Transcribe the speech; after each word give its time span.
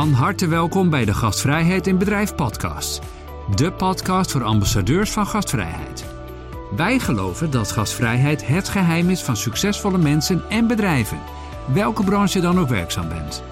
Van 0.00 0.12
harte 0.12 0.46
welkom 0.46 0.90
bij 0.90 1.04
de 1.04 1.14
Gastvrijheid 1.14 1.86
in 1.86 1.98
Bedrijf 1.98 2.34
podcast. 2.34 3.00
De 3.54 3.72
podcast 3.72 4.30
voor 4.30 4.42
ambassadeurs 4.44 5.10
van 5.10 5.26
gastvrijheid. 5.26 6.04
Wij 6.76 6.98
geloven 6.98 7.50
dat 7.50 7.72
gastvrijheid 7.72 8.46
het 8.46 8.68
geheim 8.68 9.10
is 9.10 9.22
van 9.22 9.36
succesvolle 9.36 9.98
mensen 9.98 10.42
en 10.48 10.66
bedrijven, 10.66 11.18
welke 11.72 12.04
branche 12.04 12.40
dan 12.40 12.58
ook 12.58 12.68
werkzaam 12.68 13.08
bent. 13.08 13.42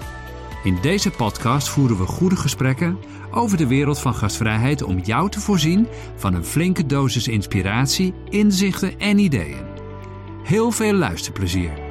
In 0.63 0.77
deze 0.81 1.11
podcast 1.11 1.69
voeren 1.69 1.97
we 1.97 2.05
goede 2.05 2.35
gesprekken 2.35 2.97
over 3.31 3.57
de 3.57 3.67
wereld 3.67 3.99
van 3.99 4.15
gastvrijheid 4.15 4.83
om 4.83 4.99
jou 4.99 5.29
te 5.29 5.39
voorzien 5.39 5.87
van 6.15 6.33
een 6.33 6.45
flinke 6.45 6.85
dosis 6.85 7.27
inspiratie, 7.27 8.13
inzichten 8.29 8.99
en 8.99 9.17
ideeën. 9.17 9.65
Heel 10.43 10.71
veel 10.71 10.93
luisterplezier. 10.93 11.88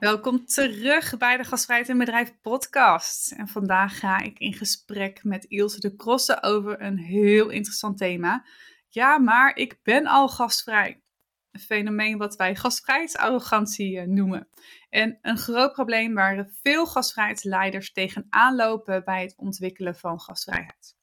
Welkom 0.00 0.46
terug 0.46 1.16
bij 1.16 1.36
de 1.36 1.44
Gastvrijheid 1.44 1.88
in 1.88 1.98
Bedrijf 1.98 2.40
podcast. 2.40 3.32
En 3.32 3.48
vandaag 3.48 3.98
ga 3.98 4.18
ik 4.18 4.38
in 4.38 4.52
gesprek 4.52 5.24
met 5.24 5.44
Ilse 5.44 5.80
de 5.80 5.96
Krosse 5.96 6.42
over 6.42 6.82
een 6.82 6.98
heel 6.98 7.48
interessant 7.48 7.98
thema. 7.98 8.46
Ja, 8.88 9.18
maar 9.18 9.56
ik 9.56 9.78
ben 9.82 10.06
al 10.06 10.28
gastvrij. 10.28 11.02
Een 11.50 11.60
fenomeen 11.60 12.18
wat 12.18 12.36
wij 12.36 12.54
gastvrijheidsarrogantie 12.54 13.98
eh, 13.98 14.06
noemen. 14.06 14.48
En 14.88 15.18
een 15.22 15.38
groot 15.38 15.72
probleem 15.72 16.14
waar 16.14 16.50
veel 16.62 16.86
gastvrijheidsleiders 16.86 17.92
tegenaan 17.92 18.56
lopen 18.56 19.04
bij 19.04 19.22
het 19.22 19.34
ontwikkelen 19.36 19.96
van 19.96 20.20
gastvrijheid. 20.20 20.96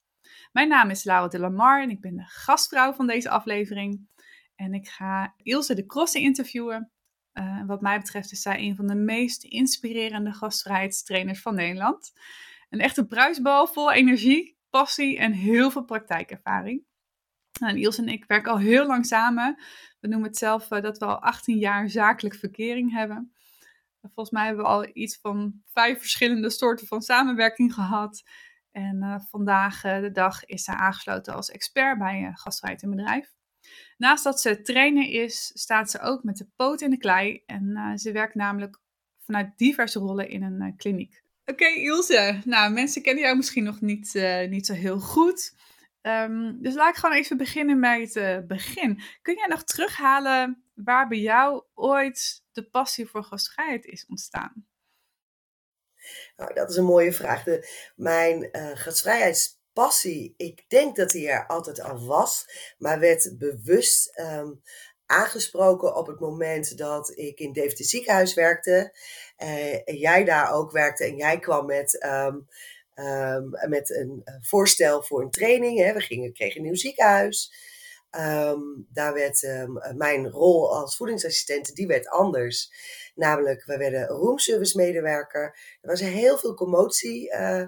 Mijn 0.52 0.68
naam 0.68 0.90
is 0.90 1.04
Laura 1.04 1.28
de 1.28 1.40
Lamar 1.40 1.82
en 1.82 1.90
ik 1.90 2.02
ben 2.02 2.16
de 2.16 2.26
gastvrouw 2.26 2.94
van 2.94 3.08
deze 3.08 3.30
aflevering. 3.30 4.08
En 4.56 4.74
ik 4.74 4.88
ga 4.88 5.34
Ilse 5.38 5.76
de 5.76 5.86
Krosse 5.86 6.20
interviewen 6.20 6.92
uh, 7.40 7.66
wat 7.66 7.82
mij 7.82 7.98
betreft 8.00 8.32
is 8.32 8.42
zij 8.42 8.60
een 8.60 8.76
van 8.76 8.88
de 8.88 8.96
meest 8.96 9.44
inspirerende 9.44 10.34
gastvrijheidstrainers 10.34 11.42
van 11.42 11.56
Nederland. 11.56 12.14
Een 12.70 12.80
echte 12.80 13.06
bruisbal 13.06 13.68
vol 13.68 13.92
energie, 13.92 14.58
passie 14.70 15.18
en 15.18 15.32
heel 15.32 15.72
veel 15.72 15.84
praktijkervaring. 15.84 16.86
En 17.60 17.78
Iels 17.78 17.98
en 17.98 18.08
ik 18.08 18.26
werken 18.26 18.52
al 18.52 18.58
heel 18.58 18.86
lang 18.86 19.06
samen. 19.06 19.62
We 20.00 20.08
noemen 20.08 20.28
het 20.28 20.38
zelf 20.38 20.72
uh, 20.72 20.82
dat 20.82 20.98
we 20.98 21.06
al 21.06 21.22
18 21.22 21.58
jaar 21.58 21.90
zakelijk 21.90 22.36
verkering 22.36 22.92
hebben. 22.92 23.32
Volgens 24.02 24.30
mij 24.30 24.46
hebben 24.46 24.64
we 24.64 24.70
al 24.70 24.90
iets 24.94 25.20
van 25.22 25.62
vijf 25.74 26.00
verschillende 26.00 26.50
soorten 26.50 26.88
van 26.88 27.02
samenwerking 27.02 27.74
gehad. 27.74 28.24
En 28.72 29.04
uh, 29.04 29.20
vandaag 29.30 29.82
de 29.82 30.12
dag 30.12 30.46
is 30.46 30.64
zij 30.64 30.76
aangesloten 30.76 31.34
als 31.34 31.50
expert 31.50 31.98
bij 31.98 32.32
gastvrijheid 32.34 32.84
in 32.84 32.90
bedrijf. 32.90 33.37
Naast 33.98 34.24
dat 34.24 34.42
ze 34.42 34.62
trainer 34.62 35.10
is, 35.10 35.52
staat 35.54 35.92
ze 35.92 36.00
ook 36.00 36.24
met 36.24 36.38
de 36.38 36.48
poot 36.56 36.82
in 36.82 36.90
de 36.90 36.98
klei. 36.98 37.44
En 37.46 37.64
uh, 37.64 37.96
ze 37.96 38.12
werkt 38.12 38.36
namelijk 38.36 38.80
vanuit 39.20 39.58
diverse 39.58 40.00
rollen 40.00 40.30
in 40.30 40.44
een 40.44 40.62
uh, 40.62 40.78
kliniek. 40.78 41.22
Oké, 41.46 41.52
okay, 41.52 41.74
Ilse. 41.74 42.42
Nou, 42.46 42.74
mensen 42.74 43.02
kennen 43.02 43.24
jou 43.24 43.38
misschien 43.38 43.64
nog 43.64 43.82
niet, 43.82 44.16
uh, 44.16 44.48
niet 44.48 44.66
zo 44.66 44.74
heel 44.74 45.00
goed. 45.00 45.56
Um, 46.02 46.62
dus 46.62 46.74
laat 46.74 46.90
ik 46.90 46.96
gewoon 46.96 47.16
even 47.16 47.38
beginnen 47.38 47.82
bij 47.82 48.02
het 48.02 48.48
begin. 48.48 49.02
Kun 49.22 49.36
jij 49.36 49.48
nog 49.48 49.64
terughalen 49.64 50.64
waar 50.74 51.08
bij 51.08 51.20
jou 51.20 51.64
ooit 51.74 52.44
de 52.52 52.64
passie 52.70 53.06
voor 53.06 53.24
gastvrijheid 53.24 53.86
is 53.86 54.06
ontstaan? 54.06 54.68
Nou, 56.36 56.54
dat 56.54 56.70
is 56.70 56.76
een 56.76 56.86
mooie 56.86 57.14
vraag. 57.14 57.44
De, 57.44 57.70
mijn 57.96 58.50
gastvrijheids 58.74 59.57
passie, 59.84 60.34
ik 60.38 60.64
denk 60.68 60.96
dat 60.96 61.10
die 61.10 61.30
er 61.30 61.48
altijd 61.48 61.82
al 61.82 62.06
was, 62.06 62.46
maar 62.78 63.00
werd 63.00 63.36
bewust 63.38 64.20
um, 64.20 64.62
aangesproken 65.06 65.96
op 65.96 66.08
het 66.08 66.20
moment 66.20 66.78
dat 66.78 67.18
ik 67.18 67.40
in 67.40 67.54
Deventer 67.54 67.86
ziekenhuis 67.86 68.34
werkte. 68.34 68.98
Uh, 69.44 69.74
en 69.74 69.96
jij 69.98 70.24
daar 70.24 70.54
ook 70.54 70.72
werkte 70.72 71.04
en 71.04 71.16
jij 71.16 71.40
kwam 71.40 71.66
met, 71.66 72.06
um, 72.06 72.48
um, 72.96 73.50
met 73.70 73.90
een 73.90 74.24
voorstel 74.42 75.04
voor 75.04 75.22
een 75.22 75.32
training. 75.32 75.80
Hè. 75.80 75.94
We 75.94 76.00
gingen, 76.00 76.34
kregen 76.34 76.58
een 76.58 76.66
nieuw 76.66 76.76
ziekenhuis. 76.76 77.52
daar 78.90 79.14
werd 79.14 79.68
mijn 79.96 80.30
rol 80.30 80.76
als 80.76 80.96
voedingsassistent, 80.96 81.76
die 81.76 81.88
werd 81.88 82.08
anders. 82.08 82.72
Namelijk, 83.16 83.66
we 83.66 83.78
werden 83.78 84.08
roomservice 84.08 84.78
medewerker. 84.78 85.58
Er 85.82 85.90
was 85.90 86.00
heel 86.00 86.38
veel 86.38 86.54
commotie 86.54 87.34
uh, 87.34 87.66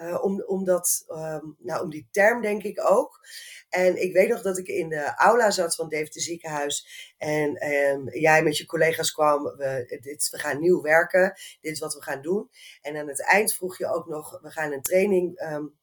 uh, 0.00 0.24
om, 0.24 0.42
om, 0.42 0.68
um, 0.68 1.56
nou, 1.58 1.82
om 1.82 1.90
die 1.90 2.08
term 2.10 2.42
denk 2.42 2.62
ik 2.62 2.90
ook. 2.90 3.20
En 3.68 4.02
ik 4.02 4.12
weet 4.12 4.28
nog 4.28 4.42
dat 4.42 4.58
ik 4.58 4.66
in 4.66 4.88
de 4.88 5.14
aula 5.16 5.50
zat 5.50 5.74
van 5.74 5.88
Deventer 5.88 6.20
ziekenhuis. 6.20 6.86
En 7.18 7.72
um, 7.72 8.08
jij 8.08 8.42
met 8.42 8.56
je 8.56 8.66
collega's 8.66 9.12
kwam. 9.12 9.42
We, 9.42 9.98
dit, 10.00 10.28
we 10.30 10.38
gaan 10.38 10.60
nieuw 10.60 10.82
werken. 10.82 11.34
Dit 11.60 11.72
is 11.72 11.78
wat 11.78 11.94
we 11.94 12.02
gaan 12.02 12.22
doen. 12.22 12.50
En 12.82 12.96
aan 12.96 13.08
het 13.08 13.22
eind 13.22 13.54
vroeg 13.54 13.78
je 13.78 13.86
ook 13.86 14.06
nog. 14.06 14.38
We 14.42 14.50
gaan 14.50 14.72
een 14.72 14.82
training, 14.82 15.40
um, 15.40 15.74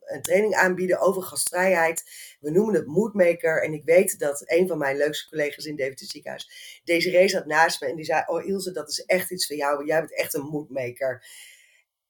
een 0.00 0.22
training 0.22 0.54
aanbieden 0.54 1.00
over 1.00 1.22
gastvrijheid. 1.22 2.04
We 2.40 2.50
noemen 2.50 2.74
het 2.74 2.86
Moodmaker. 2.86 3.62
En 3.62 3.72
ik 3.72 3.84
weet 3.84 4.18
dat 4.18 4.42
een 4.44 4.68
van 4.68 4.78
mijn 4.78 4.96
leukste 4.96 5.28
collega's 5.28 5.64
in 5.64 5.76
Deventer 5.76 6.06
ziekenhuis. 6.06 6.80
Deze 6.84 7.10
race 7.10 7.28
zat 7.28 7.46
naast 7.46 7.80
me. 7.80 7.86
En 7.86 7.96
die 7.96 8.04
zei: 8.04 8.24
Oh 8.26 8.46
Ilse, 8.46 8.72
dat 8.72 8.88
is 8.88 9.04
echt 9.04 9.30
iets 9.30 9.46
voor 9.46 9.56
jou. 9.56 9.86
Jij 9.86 10.00
bent 10.00 10.16
echt 10.16 10.34
een 10.34 10.46
Moodmaker. 10.46 11.24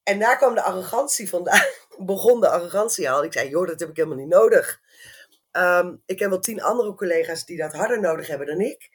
En 0.03 0.19
daar 0.19 0.37
kwam 0.37 0.55
de 0.55 0.61
arrogantie 0.61 1.29
vandaan. 1.29 1.65
Begon 1.97 2.41
de 2.41 2.49
arrogantie 2.49 3.11
al. 3.11 3.23
Ik 3.23 3.33
zei, 3.33 3.49
joh, 3.49 3.67
dat 3.67 3.79
heb 3.79 3.89
ik 3.89 3.95
helemaal 3.95 4.17
niet 4.17 4.27
nodig. 4.27 4.81
Um, 5.51 6.01
ik 6.05 6.19
heb 6.19 6.29
wel 6.29 6.39
tien 6.39 6.61
andere 6.61 6.95
collega's 6.95 7.45
die 7.45 7.57
dat 7.57 7.73
harder 7.73 7.99
nodig 7.99 8.27
hebben 8.27 8.47
dan 8.47 8.59
ik. 8.59 8.89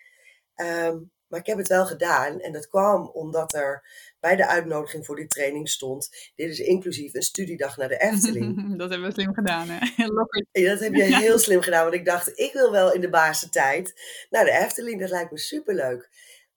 Um, 0.56 1.10
maar 1.28 1.40
ik 1.40 1.46
heb 1.46 1.58
het 1.58 1.68
wel 1.68 1.86
gedaan. 1.86 2.40
En 2.40 2.52
dat 2.52 2.68
kwam 2.68 3.10
omdat 3.12 3.54
er 3.54 3.82
bij 4.20 4.36
de 4.36 4.46
uitnodiging 4.46 5.06
voor 5.06 5.16
die 5.16 5.26
training 5.26 5.68
stond. 5.68 6.32
Dit 6.36 6.50
is 6.50 6.58
inclusief 6.58 7.14
een 7.14 7.22
studiedag 7.22 7.76
naar 7.76 7.88
de 7.88 7.98
Efteling. 7.98 8.56
dat 8.78 8.90
hebben 8.90 9.08
we 9.08 9.14
slim 9.14 9.34
gedaan, 9.34 9.68
hè? 9.68 9.78
Ja, 10.52 10.70
dat 10.70 10.80
heb 10.80 10.94
je 10.94 11.02
heel 11.02 11.38
slim 11.38 11.62
gedaan. 11.62 11.82
Want 11.82 11.94
ik 11.94 12.04
dacht, 12.04 12.38
ik 12.38 12.52
wil 12.52 12.70
wel 12.70 12.92
in 12.92 13.00
de 13.00 13.48
tijd 13.50 14.00
naar 14.30 14.44
de 14.44 14.50
Efteling. 14.50 15.00
Dat 15.00 15.10
lijkt 15.10 15.30
me 15.30 15.38
superleuk 15.38 16.08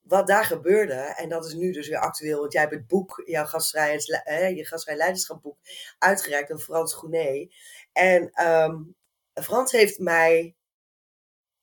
wat 0.01 0.27
daar 0.27 0.45
gebeurde, 0.45 0.93
en 0.93 1.29
dat 1.29 1.45
is 1.45 1.53
nu 1.53 1.71
dus 1.71 1.87
weer 1.87 1.99
actueel, 1.99 2.39
want 2.39 2.53
jij 2.53 2.61
hebt 2.61 2.73
het 2.73 2.87
boek, 2.87 3.21
jouw 3.25 3.45
gastvrij, 3.45 3.97
eh, 4.23 4.55
je 4.55 4.65
gastvrij 4.65 4.95
leiderschapboek, 4.95 5.57
uitgereikt 5.97 6.51
aan 6.51 6.59
Frans 6.59 6.93
Groenet. 6.93 7.53
En 7.91 8.47
um, 8.47 8.95
Frans 9.33 9.71
heeft 9.71 9.99
mij 9.99 10.55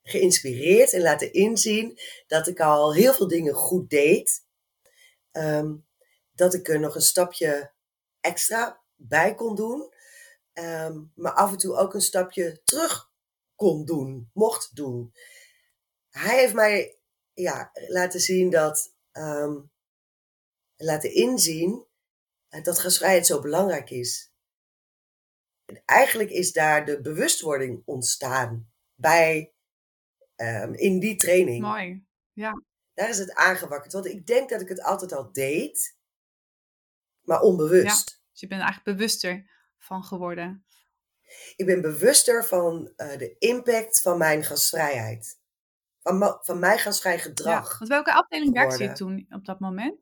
geïnspireerd 0.02 0.92
en 0.92 1.02
laten 1.02 1.32
inzien 1.32 1.98
dat 2.26 2.46
ik 2.46 2.60
al 2.60 2.94
heel 2.94 3.14
veel 3.14 3.28
dingen 3.28 3.54
goed 3.54 3.90
deed. 3.90 4.46
Um, 5.32 5.86
dat 6.32 6.54
ik 6.54 6.68
er 6.68 6.80
nog 6.80 6.94
een 6.94 7.00
stapje 7.00 7.72
extra 8.20 8.80
bij 8.94 9.34
kon 9.34 9.54
doen. 9.54 9.92
Um, 10.52 11.12
maar 11.14 11.32
af 11.32 11.50
en 11.50 11.58
toe 11.58 11.76
ook 11.76 11.94
een 11.94 12.00
stapje 12.00 12.60
terug 12.64 13.10
kon 13.54 13.84
doen, 13.84 14.30
mocht 14.32 14.76
doen. 14.76 15.14
Hij 16.10 16.38
heeft 16.38 16.54
mij 16.54 16.97
ja, 17.40 17.70
laten 17.88 18.20
zien 18.20 18.50
dat, 18.50 18.94
um, 19.12 19.70
laten 20.76 21.14
inzien 21.14 21.86
dat 22.62 22.78
gastvrijheid 22.78 23.26
zo 23.26 23.40
belangrijk 23.40 23.90
is. 23.90 24.32
En 25.64 25.82
eigenlijk 25.84 26.30
is 26.30 26.52
daar 26.52 26.84
de 26.84 27.00
bewustwording 27.00 27.82
ontstaan 27.84 28.70
bij, 28.94 29.52
um, 30.36 30.74
in 30.74 30.98
die 30.98 31.16
training. 31.16 31.60
Mooi, 31.60 32.06
ja. 32.32 32.62
Daar 32.94 33.08
is 33.08 33.18
het 33.18 33.34
aangewakkerd. 33.34 33.92
Want 33.92 34.06
ik 34.06 34.26
denk 34.26 34.48
dat 34.48 34.60
ik 34.60 34.68
het 34.68 34.82
altijd 34.82 35.12
al 35.12 35.32
deed, 35.32 35.96
maar 37.20 37.40
onbewust. 37.40 38.10
Ja, 38.10 38.16
dus 38.30 38.40
je 38.40 38.46
bent 38.46 38.62
eigenlijk 38.62 38.96
bewuster 38.96 39.50
van 39.78 40.04
geworden. 40.04 40.64
Ik 41.56 41.66
ben 41.66 41.80
bewuster 41.80 42.44
van 42.44 42.92
uh, 42.96 43.16
de 43.16 43.36
impact 43.38 44.00
van 44.00 44.18
mijn 44.18 44.44
gastvrijheid 44.44 45.37
van, 46.08 46.38
van 46.40 46.58
mij 46.58 46.78
gastvrij 46.78 47.18
gedrag. 47.18 47.70
Ja, 47.70 47.78
want 47.78 47.90
welke 47.90 48.12
afdeling 48.12 48.52
werkte 48.52 48.82
je 48.82 48.92
toen 48.92 49.26
op 49.30 49.44
dat 49.44 49.60
moment? 49.60 49.98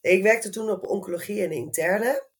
Ik 0.00 0.22
werkte 0.22 0.50
toen 0.50 0.70
op 0.70 0.86
oncologie 0.86 1.42
en 1.42 1.50
interne. 1.50 2.30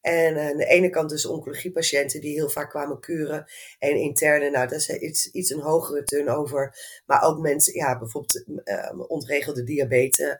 En 0.00 0.34
uh, 0.34 0.48
aan 0.48 0.56
de 0.56 0.66
ene 0.66 0.90
kant 0.90 1.10
dus 1.10 1.26
oncologiepatiënten 1.26 2.20
die 2.20 2.34
heel 2.34 2.50
vaak 2.50 2.70
kwamen 2.70 3.00
kuren. 3.00 3.50
En 3.78 3.96
interne, 3.96 4.50
nou 4.50 4.68
dat 4.68 4.78
is 4.78 4.88
iets, 4.88 5.30
iets 5.30 5.50
een 5.50 5.60
hogere 5.60 6.02
turnover. 6.02 6.78
Maar 7.06 7.22
ook 7.22 7.38
mensen, 7.38 7.74
ja, 7.74 7.98
bijvoorbeeld 7.98 8.44
uh, 8.64 9.10
ontregelde 9.10 9.64
diabetes. 9.64 10.36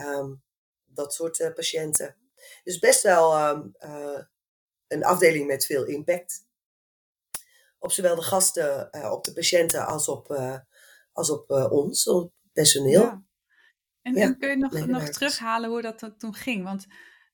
Um, 0.00 0.42
dat 0.84 1.14
soort 1.14 1.38
uh, 1.38 1.52
patiënten. 1.52 2.16
Dus 2.64 2.78
best 2.78 3.02
wel 3.02 3.48
um, 3.48 3.74
een 4.88 5.04
afdeling 5.04 5.46
met 5.46 5.66
veel 5.66 5.84
impact. 5.84 6.44
Op 7.78 7.92
zowel 7.92 8.14
de 8.14 8.22
gasten, 8.22 8.90
op 9.12 9.24
de 9.24 9.32
patiënten 9.32 9.86
als 9.86 10.08
op 10.08 10.28
als 11.16 11.30
op 11.30 11.50
uh, 11.50 11.72
ons, 11.72 12.08
op 12.08 12.32
personeel. 12.52 13.02
Ja. 13.02 13.24
En, 14.02 14.14
en, 14.14 14.38
kun 14.38 14.48
je 14.48 14.56
nog, 14.56 14.86
nog 14.86 15.08
terughalen 15.08 15.70
hoe 15.70 15.82
dat 15.82 16.14
toen 16.18 16.34
ging? 16.34 16.64
Want 16.64 16.86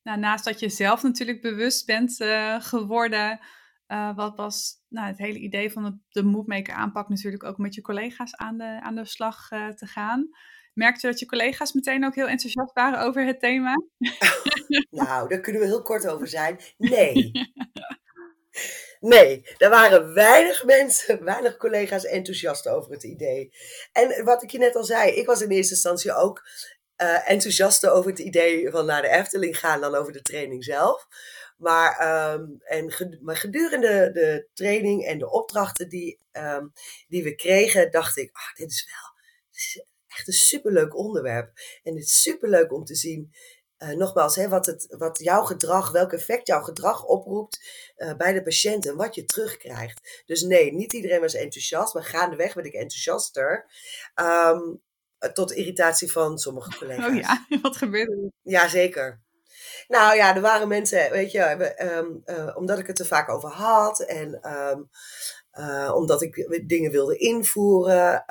nou, 0.02 0.19
naast 0.19 0.44
dat 0.44 0.61
je 0.61 0.69
zelf 0.69 1.02
natuurlijk 1.02 1.40
bewust 1.40 1.87
bent 1.87 2.20
uh, 2.20 2.61
geworden, 2.61 3.40
uh, 3.88 4.17
wat 4.17 4.37
was 4.37 4.84
nou, 4.88 5.06
het 5.06 5.19
hele 5.19 5.38
idee 5.38 5.73
van 5.73 5.82
de, 5.82 5.99
de 6.08 6.23
Moodmaker 6.23 6.75
aanpak 6.75 7.08
natuurlijk 7.08 7.44
ook 7.44 7.58
met 7.58 7.75
je 7.75 7.81
collega's 7.81 8.37
aan 8.37 8.58
de, 8.58 8.81
aan 8.82 8.94
de 8.94 9.05
slag 9.05 9.49
te 9.49 9.87
gaan. 9.87 10.29
Merkte 10.73 11.06
dat 11.06 11.19
je 11.19 11.26
collega's 11.26 11.73
meteen 11.73 12.05
ook 12.05 12.14
heel 12.14 12.29
enthousiast 12.29 12.73
waren 12.73 13.00
over 13.00 13.26
het 13.26 13.40
thema? 13.40 13.75
nou, 14.90 15.29
daar 15.29 15.40
kunnen 15.40 15.61
we 15.61 15.67
heel 15.67 15.82
kort 15.82 16.08
over 16.08 16.29
zijn. 16.29 16.58
Nee. 16.79 17.31
Nee, 19.00 19.46
er 19.58 19.70
waren 19.70 20.14
weinig 20.14 20.64
mensen, 20.64 21.25
weinig 21.25 21.56
collega's 21.56 22.04
enthousiast 22.04 22.69
over 22.69 22.93
het 22.93 23.02
idee. 23.02 23.54
En 23.93 24.25
wat 24.25 24.43
ik 24.43 24.50
je 24.50 24.58
net 24.58 24.76
al 24.76 24.84
zei, 24.84 25.10
ik 25.10 25.26
was 25.26 25.40
in 25.40 25.50
eerste 25.50 25.75
instantie 25.75 26.14
ook 26.14 26.49
uh, 26.96 27.31
enthousiast 27.31 27.87
over 27.87 28.10
het 28.10 28.19
idee 28.19 28.70
van 28.70 28.87
naar 28.87 29.02
de 29.02 29.08
Efteling 29.08 29.58
gaan 29.58 29.81
dan 29.81 29.94
over 29.94 30.12
de 30.12 30.22
training 30.22 30.64
zelf. 30.64 31.06
Maar, 31.56 32.32
um, 32.32 32.56
en 32.60 33.19
maar 33.20 33.37
gedurende 33.37 34.10
de 34.12 34.49
training 34.55 35.06
en 35.06 35.19
de 35.19 35.31
opdrachten 35.31 35.88
die, 35.88 36.19
um, 36.32 36.72
die 37.08 37.22
we 37.22 37.34
kregen, 37.34 37.90
dacht 37.90 38.16
ik, 38.16 38.31
ach, 38.32 38.52
dit 38.52 38.70
is 38.70 38.87
wel 38.90 39.12
dit 39.50 39.87
echt 40.06 40.26
een 40.26 40.32
superleuk 40.32 40.96
onderwerp. 40.96 41.52
En 41.82 41.94
het 41.94 42.05
is 42.05 42.22
superleuk 42.22 42.72
om 42.72 42.84
te 42.84 42.94
zien 42.94 43.32
uh, 43.82 43.88
nogmaals, 43.88 44.37
hè, 44.37 44.49
wat, 44.49 44.67
het, 44.67 44.94
wat 44.99 45.19
jouw 45.19 45.43
gedrag, 45.43 45.90
welk 45.90 46.12
effect 46.12 46.46
jouw 46.46 46.62
gedrag 46.62 47.05
oproept 47.05 47.61
uh, 47.96 48.14
bij 48.14 48.32
de 48.32 48.43
patiënt 48.43 48.87
en 48.87 48.96
wat 48.96 49.14
je 49.14 49.25
terugkrijgt. 49.25 50.23
Dus 50.26 50.43
nee, 50.43 50.73
niet 50.73 50.93
iedereen 50.93 51.20
was 51.20 51.34
enthousiast, 51.34 51.94
maar 51.94 52.05
gaandeweg 52.05 52.55
werd 52.55 52.67
ik 52.67 52.73
enthousiaster. 52.73 53.67
Um, 54.20 54.82
tot 55.32 55.52
irritatie 55.52 56.12
van 56.12 56.38
sommige 56.38 56.79
collega's. 56.79 57.06
Oh 57.11 57.14
ja, 57.14 57.46
wat 57.62 57.76
gebeurde 57.76 58.12
er? 58.12 58.52
Ja, 58.52 58.69
zeker. 58.69 59.20
Nou 59.88 60.17
ja, 60.17 60.34
er 60.34 60.40
waren 60.40 60.69
mensen, 60.69 61.11
weet 61.11 61.31
je, 61.31 61.75
um, 61.96 62.23
uh, 62.26 62.56
omdat 62.56 62.79
ik 62.79 62.87
het 62.87 62.99
er 62.99 63.06
vaak 63.06 63.29
over 63.29 63.49
had 63.49 64.00
en 64.00 64.50
um, 64.52 64.88
omdat 65.94 66.23
ik 66.23 66.64
dingen 66.69 66.90
wilde 66.90 67.17
invoeren, 67.17 68.25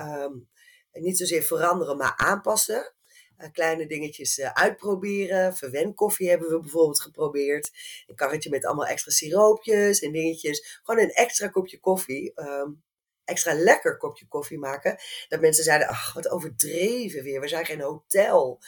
niet 0.91 1.17
zozeer 1.17 1.41
veranderen, 1.41 1.97
maar 1.97 2.13
aanpassen. 2.17 2.93
Uh, 3.41 3.51
kleine 3.51 3.87
dingetjes 3.87 4.37
uh, 4.37 4.51
uitproberen. 4.51 5.55
Verwenkoffie 5.55 6.29
hebben 6.29 6.49
we 6.49 6.59
bijvoorbeeld 6.59 7.01
geprobeerd. 7.01 7.71
Een 8.07 8.15
karretje 8.15 8.49
met 8.49 8.65
allemaal 8.65 8.87
extra 8.87 9.11
siroopjes 9.11 9.99
en 9.99 10.11
dingetjes. 10.11 10.79
Gewoon 10.83 11.01
een 11.01 11.11
extra 11.11 11.47
kopje 11.47 11.79
koffie. 11.79 12.31
Um, 12.35 12.83
extra 13.23 13.53
lekker 13.53 13.97
kopje 13.97 14.27
koffie 14.27 14.59
maken. 14.59 14.97
Dat 15.27 15.41
mensen 15.41 15.63
zeiden, 15.63 15.87
ach, 15.87 16.13
wat 16.13 16.29
overdreven 16.29 17.23
weer. 17.23 17.41
We 17.41 17.47
zijn 17.47 17.65
geen 17.65 17.81
hotel. 17.81 18.59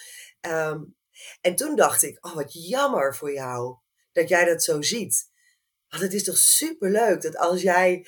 Um, 0.42 0.96
en 1.42 1.56
toen 1.56 1.76
dacht 1.76 2.04
ik, 2.04 2.26
oh, 2.26 2.36
wat 2.36 2.68
jammer 2.68 3.16
voor 3.16 3.34
jou 3.34 3.78
dat 4.12 4.30
jij 4.30 4.46
dat 4.46 4.64
zo 4.64 4.82
ziet. 4.82 5.32
Want 5.88 6.04
het 6.04 6.14
is 6.14 6.24
toch 6.24 6.38
superleuk 6.38 7.22
dat 7.22 7.38
als 7.38 7.62
jij 7.62 8.08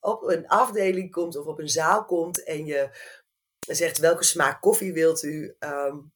op 0.00 0.22
een 0.22 0.46
afdeling 0.46 1.10
komt 1.10 1.36
of 1.36 1.46
op 1.46 1.58
een 1.58 1.68
zaal 1.68 2.04
komt 2.04 2.44
en 2.44 2.64
je 2.64 2.90
zegt 3.74 3.98
welke 3.98 4.24
smaak 4.24 4.60
koffie 4.60 4.92
wilt 4.92 5.22
u, 5.22 5.56
um, 5.58 6.12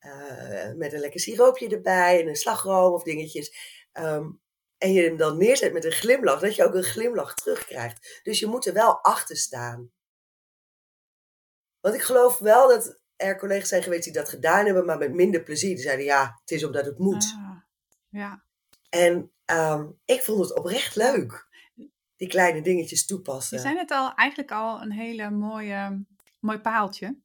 uh, 0.00 0.72
met 0.74 0.92
een 0.92 1.00
lekker 1.00 1.20
siroopje 1.20 1.68
erbij 1.68 2.20
en 2.20 2.28
een 2.28 2.36
slagroom 2.36 2.92
of 2.92 3.02
dingetjes. 3.02 3.56
Um, 3.92 4.40
en 4.78 4.92
je 4.92 5.02
hem 5.02 5.16
dan 5.16 5.38
neerzet 5.38 5.72
met 5.72 5.84
een 5.84 5.92
glimlach, 5.92 6.40
dat 6.40 6.54
je 6.54 6.64
ook 6.64 6.74
een 6.74 6.82
glimlach 6.82 7.34
terugkrijgt. 7.34 8.20
Dus 8.22 8.38
je 8.38 8.46
moet 8.46 8.66
er 8.66 8.72
wel 8.72 9.02
achter 9.02 9.36
staan. 9.36 9.92
Want 11.80 11.94
ik 11.94 12.02
geloof 12.02 12.38
wel 12.38 12.68
dat 12.68 13.00
er 13.16 13.38
collega's 13.38 13.68
zijn 13.68 13.82
geweest 13.82 14.04
die 14.04 14.12
dat 14.12 14.28
gedaan 14.28 14.64
hebben, 14.64 14.84
maar 14.84 14.98
met 14.98 15.12
minder 15.12 15.42
plezier. 15.42 15.74
Die 15.74 15.84
zeiden 15.84 16.04
ja, 16.04 16.38
het 16.40 16.50
is 16.50 16.64
omdat 16.64 16.84
het 16.84 16.98
moet. 16.98 17.34
Ah, 17.36 17.56
ja. 18.08 18.44
En 18.88 19.32
um, 19.44 20.00
ik 20.04 20.22
vond 20.22 20.40
het 20.40 20.58
oprecht 20.58 20.96
leuk. 20.96 21.50
Die 22.16 22.28
kleine 22.28 22.62
dingetjes 22.62 23.06
toepassen. 23.06 23.56
Je 23.56 23.62
zijn 23.62 23.78
het 23.78 23.90
al 23.90 24.14
eigenlijk 24.14 24.50
al 24.50 24.82
een 24.82 24.92
hele 24.92 25.30
mooie, 25.30 26.06
mooi 26.42 26.58
paaltje. 26.58 27.20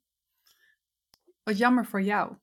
Wat 1.43 1.57
jammer 1.57 1.85
voor 1.85 2.01
jou. 2.01 2.37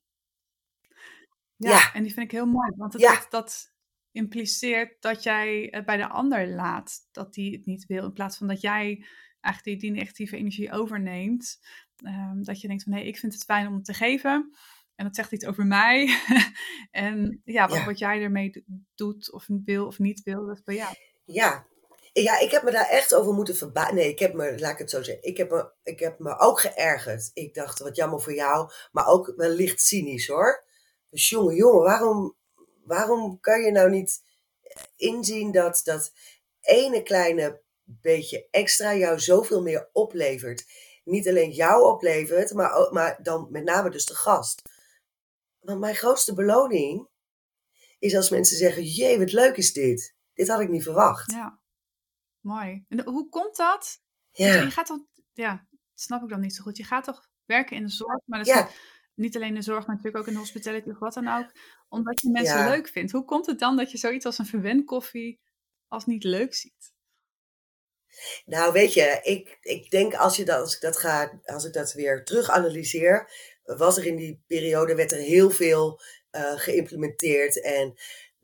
Ja, 1.57 1.71
ja. 1.71 1.93
en 1.93 2.03
die 2.03 2.13
vind 2.13 2.27
ik 2.27 2.33
heel 2.33 2.47
mooi. 2.47 2.73
Want 2.77 2.93
het, 2.93 3.03
ja. 3.03 3.15
dat, 3.15 3.31
dat 3.31 3.73
impliceert 4.13 5.03
dat 5.03 5.23
jij 5.23 5.69
het 5.71 5.85
bij 5.85 5.97
de 5.97 6.09
ander 6.09 6.49
laat 6.49 7.09
dat 7.13 7.35
die 7.35 7.53
het 7.53 7.67
niet 7.67 7.87
wil. 7.87 8.05
In 8.05 8.13
plaats 8.13 8.37
van 8.37 8.47
dat 8.47 8.61
jij 8.61 9.07
eigenlijk 9.41 9.81
die, 9.81 9.91
die 9.91 10.01
negatieve 10.01 10.37
energie 10.37 10.73
overneemt. 10.73 11.61
Um, 12.07 12.45
dat 12.45 12.61
je 12.61 12.69
denkt 12.69 12.83
van 12.83 12.93
nee, 12.93 13.07
ik 13.07 13.19
vind 13.19 13.33
het 13.33 13.45
fijn 13.45 13.67
om 13.67 13.75
het 13.75 13.85
te 13.85 13.95
geven. 13.95 14.51
En 14.95 15.05
dat 15.05 15.15
zegt 15.15 15.33
iets 15.33 15.47
over 15.47 15.67
mij. 15.67 16.19
en 16.91 17.41
ja 17.45 17.69
wat, 17.69 17.79
ja. 17.79 17.85
wat, 17.85 17.99
jij 17.99 18.23
ermee 18.23 18.65
doet 18.95 19.33
of 19.33 19.47
wil 19.65 19.87
of 19.87 19.99
niet 19.99 20.23
wil, 20.23 20.47
dat 20.47 20.57
is 20.57 20.63
bij 20.63 20.75
jou. 20.75 20.95
Ja. 21.25 21.67
Ja, 22.23 22.39
ik 22.39 22.51
heb 22.51 22.63
me 22.63 22.71
daar 22.71 22.89
echt 22.89 23.15
over 23.15 23.33
moeten 23.33 23.57
verbazen. 23.57 23.95
Nee, 23.95 24.09
ik 24.09 24.19
heb 24.19 24.35
me, 24.35 24.59
laat 24.59 24.73
ik 24.73 24.79
het 24.79 24.91
zo 24.91 25.03
zeggen, 25.03 25.25
ik 25.25 25.37
heb, 25.37 25.51
me, 25.51 25.71
ik 25.83 25.99
heb 25.99 26.19
me 26.19 26.39
ook 26.39 26.61
geërgerd. 26.61 27.31
Ik 27.33 27.55
dacht, 27.55 27.79
wat 27.79 27.97
jammer 27.97 28.21
voor 28.21 28.35
jou, 28.35 28.71
maar 28.93 29.07
ook 29.07 29.33
wellicht 29.37 29.83
cynisch 29.83 30.27
hoor. 30.27 30.65
Dus 31.11 31.29
jongen, 31.29 31.55
jongen, 31.55 31.83
waarom, 31.83 32.37
waarom 32.85 33.41
kan 33.41 33.63
je 33.63 33.71
nou 33.71 33.91
niet 33.91 34.23
inzien 34.97 35.53
dat 35.53 35.81
dat 35.85 36.13
ene 36.61 37.03
kleine 37.03 37.63
beetje 37.85 38.49
extra 38.51 38.95
jou 38.95 39.21
zoveel 39.21 39.63
meer 39.63 39.89
oplevert? 39.93 40.65
Niet 41.05 41.29
alleen 41.29 41.51
jou 41.51 41.83
oplevert, 41.83 42.53
maar, 42.53 42.93
maar 42.93 43.19
dan 43.23 43.47
met 43.51 43.65
name 43.65 43.91
dus 43.91 44.07
de 44.07 44.15
gast. 44.15 44.63
Want 45.61 45.81
mijn 45.81 45.95
grootste 45.95 46.35
beloning 46.35 47.09
is 47.99 48.17
als 48.17 48.31
mensen 48.31 48.57
zeggen: 48.57 48.85
Jee, 48.85 49.19
wat 49.19 49.33
leuk 49.33 49.57
is 49.57 49.73
dit. 49.73 50.15
Dit 50.35 50.49
had 50.49 50.61
ik 50.61 50.69
niet 50.69 50.83
verwacht. 50.83 51.31
Ja, 51.31 51.59
mooi. 52.45 52.85
En 52.89 53.05
hoe 53.05 53.29
komt 53.29 53.57
dat? 53.57 54.01
Ja. 54.31 54.55
Je 54.55 54.71
gaat 54.71 54.87
toch, 54.87 55.01
ja, 55.33 55.67
snap 55.95 56.23
ik 56.23 56.29
dan 56.29 56.41
niet 56.41 56.55
zo 56.55 56.63
goed. 56.63 56.77
Je 56.77 56.85
gaat 56.85 57.05
toch 57.05 57.29
werken 57.45 57.77
in 57.77 57.83
de 57.83 57.93
zorg, 57.93 58.21
maar 58.25 58.39
dat 58.39 58.49
is 58.49 58.55
ja 58.55 58.69
niet 59.15 59.37
alleen 59.37 59.49
in 59.49 59.55
de 59.55 59.63
zorg, 59.63 59.87
maar 59.87 59.97
natuurlijk 59.97 60.23
ook 60.23 60.27
in 60.27 60.33
de 60.33 60.39
hospitality 60.39 60.91
of 60.91 60.99
wat 60.99 61.15
dan 61.15 61.29
ook, 61.29 61.51
omdat 61.89 62.21
je 62.21 62.31
mensen 62.31 62.59
ja. 62.59 62.69
leuk 62.69 62.89
vindt. 62.89 63.13
Hoe 63.13 63.25
komt 63.25 63.47
het 63.47 63.59
dan 63.59 63.77
dat 63.77 63.91
je 63.91 63.99
zoiets 63.99 64.25
als 64.25 64.39
een 64.39 64.47
verwenkoffie 64.47 65.41
als 65.89 66.07
niet 66.07 66.25
leuk 66.25 66.55
ziet? 66.55 66.93
Nou, 68.45 68.73
weet 68.73 68.95
je, 68.95 69.21
ik, 69.23 69.59
ik 69.61 69.91
denk 69.91 70.15
als, 70.15 70.37
je 70.37 70.45
dat, 70.45 70.61
als 70.61 70.75
ik 70.75 70.81
dat 70.81 70.97
ga, 70.97 71.41
als 71.45 71.65
ik 71.65 71.73
dat 71.73 71.93
weer 71.93 72.25
terug 72.25 72.51
analyseer, 72.51 73.31
was 73.63 73.97
er 73.97 74.07
in 74.07 74.17
die 74.17 74.43
periode 74.47 74.95
werd 74.95 75.13
er 75.13 75.19
heel 75.19 75.51
veel 75.51 76.01
uh, 76.31 76.53
geïmplementeerd 76.59 77.63
en 77.63 77.95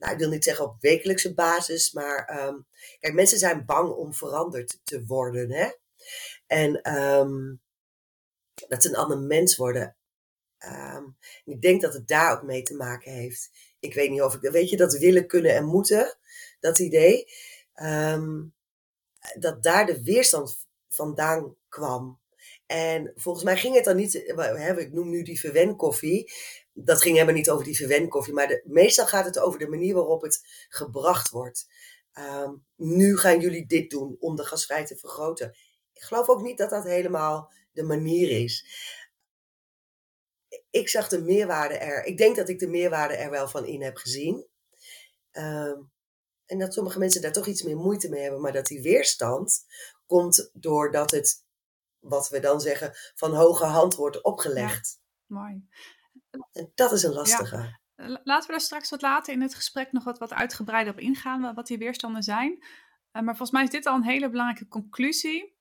nou, 0.00 0.12
ik 0.12 0.18
wil 0.18 0.28
niet 0.28 0.44
zeggen 0.44 0.64
op 0.64 0.80
wekelijkse 0.80 1.34
basis, 1.34 1.92
maar 1.92 2.46
um, 2.46 2.66
kijk, 3.00 3.14
mensen 3.14 3.38
zijn 3.38 3.64
bang 3.64 3.90
om 3.90 4.14
veranderd 4.14 4.80
te 4.84 5.04
worden, 5.04 5.52
hè? 5.52 5.70
En 6.46 6.98
um, 6.98 7.60
dat 8.68 8.82
ze 8.82 8.88
een 8.88 8.96
ander 8.96 9.18
mens 9.18 9.56
worden. 9.56 9.96
Um, 10.66 11.16
ik 11.44 11.62
denk 11.62 11.80
dat 11.80 11.94
het 11.94 12.08
daar 12.08 12.32
ook 12.32 12.42
mee 12.42 12.62
te 12.62 12.74
maken 12.74 13.12
heeft. 13.12 13.50
Ik 13.80 13.94
weet 13.94 14.10
niet 14.10 14.22
of 14.22 14.34
ik, 14.34 14.50
weet 14.50 14.70
je, 14.70 14.76
dat 14.76 14.98
willen, 14.98 15.26
kunnen 15.26 15.54
en 15.54 15.64
moeten, 15.64 16.18
dat 16.60 16.78
idee, 16.78 17.26
dat 19.38 19.62
daar 19.62 19.86
de 19.86 20.02
weerstand 20.02 20.66
vandaan 20.88 21.56
kwam. 21.68 22.20
En 22.66 23.12
volgens 23.16 23.44
mij 23.44 23.56
ging 23.56 23.74
het 23.74 23.84
dan 23.84 23.96
niet, 23.96 24.14
ik 24.14 24.92
noem 24.92 25.10
nu 25.10 25.22
die 25.22 25.40
verwenkoffie, 25.40 26.32
dat 26.72 27.02
ging 27.02 27.14
helemaal 27.14 27.34
niet 27.34 27.50
over 27.50 27.64
die 27.64 27.76
verwenkoffie, 27.76 28.34
maar 28.34 28.48
de, 28.48 28.62
meestal 28.64 29.06
gaat 29.06 29.24
het 29.24 29.38
over 29.38 29.58
de 29.58 29.68
manier 29.68 29.94
waarop 29.94 30.22
het 30.22 30.66
gebracht 30.68 31.30
wordt. 31.30 31.66
Um, 32.18 32.64
nu 32.76 33.16
gaan 33.16 33.40
jullie 33.40 33.66
dit 33.66 33.90
doen 33.90 34.16
om 34.18 34.36
de 34.36 34.44
gasvrijheid 34.44 34.88
te 34.88 34.96
vergroten. 34.96 35.56
Ik 35.92 36.02
geloof 36.02 36.28
ook 36.28 36.42
niet 36.42 36.58
dat 36.58 36.70
dat 36.70 36.84
helemaal 36.84 37.52
de 37.72 37.82
manier 37.82 38.42
is 38.42 38.64
ik 40.70 40.88
zag 40.88 41.08
de 41.08 41.22
meerwaarde 41.22 41.74
er. 41.74 42.04
Ik 42.04 42.16
denk 42.16 42.36
dat 42.36 42.48
ik 42.48 42.58
de 42.58 42.68
meerwaarde 42.68 43.14
er 43.14 43.30
wel 43.30 43.48
van 43.48 43.66
in 43.66 43.82
heb 43.82 43.96
gezien. 43.96 44.46
Um, 45.32 45.90
en 46.46 46.58
dat 46.58 46.74
sommige 46.74 46.98
mensen 46.98 47.22
daar 47.22 47.32
toch 47.32 47.46
iets 47.46 47.62
meer 47.62 47.76
moeite 47.76 48.08
mee 48.08 48.22
hebben, 48.22 48.40
maar 48.40 48.52
dat 48.52 48.66
die 48.66 48.82
weerstand 48.82 49.64
komt 50.06 50.50
doordat 50.52 51.10
het, 51.10 51.44
wat 51.98 52.28
we 52.28 52.40
dan 52.40 52.60
zeggen, 52.60 52.92
van 53.14 53.34
hoge 53.34 53.64
hand 53.64 53.94
wordt 53.94 54.22
opgelegd. 54.22 55.00
Mooi. 55.26 55.68
Dat 56.74 56.92
is 56.92 57.02
een 57.02 57.12
lastige. 57.12 57.56
Ja. 57.56 57.78
Laten 58.24 58.46
we 58.46 58.52
daar 58.52 58.60
straks 58.60 58.90
wat 58.90 59.02
later 59.02 59.32
in 59.32 59.40
het 59.40 59.54
gesprek 59.54 59.92
nog 59.92 60.04
wat, 60.04 60.18
wat 60.18 60.32
uitgebreider 60.32 60.92
op 60.92 60.98
ingaan, 60.98 61.54
wat 61.54 61.66
die 61.66 61.78
weerstanden 61.78 62.22
zijn. 62.22 62.50
Uh, 62.52 63.22
maar 63.22 63.36
volgens 63.36 63.50
mij 63.50 63.62
is 63.62 63.70
dit 63.70 63.86
al 63.86 63.96
een 63.96 64.04
hele 64.04 64.30
belangrijke 64.30 64.68
conclusie. 64.68 65.58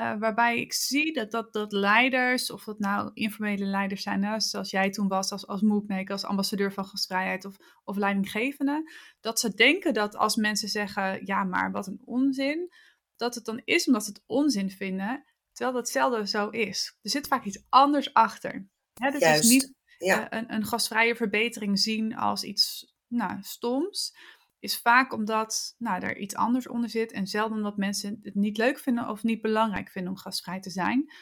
Uh, 0.00 0.18
waarbij 0.18 0.60
ik 0.60 0.72
zie 0.72 1.12
dat, 1.12 1.30
dat, 1.30 1.52
dat 1.52 1.72
leiders, 1.72 2.50
of 2.50 2.64
dat 2.64 2.78
nou 2.78 3.10
informele 3.14 3.64
leiders 3.64 4.02
zijn, 4.02 4.24
hè, 4.24 4.40
zoals 4.40 4.70
jij 4.70 4.90
toen 4.90 5.08
was 5.08 5.30
als, 5.30 5.46
als 5.46 5.60
moodmaker, 5.60 6.12
als 6.12 6.24
ambassadeur 6.24 6.72
van 6.72 6.84
gastvrijheid 6.84 7.44
of, 7.44 7.56
of 7.84 7.96
leidinggevende, 7.96 8.90
dat 9.20 9.40
ze 9.40 9.54
denken 9.54 9.94
dat 9.94 10.16
als 10.16 10.36
mensen 10.36 10.68
zeggen, 10.68 11.26
ja 11.26 11.44
maar 11.44 11.70
wat 11.70 11.86
een 11.86 12.00
onzin, 12.04 12.68
dat 13.16 13.34
het 13.34 13.44
dan 13.44 13.60
is 13.64 13.86
omdat 13.86 14.04
ze 14.04 14.10
het 14.10 14.22
onzin 14.26 14.70
vinden, 14.70 15.24
terwijl 15.52 15.76
dat 15.76 15.88
zelden 15.88 16.28
zo 16.28 16.48
is. 16.48 16.98
Er 17.02 17.10
zit 17.10 17.26
vaak 17.26 17.44
iets 17.44 17.64
anders 17.68 18.14
achter. 18.14 18.68
Hè, 18.92 19.10
dus 19.10 19.20
Juist, 19.20 19.44
is 19.44 19.50
niet 19.50 19.74
ja. 19.98 20.20
uh, 20.20 20.26
een, 20.40 20.54
een 20.54 20.64
gastvrije 20.64 21.16
verbetering 21.16 21.78
zien 21.78 22.16
als 22.16 22.44
iets 22.44 22.94
nou, 23.06 23.38
stoms 23.42 24.16
is 24.58 24.78
vaak 24.78 25.12
omdat 25.12 25.74
nou, 25.78 26.02
er 26.02 26.16
iets 26.16 26.34
anders 26.34 26.68
onder 26.68 26.90
zit 26.90 27.12
en 27.12 27.26
zelden 27.26 27.56
omdat 27.56 27.76
mensen 27.76 28.20
het 28.22 28.34
niet 28.34 28.56
leuk 28.56 28.78
vinden 28.78 29.08
of 29.08 29.22
niet 29.22 29.42
belangrijk 29.42 29.88
vinden 29.88 30.12
om 30.12 30.18
gastvrij 30.18 30.60
te 30.60 30.70
zijn. 30.70 31.12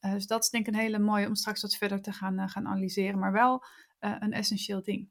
Uh, 0.00 0.12
dus 0.12 0.26
dat 0.26 0.42
is 0.42 0.50
denk 0.50 0.66
ik 0.66 0.74
een 0.74 0.80
hele 0.80 0.98
mooie 0.98 1.26
om 1.26 1.34
straks 1.34 1.62
wat 1.62 1.76
verder 1.76 2.02
te 2.02 2.12
gaan, 2.12 2.40
uh, 2.40 2.48
gaan 2.48 2.66
analyseren, 2.66 3.18
maar 3.18 3.32
wel 3.32 3.64
een 3.98 4.32
essentieel 4.32 4.82
ding. 4.82 5.08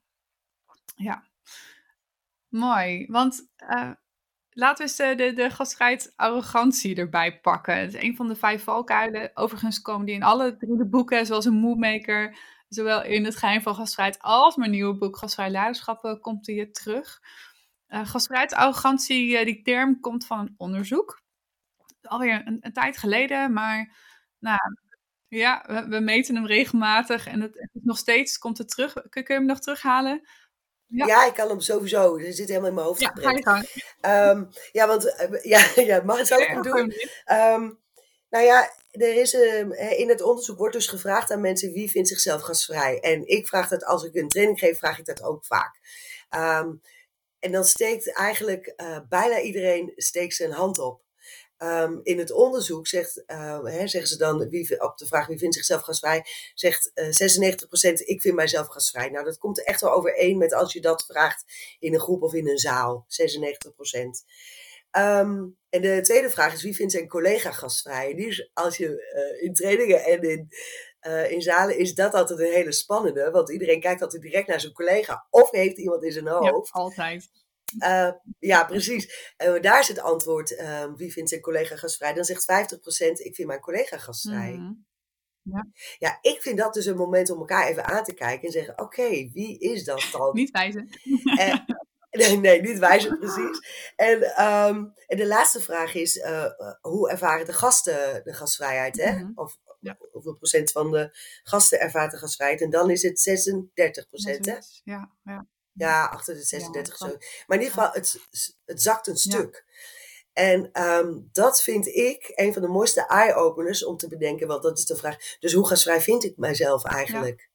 Ja, 0.96 1.24
mooi. 2.48 3.05
Want 3.08 3.48
laten 4.50 4.86
we 4.86 4.91
eens 4.91 5.17
de, 5.17 5.34
de, 5.34 5.50
gastvrijheid 5.50 6.13
arrogantie 6.15 6.96
erbij 6.96 7.39
pakken. 7.39 7.77
Het 7.77 7.93
is 7.93 8.01
een 8.01 8.15
van 8.15 8.27
de 8.27 8.36
vijf 8.36 8.63
valkuilen. 8.63 9.32
Overigens 9.34 9.82
komen 9.82 10.05
die 10.05 10.15
in 10.15 10.24
alle 10.24 10.58
drie 10.58 10.77
de 10.77 10.86
boeken, 10.86 11.25
zoals 11.25 11.46
een 11.46 11.53
moodmaker, 11.53 12.38
zowel 12.74 13.03
in 13.03 13.25
het 13.25 13.36
geheim 13.36 13.62
van 13.62 13.75
gastvrijheid 13.75 14.22
als 14.22 14.56
mijn 14.56 14.72
nieuwe 14.72 14.98
boek 14.98 15.18
Gastvrij 15.18 15.50
Leiderschap 15.50 16.18
komt 16.22 16.48
hier 16.48 16.74
terug. 16.74 17.22
Uh, 17.88 18.08
gastvrijheid 18.08 18.53
arrogantie, 18.53 19.39
uh, 19.39 19.46
die 19.46 19.62
term 19.62 20.00
komt 20.00 20.25
van 20.25 20.39
een 20.39 20.53
onderzoek. 20.58 21.22
Alweer 22.01 22.42
een, 22.46 22.58
een 22.62 22.74
tijd 22.74 22.98
geleden, 22.98 23.53
maar 23.53 23.98
nou, 24.39 24.60
ja, 25.27 25.63
we, 25.68 25.88
we, 25.88 26.00
meten 26.00 26.36
hem 26.36 26.46
regelmatig 26.46 27.27
en 27.27 27.42
het, 27.42 27.53
het 27.53 27.86
nog 27.86 27.98
steeds 27.98 28.38
komt 28.38 28.58
het 28.58 28.70
terug. 28.70 28.94
Kun, 28.94 29.10
kun 29.10 29.24
je 29.27 29.34
hem 29.34 29.46
nog 29.46 29.60
terughalen? 29.60 30.22
Ja. 30.88 31.06
ja. 31.06 31.25
ik 31.25 31.34
kan 31.34 31.50
hem 31.50 31.60
sowieso. 31.60 32.18
Er 32.18 32.34
zit 32.34 32.48
helemaal 32.48 32.70
in 32.70 32.75
mijn 32.75 32.88
hoofd. 32.88 33.01
Ja, 33.01 33.12
ga 33.13 33.32
je 33.32 33.44
gang. 33.44 33.68
Um, 34.38 34.50
ja, 34.72 34.88
want 34.88 35.06
uh, 35.06 35.44
ja, 35.75 35.84
ja, 35.84 36.01
mag 36.03 36.18
het 36.18 36.34
ook 36.34 36.63
doen. 36.63 36.94
Um, 37.32 37.80
nou 38.33 38.45
ja, 38.45 38.73
er 38.91 39.15
is, 39.15 39.33
uh, 39.33 39.99
in 39.99 40.09
het 40.09 40.21
onderzoek 40.21 40.57
wordt 40.57 40.73
dus 40.73 40.87
gevraagd 40.87 41.31
aan 41.31 41.41
mensen 41.41 41.71
wie 41.71 41.91
vindt 41.91 42.07
zichzelf 42.07 42.41
gasvrij. 42.41 42.99
En 42.99 43.27
ik 43.27 43.47
vraag 43.47 43.67
dat 43.67 43.85
als 43.85 44.03
ik 44.03 44.15
een 44.15 44.27
training 44.27 44.59
geef, 44.59 44.77
vraag 44.77 44.99
ik 44.99 45.05
dat 45.05 45.23
ook 45.23 45.45
vaak. 45.45 45.79
Um, 46.29 46.81
en 47.39 47.51
dan 47.51 47.63
steekt 47.63 48.13
eigenlijk 48.13 48.73
uh, 48.77 48.99
bijna 49.09 49.39
iedereen 49.39 49.91
steekt 49.95 50.35
zijn 50.35 50.51
hand 50.51 50.79
op. 50.79 51.01
Um, 51.57 51.99
in 52.03 52.19
het 52.19 52.31
onderzoek 52.31 52.87
zegt, 52.87 53.23
uh, 53.27 53.63
hè, 53.63 53.87
zeggen 53.87 54.07
ze 54.07 54.17
dan 54.17 54.49
wie, 54.49 54.81
op 54.81 54.97
de 54.97 55.07
vraag 55.07 55.27
wie 55.27 55.37
vindt 55.37 55.55
zichzelf 55.55 55.81
gasvrij, 55.81 56.25
zegt 56.53 56.91
uh, 56.95 57.05
96% 57.05 57.93
ik 57.93 58.21
vind 58.21 58.35
mijzelf 58.35 58.67
gasvrij. 58.67 59.09
Nou, 59.09 59.25
dat 59.25 59.37
komt 59.37 59.63
echt 59.63 59.81
wel 59.81 59.91
overeen 59.91 60.37
met 60.37 60.53
als 60.53 60.73
je 60.73 60.81
dat 60.81 61.05
vraagt 61.05 61.43
in 61.79 61.93
een 61.93 61.99
groep 61.99 62.21
of 62.21 62.33
in 62.33 62.47
een 62.47 62.57
zaal. 62.57 63.05
96%. 63.07 63.07
Um, 64.97 65.57
en 65.69 65.81
de 65.81 66.01
tweede 66.01 66.29
vraag 66.29 66.53
is 66.53 66.63
wie 66.63 66.75
vindt 66.75 66.91
zijn 66.91 67.07
collega 67.07 67.51
gastvrij? 67.51 68.13
Die 68.13 68.27
is, 68.27 68.50
als 68.53 68.77
je 68.77 68.88
uh, 68.88 69.43
in 69.43 69.53
trainingen 69.53 70.03
en 70.03 70.21
in, 70.21 70.50
uh, 71.07 71.31
in 71.31 71.41
zalen 71.41 71.77
is 71.77 71.93
dat 71.93 72.13
altijd 72.13 72.39
een 72.39 72.53
hele 72.53 72.71
spannende, 72.71 73.31
want 73.31 73.51
iedereen 73.51 73.79
kijkt 73.79 74.01
altijd 74.01 74.21
direct 74.21 74.47
naar 74.47 74.59
zijn 74.59 74.73
collega 74.73 75.27
of 75.29 75.51
heeft 75.51 75.77
iemand 75.77 76.03
in 76.03 76.12
zijn 76.12 76.27
hoofd. 76.27 76.67
Ja, 76.73 76.79
altijd. 76.81 77.29
Uh, 77.79 78.12
ja, 78.39 78.63
precies. 78.65 79.33
En 79.38 79.62
daar 79.62 79.79
is 79.79 79.88
het 79.88 80.00
antwoord, 80.00 80.55
ehm, 80.55 80.95
wie 80.95 81.13
vindt 81.13 81.29
zijn 81.29 81.41
collega 81.41 81.75
gastvrij? 81.75 82.13
Dan 82.13 82.23
zegt 82.23 82.43
50% 82.43 83.19
ik 83.19 83.35
vind 83.35 83.47
mijn 83.47 83.59
collega 83.59 83.97
gastvrij. 83.97 84.51
Mm 84.51 84.57
-hmm. 84.57 84.85
Ja. 85.41 85.67
ja, 85.97 86.17
ik 86.21 86.41
vind 86.41 86.57
dat 86.57 86.73
dus 86.73 86.85
een 86.85 86.95
moment 86.95 87.29
om 87.29 87.39
elkaar 87.39 87.67
even 87.67 87.85
aan 87.85 88.03
te 88.03 88.13
kijken 88.13 88.45
en 88.45 88.51
zeggen: 88.51 88.79
Oké, 88.79 89.09
wie 89.09 89.59
is 89.59 89.83
dat 89.83 90.09
dan? 90.12 90.29
Niet 90.33 90.51
wijzen. 90.51 90.89
En, 91.38 91.65
Nee, 92.20 92.38
nee, 92.38 92.62
niet 92.62 92.79
wijzen, 92.79 93.20
precies. 93.20 93.60
En, 93.96 94.46
um, 94.46 94.93
en 95.08 95.17
de 95.17 95.27
laatste 95.27 95.62
vraag 95.62 95.93
is, 95.93 96.17
uh, 96.17 96.46
hoe 96.82 97.10
ervaren 97.10 97.46
de 97.46 97.53
gasten 97.53 98.24
de 98.24 98.34
gastvrijheid? 98.34 98.98
Hè? 98.98 99.12
Mm 99.12 99.17
-hmm. 99.17 99.32
Of 99.36 99.58
ja. 99.79 99.98
hoeveel 100.12 100.36
procent 100.36 100.72
van 100.72 100.91
de 100.91 101.17
gasten 101.43 101.79
ervaart 101.79 102.12
de 102.12 102.17
gastvrijheid? 102.17 102.62
En 102.62 102.70
dan 102.70 102.89
is 102.89 103.01
het 103.01 103.20
36 103.20 104.08
procent, 104.10 104.46
hè? 104.46 104.58
Ja, 104.84 105.12
ja. 105.24 105.48
Ja, 105.74 106.05
achter 106.05 106.34
de 106.34 106.43
36 106.43 107.00
ja, 107.00 107.05
zo. 107.08 107.17
Maar 107.48 107.58
in 107.58 107.63
ieder 107.63 107.74
geval, 107.74 107.91
het, 107.91 108.20
het 108.65 108.82
zakt 108.82 109.08
een 109.08 109.17
stuk. 109.17 109.65
En 110.34 110.84
um, 110.88 111.29
dat 111.32 111.62
vind 111.62 111.88
ik 111.88 112.32
een 112.36 112.53
van 112.53 112.62
de 112.62 112.67
mooiste 112.67 113.08
eye-openers 113.08 113.86
om 113.86 113.98
te 113.98 114.08
bedenken, 114.08 114.48
want 114.48 114.63
dat 114.63 114.77
is 114.77 114.86
de 114.86 114.96
vraag. 114.96 115.38
Dus 115.39 115.53
hoe 115.53 115.67
gasvrij 115.67 116.01
vind 116.01 116.24
ik 116.24 116.38
mijzelf 116.38 116.84
eigenlijk? 116.84 117.50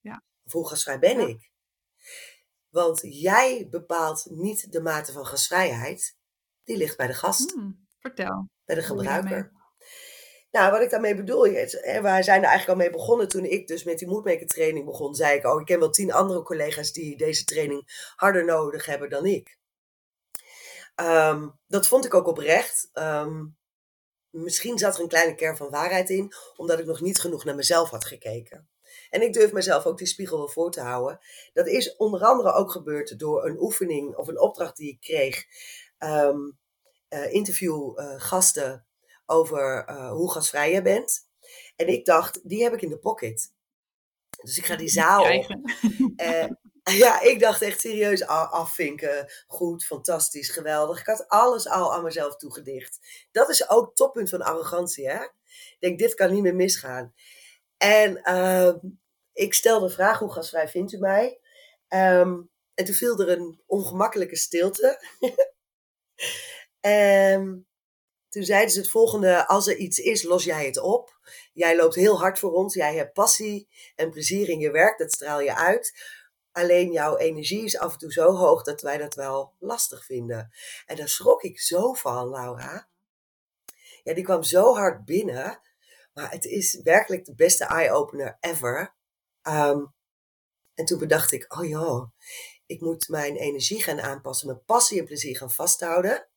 Ja. 0.00 0.22
Of 0.44 0.52
hoe 0.52 0.68
gasvrij 0.68 0.98
ben 0.98 1.28
ik? 1.28 1.52
Want 2.74 3.00
jij 3.02 3.66
bepaalt 3.70 4.26
niet 4.30 4.72
de 4.72 4.80
mate 4.80 5.12
van 5.12 5.26
gasvrijheid. 5.26 6.16
Die 6.64 6.76
ligt 6.76 6.96
bij 6.96 7.06
de 7.06 7.14
gast. 7.14 7.52
Hmm, 7.52 7.86
vertel. 7.98 8.48
Bij 8.64 8.74
de 8.74 8.82
gebruiker. 8.82 9.52
Nou, 10.50 10.70
wat 10.72 10.80
ik 10.80 10.90
daarmee 10.90 11.16
bedoel, 11.16 11.44
hè, 11.44 12.00
wij 12.00 12.22
zijn 12.22 12.42
er 12.42 12.48
eigenlijk 12.48 12.68
al 12.68 12.84
mee 12.84 12.90
begonnen 12.90 13.28
toen 13.28 13.44
ik 13.44 13.66
dus 13.66 13.84
met 13.84 13.98
die 13.98 14.08
moedmaker 14.08 14.46
training 14.46 14.84
begon. 14.84 15.14
Zei 15.14 15.38
ik, 15.38 15.46
oh, 15.46 15.60
ik 15.60 15.66
ken 15.66 15.78
wel 15.78 15.90
tien 15.90 16.12
andere 16.12 16.42
collega's 16.42 16.92
die 16.92 17.16
deze 17.16 17.44
training 17.44 18.12
harder 18.16 18.44
nodig 18.44 18.86
hebben 18.86 19.10
dan 19.10 19.26
ik. 19.26 19.58
Um, 21.00 21.58
dat 21.66 21.88
vond 21.88 22.04
ik 22.04 22.14
ook 22.14 22.26
oprecht. 22.26 22.90
Um, 22.92 23.56
misschien 24.30 24.78
zat 24.78 24.96
er 24.96 25.02
een 25.02 25.08
kleine 25.08 25.34
kern 25.34 25.56
van 25.56 25.70
waarheid 25.70 26.10
in, 26.10 26.32
omdat 26.56 26.78
ik 26.78 26.86
nog 26.86 27.00
niet 27.00 27.20
genoeg 27.20 27.44
naar 27.44 27.54
mezelf 27.54 27.90
had 27.90 28.04
gekeken. 28.04 28.68
En 29.14 29.22
ik 29.22 29.32
durf 29.32 29.52
mezelf 29.52 29.86
ook 29.86 29.98
die 29.98 30.06
spiegel 30.06 30.38
wel 30.38 30.48
voor 30.48 30.70
te 30.70 30.80
houden. 30.80 31.20
Dat 31.52 31.66
is 31.66 31.96
onder 31.96 32.24
andere 32.24 32.52
ook 32.52 32.70
gebeurd 32.70 33.18
door 33.18 33.46
een 33.46 33.60
oefening 33.60 34.16
of 34.16 34.28
een 34.28 34.40
opdracht 34.40 34.76
die 34.76 34.90
ik 34.90 35.00
kreeg. 35.00 35.44
Um, 35.98 36.58
uh, 37.08 37.32
interview 37.32 38.00
uh, 38.00 38.14
gasten 38.16 38.86
over 39.26 39.88
uh, 39.88 40.10
hoe 40.10 40.32
gasvrij 40.32 40.72
je 40.72 40.82
bent. 40.82 41.28
En 41.76 41.88
ik 41.88 42.04
dacht, 42.04 42.48
die 42.48 42.62
heb 42.62 42.72
ik 42.72 42.82
in 42.82 42.88
de 42.88 42.98
pocket. 42.98 43.52
Dus 44.42 44.58
ik 44.58 44.66
ga 44.66 44.76
die 44.76 44.88
zaal 44.88 45.36
op. 45.36 45.56
ja, 47.04 47.20
ik 47.20 47.40
dacht 47.40 47.62
echt 47.62 47.80
serieus 47.80 48.26
afvinken. 48.26 49.32
Goed, 49.46 49.84
fantastisch, 49.84 50.48
geweldig. 50.48 51.00
Ik 51.00 51.06
had 51.06 51.28
alles 51.28 51.68
al 51.68 51.94
aan 51.94 52.04
mezelf 52.04 52.36
toegedicht. 52.36 53.26
Dat 53.32 53.48
is 53.48 53.68
ook 53.68 53.94
toppunt 53.94 54.30
van 54.30 54.42
arrogantie, 54.42 55.08
hè? 55.08 55.22
Ik 55.22 55.76
denk, 55.78 55.98
dit 55.98 56.14
kan 56.14 56.32
niet 56.32 56.42
meer 56.42 56.54
misgaan. 56.54 57.14
En 57.76 58.20
uh, 58.24 58.74
ik 59.34 59.54
stelde 59.54 59.86
de 59.86 59.92
vraag, 59.92 60.18
hoe 60.18 60.32
gasvrij 60.32 60.68
vindt 60.68 60.92
u 60.92 60.98
mij? 60.98 61.40
Um, 61.88 62.50
en 62.74 62.84
toen 62.84 62.94
viel 62.94 63.20
er 63.20 63.28
een 63.28 63.62
ongemakkelijke 63.66 64.36
stilte. 64.36 65.00
en 66.80 67.66
toen 68.28 68.42
zeiden 68.42 68.70
ze 68.70 68.78
het 68.78 68.90
volgende, 68.90 69.46
als 69.46 69.66
er 69.66 69.76
iets 69.76 69.98
is, 69.98 70.22
los 70.22 70.44
jij 70.44 70.66
het 70.66 70.78
op. 70.78 71.18
Jij 71.52 71.76
loopt 71.76 71.94
heel 71.94 72.18
hard 72.18 72.38
voor 72.38 72.52
ons, 72.52 72.74
jij 72.74 72.94
hebt 72.94 73.12
passie 73.12 73.68
en 73.94 74.10
plezier 74.10 74.48
in 74.48 74.58
je 74.58 74.70
werk, 74.70 74.98
dat 74.98 75.12
straal 75.12 75.40
je 75.40 75.54
uit. 75.54 76.12
Alleen 76.52 76.92
jouw 76.92 77.16
energie 77.16 77.64
is 77.64 77.78
af 77.78 77.92
en 77.92 77.98
toe 77.98 78.12
zo 78.12 78.32
hoog 78.32 78.62
dat 78.62 78.80
wij 78.80 78.98
dat 78.98 79.14
wel 79.14 79.54
lastig 79.58 80.04
vinden. 80.04 80.52
En 80.86 80.96
daar 80.96 81.08
schrok 81.08 81.42
ik 81.42 81.60
zo 81.60 81.92
van, 81.92 82.28
Laura. 82.28 82.88
Ja, 84.02 84.14
die 84.14 84.24
kwam 84.24 84.42
zo 84.42 84.74
hard 84.74 85.04
binnen. 85.04 85.60
Maar 86.12 86.30
het 86.30 86.44
is 86.44 86.80
werkelijk 86.82 87.24
de 87.24 87.34
beste 87.34 87.64
eye-opener 87.64 88.36
ever. 88.40 88.94
Um, 89.48 89.94
en 90.74 90.84
toen 90.84 90.98
bedacht 90.98 91.32
ik, 91.32 91.58
oh 91.58 91.68
ja, 91.68 92.12
ik 92.66 92.80
moet 92.80 93.08
mijn 93.08 93.36
energie 93.36 93.82
gaan 93.82 94.00
aanpassen, 94.00 94.46
mijn 94.46 94.64
passie 94.64 94.98
en 94.98 95.04
plezier 95.04 95.36
gaan 95.36 95.50
vasthouden, 95.50 96.28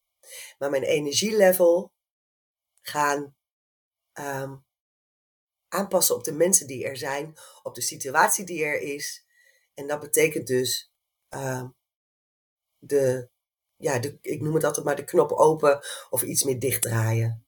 maar 0.57 0.69
mijn 0.69 0.83
energielevel 0.83 1.91
gaan 2.81 3.35
um, 4.13 4.65
aanpassen 5.67 6.15
op 6.15 6.23
de 6.23 6.33
mensen 6.33 6.67
die 6.67 6.85
er 6.85 6.97
zijn, 6.97 7.37
op 7.63 7.75
de 7.75 7.81
situatie 7.81 8.45
die 8.45 8.63
er 8.63 8.81
is. 8.81 9.25
En 9.73 9.87
dat 9.87 9.99
betekent 9.99 10.47
dus 10.47 10.91
um, 11.29 11.75
de, 12.77 13.29
ja, 13.75 13.99
de, 13.99 14.17
ik 14.21 14.41
noem 14.41 14.53
het 14.53 14.63
altijd 14.63 14.85
maar 14.85 14.95
de 14.95 15.03
knop 15.03 15.31
open 15.31 15.79
of 16.09 16.21
iets 16.21 16.43
meer 16.43 16.59
dichtdraaien 16.59 17.45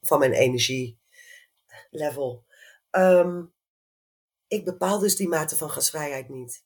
van 0.00 0.18
mijn 0.18 0.32
energielevel. 0.32 2.44
Ik 4.48 4.64
bepaal 4.64 4.98
dus 4.98 5.16
die 5.16 5.28
mate 5.28 5.56
van 5.56 5.70
gasvrijheid 5.70 6.28
niet. 6.28 6.64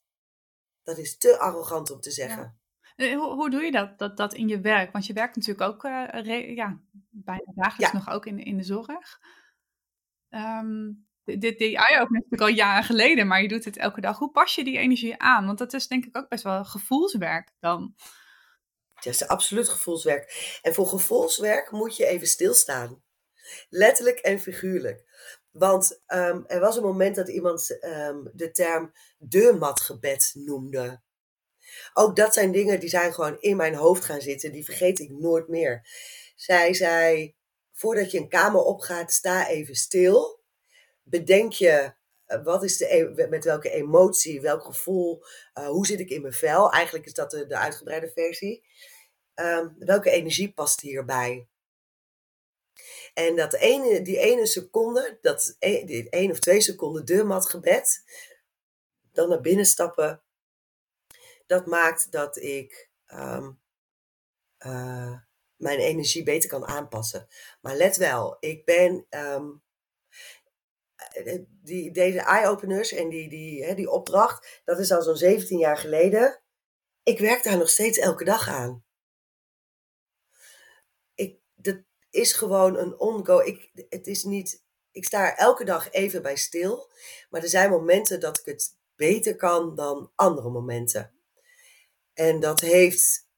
Dat 0.82 0.98
is 0.98 1.18
te 1.18 1.38
arrogant 1.38 1.90
om 1.90 2.00
te 2.00 2.10
zeggen. 2.10 2.60
Ja. 2.96 3.16
Hoe, 3.16 3.34
hoe, 3.34 3.50
doe 3.50 3.62
je 3.62 3.70
dat, 3.70 3.98
dat, 3.98 4.16
dat 4.16 4.34
in 4.34 4.48
je 4.48 4.60
werk? 4.60 4.92
Want 4.92 5.06
je 5.06 5.12
werkt 5.12 5.36
natuurlijk 5.36 5.70
ook 5.70 5.84
uh, 5.84 6.56
ja, 6.56 6.80
bijna 7.10 7.52
dagelijks 7.54 7.92
nog 7.92 8.08
ook 8.10 8.26
in, 8.26 8.38
in 8.38 8.56
de 8.56 8.62
zorg. 8.62 9.20
Um, 10.28 11.08
dit, 11.24 11.58
die 11.58 11.76
eye-opener 11.76 12.22
natuurlijk 12.22 12.42
al 12.42 12.56
jaren 12.56 12.84
geleden, 12.84 13.26
maar 13.26 13.42
je 13.42 13.48
doet 13.48 13.64
het 13.64 13.76
elke 13.76 14.00
dag. 14.00 14.18
Hoe 14.18 14.30
pas 14.30 14.54
je 14.54 14.64
die 14.64 14.78
energie 14.78 15.18
aan? 15.18 15.46
Want 15.46 15.58
dat 15.58 15.72
is 15.72 15.86
denk 15.86 16.04
ik 16.04 16.16
ook 16.16 16.28
best 16.28 16.44
wel 16.44 16.64
gevoelswerk 16.64 17.52
dan. 17.60 17.94
Het 18.94 19.06
is 19.06 19.28
absoluut 19.28 19.68
gevoelswerk. 19.68 20.58
En 20.62 20.74
voor 20.74 20.86
gevoelswerk 20.86 21.70
moet 21.70 21.96
je 21.96 22.06
even 22.06 22.26
stilstaan. 22.26 23.02
Letterlijk 23.68 24.18
en 24.18 24.40
figuurlijk. 24.40 25.04
Want 25.50 26.00
um, 26.06 26.44
er 26.46 26.60
was 26.60 26.76
een 26.76 26.82
moment 26.82 27.16
dat 27.16 27.28
iemand 27.28 27.78
um, 27.84 28.30
de 28.32 28.50
term 28.50 28.92
deurmatgebed 29.18 30.32
noemde. 30.34 31.00
Ook 31.94 32.16
dat 32.16 32.34
zijn 32.34 32.52
dingen 32.52 32.80
die 32.80 32.88
zijn 32.88 33.14
gewoon 33.14 33.40
in 33.40 33.56
mijn 33.56 33.74
hoofd 33.74 34.04
gaan 34.04 34.20
zitten. 34.20 34.52
Die 34.52 34.64
vergeet 34.64 34.98
ik 34.98 35.10
nooit 35.10 35.48
meer. 35.48 35.88
Zij 36.36 36.74
zei, 36.74 37.34
voordat 37.72 38.10
je 38.10 38.18
een 38.18 38.28
kamer 38.28 38.60
opgaat, 38.60 39.12
sta 39.12 39.48
even 39.48 39.74
stil. 39.74 40.40
Bedenk 41.02 41.52
je 41.52 41.92
eh, 42.30 42.42
wat 42.44 42.62
is 42.62 42.76
de, 42.76 42.94
e- 42.94 43.28
met 43.28 43.44
welke 43.44 43.70
emotie, 43.70 44.40
welk 44.40 44.64
gevoel, 44.64 45.24
uh, 45.58 45.66
hoe 45.66 45.86
zit 45.86 46.00
ik 46.00 46.10
in 46.10 46.20
mijn 46.20 46.32
vel? 46.32 46.72
Eigenlijk 46.72 47.06
is 47.06 47.14
dat 47.14 47.30
de, 47.30 47.46
de 47.46 47.56
uitgebreide 47.56 48.10
versie. 48.14 48.64
Um, 49.34 49.74
welke 49.78 50.10
energie 50.10 50.52
past 50.52 50.80
hierbij? 50.80 51.48
En 53.20 53.36
dat 53.36 53.54
ene, 53.54 54.02
die 54.02 54.18
ene 54.18 54.46
seconde, 54.46 55.18
dat 55.20 55.56
e, 55.58 55.84
die 55.84 56.10
één 56.10 56.30
of 56.30 56.38
twee 56.38 56.60
seconden 56.60 57.04
deurmatgebed, 57.04 58.04
dan 59.12 59.28
naar 59.28 59.40
binnen 59.40 59.64
stappen, 59.64 60.22
dat 61.46 61.66
maakt 61.66 62.12
dat 62.12 62.36
ik 62.36 62.90
um, 63.06 63.60
uh, 64.58 65.18
mijn 65.56 65.78
energie 65.78 66.22
beter 66.22 66.48
kan 66.48 66.66
aanpassen. 66.66 67.28
Maar 67.60 67.76
let 67.76 67.96
wel, 67.96 68.36
ik 68.40 68.64
ben 68.64 69.06
um, 69.10 69.62
die, 71.48 71.92
deze 71.92 72.20
eye-openers 72.20 72.92
en 72.92 73.08
die, 73.08 73.28
die, 73.28 73.64
hè, 73.64 73.74
die 73.74 73.90
opdracht, 73.90 74.60
dat 74.64 74.78
is 74.78 74.92
al 74.92 75.02
zo'n 75.02 75.16
17 75.16 75.58
jaar 75.58 75.76
geleden. 75.76 76.42
Ik 77.02 77.18
werk 77.18 77.42
daar 77.42 77.58
nog 77.58 77.68
steeds 77.68 77.98
elke 77.98 78.24
dag 78.24 78.48
aan. 78.48 78.84
Ik, 81.14 81.38
dat 81.54 81.82
is 82.10 82.32
gewoon 82.32 82.76
een 82.76 82.98
ongo. 82.98 83.38
Ik, 83.38 83.70
het 83.88 84.06
is 84.06 84.24
niet, 84.24 84.64
ik 84.90 85.04
sta 85.04 85.30
er 85.30 85.36
elke 85.36 85.64
dag 85.64 85.90
even 85.90 86.22
bij 86.22 86.36
stil. 86.36 86.90
Maar 87.30 87.42
er 87.42 87.48
zijn 87.48 87.70
momenten 87.70 88.20
dat 88.20 88.38
ik 88.38 88.44
het 88.44 88.76
beter 88.96 89.36
kan 89.36 89.74
dan 89.74 90.12
andere 90.14 90.50
momenten. 90.50 91.14
En 92.14 92.40
dat 92.40 92.60
heeft 92.60 93.28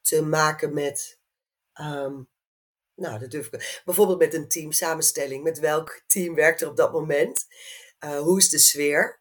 te 0.00 0.22
maken 0.22 0.74
met 0.74 1.18
um, 1.80 2.28
nou, 2.94 3.18
dat 3.18 3.30
durf 3.30 3.46
ik. 3.46 3.82
Bijvoorbeeld 3.84 4.18
met 4.18 4.34
een 4.34 4.48
teamsamenstelling. 4.48 5.42
Met 5.42 5.58
welk 5.58 6.02
team 6.06 6.34
werkt 6.34 6.60
er 6.60 6.68
op 6.68 6.76
dat 6.76 6.92
moment? 6.92 7.46
Uh, 8.04 8.18
hoe 8.18 8.38
is 8.38 8.48
de 8.48 8.58
sfeer? 8.58 9.20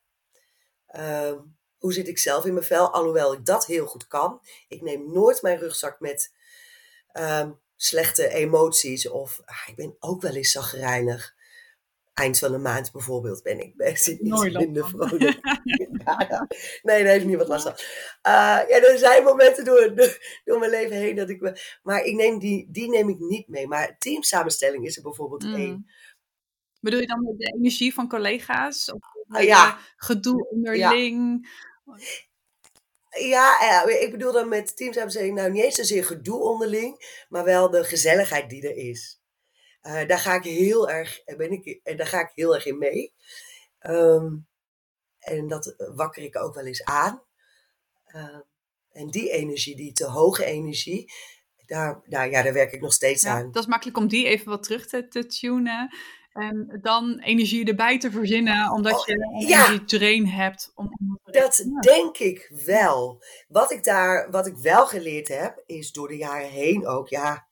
Uh, 0.95 1.39
hoe 1.77 1.93
zit 1.93 2.07
ik 2.07 2.17
zelf 2.17 2.45
in 2.45 2.53
mijn 2.53 2.65
vel? 2.65 2.93
Alhoewel 2.93 3.33
ik 3.33 3.45
dat 3.45 3.65
heel 3.65 3.85
goed 3.85 4.07
kan. 4.07 4.41
Ik 4.67 4.81
neem 4.81 5.11
nooit 5.11 5.41
mijn 5.41 5.57
rugzak 5.57 5.99
met 5.99 6.33
um, 7.13 7.60
slechte 7.83 8.29
emoties. 8.29 9.09
Of 9.09 9.41
ah, 9.45 9.67
ik 9.67 9.75
ben 9.75 9.95
ook 9.99 10.21
wel 10.21 10.35
eens 10.35 10.51
zagrijnig 10.51 11.35
eind 12.13 12.39
van 12.39 12.51
de 12.51 12.57
maand 12.57 12.91
bijvoorbeeld 12.91 13.43
ben 13.43 13.59
ik 13.59 13.75
best 13.75 14.07
iets 14.07 14.43
minder 14.53 14.87
vrolijk. 14.89 15.39
ja, 16.05 16.47
nee, 16.81 17.03
daar 17.03 17.13
heeft 17.13 17.25
niemand 17.25 17.47
last 17.47 17.63
van. 17.63 17.73
Uh, 17.73 18.69
ja, 18.69 18.81
er 18.81 18.97
zijn 18.97 19.23
momenten 19.23 19.65
door, 19.65 19.93
door, 20.43 20.59
mijn 20.59 20.71
leven 20.71 20.95
heen 20.95 21.15
dat 21.15 21.29
ik 21.29 21.41
me... 21.41 21.59
Maar 21.83 22.03
ik 22.03 22.15
neem 22.15 22.39
die, 22.39 22.67
die 22.71 22.89
neem 22.89 23.09
ik 23.09 23.19
niet 23.19 23.47
mee. 23.47 23.67
Maar 23.67 23.97
teamsamenstelling 23.97 24.85
is 24.85 24.97
er 24.97 25.03
bijvoorbeeld 25.03 25.43
mm. 25.43 25.55
één. 25.55 25.91
Bedoel 26.79 26.99
je 26.99 27.07
dan 27.07 27.35
de 27.37 27.53
energie 27.57 27.93
van 27.93 28.09
collega's? 28.09 28.91
Of 28.91 29.01
uh, 29.27 29.43
ja. 29.43 29.77
gedoe 29.95 30.49
onderling? 30.49 31.47
Ja. 31.85 32.29
Ja, 33.19 33.83
ik 33.87 34.11
bedoel 34.11 34.31
dan 34.31 34.49
met 34.49 34.77
teamsamenstelling 34.77 35.35
nou 35.35 35.51
niet 35.51 35.63
eens 35.63 35.75
zozeer 35.75 36.05
gedoe 36.05 36.39
onderling, 36.39 37.25
maar 37.29 37.43
wel 37.43 37.69
de 37.69 37.83
gezelligheid 37.83 38.49
die 38.49 38.67
er 38.67 38.75
is. 38.75 39.21
Uh, 39.83 40.07
daar 40.07 40.19
ga 40.19 40.35
ik 40.35 40.43
heel 40.43 40.89
erg, 40.89 41.19
eh, 41.19 41.37
ben 41.37 41.51
ik, 41.51 41.97
daar 41.97 42.07
ga 42.07 42.19
ik 42.19 42.31
heel 42.35 42.55
erg 42.55 42.65
in 42.65 42.77
mee. 42.77 43.13
Um, 43.87 44.47
en 45.19 45.47
dat 45.47 45.75
wakker 45.77 46.23
ik 46.23 46.37
ook 46.37 46.55
wel 46.55 46.65
eens 46.65 46.83
aan. 46.83 47.23
Uh, 48.15 48.39
en 48.91 49.07
die 49.07 49.31
energie, 49.31 49.75
die 49.75 49.91
te 49.91 50.05
hoge 50.05 50.45
energie, 50.45 51.11
daar, 51.65 52.01
daar, 52.05 52.29
ja, 52.29 52.41
daar 52.41 52.53
werk 52.53 52.71
ik 52.71 52.81
nog 52.81 52.93
steeds 52.93 53.23
ja, 53.23 53.31
aan. 53.31 53.51
Dat 53.51 53.63
is 53.63 53.69
makkelijk 53.69 53.97
om 53.97 54.07
die 54.07 54.27
even 54.27 54.49
wat 54.49 54.63
terug 54.63 54.87
te, 54.87 55.07
te 55.07 55.25
tunen. 55.25 55.95
En 56.31 56.79
dan 56.81 57.19
energie 57.19 57.65
erbij 57.65 57.99
te 57.99 58.11
verzinnen, 58.11 58.71
omdat 58.71 58.99
oh, 58.99 59.05
je 59.05 59.45
ja, 59.47 59.65
energietrain 59.65 60.27
hebt. 60.27 60.71
Om, 60.75 61.19
dat 61.23 61.65
denk 61.79 62.17
ik 62.17 62.51
wel. 62.65 63.23
Wat 63.47 63.71
ik 63.71 63.83
daar, 63.83 64.31
wat 64.31 64.47
ik 64.47 64.57
wel 64.57 64.87
geleerd 64.87 65.27
heb, 65.27 65.63
is 65.65 65.91
door 65.91 66.07
de 66.07 66.17
jaren 66.17 66.49
heen 66.49 66.87
ook, 66.87 67.07
ja, 67.07 67.47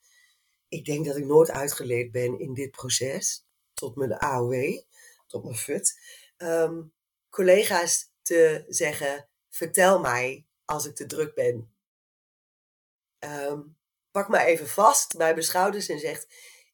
ik 0.67 0.85
denk 0.85 1.05
dat 1.05 1.15
ik 1.15 1.25
nooit 1.25 1.51
uitgeleerd 1.51 2.11
ben 2.11 2.39
in 2.39 2.53
dit 2.53 2.71
proces, 2.71 3.45
tot 3.73 3.95
mijn 3.95 4.17
AOW, 4.17 4.81
tot 5.27 5.43
mijn 5.43 5.55
FUT, 5.55 5.99
um, 6.37 6.93
collega's 7.29 8.11
te 8.21 8.65
zeggen, 8.67 9.29
vertel 9.49 9.99
mij 9.99 10.45
als 10.65 10.85
ik 10.85 10.95
te 10.95 11.05
druk 11.05 11.33
ben. 11.33 11.73
Um, 13.19 13.77
pak 14.11 14.29
me 14.29 14.39
even 14.39 14.67
vast 14.67 15.17
bij 15.17 15.31
mijn 15.31 15.45
schouders 15.45 15.89
en 15.89 15.99
zegt, 15.99 16.27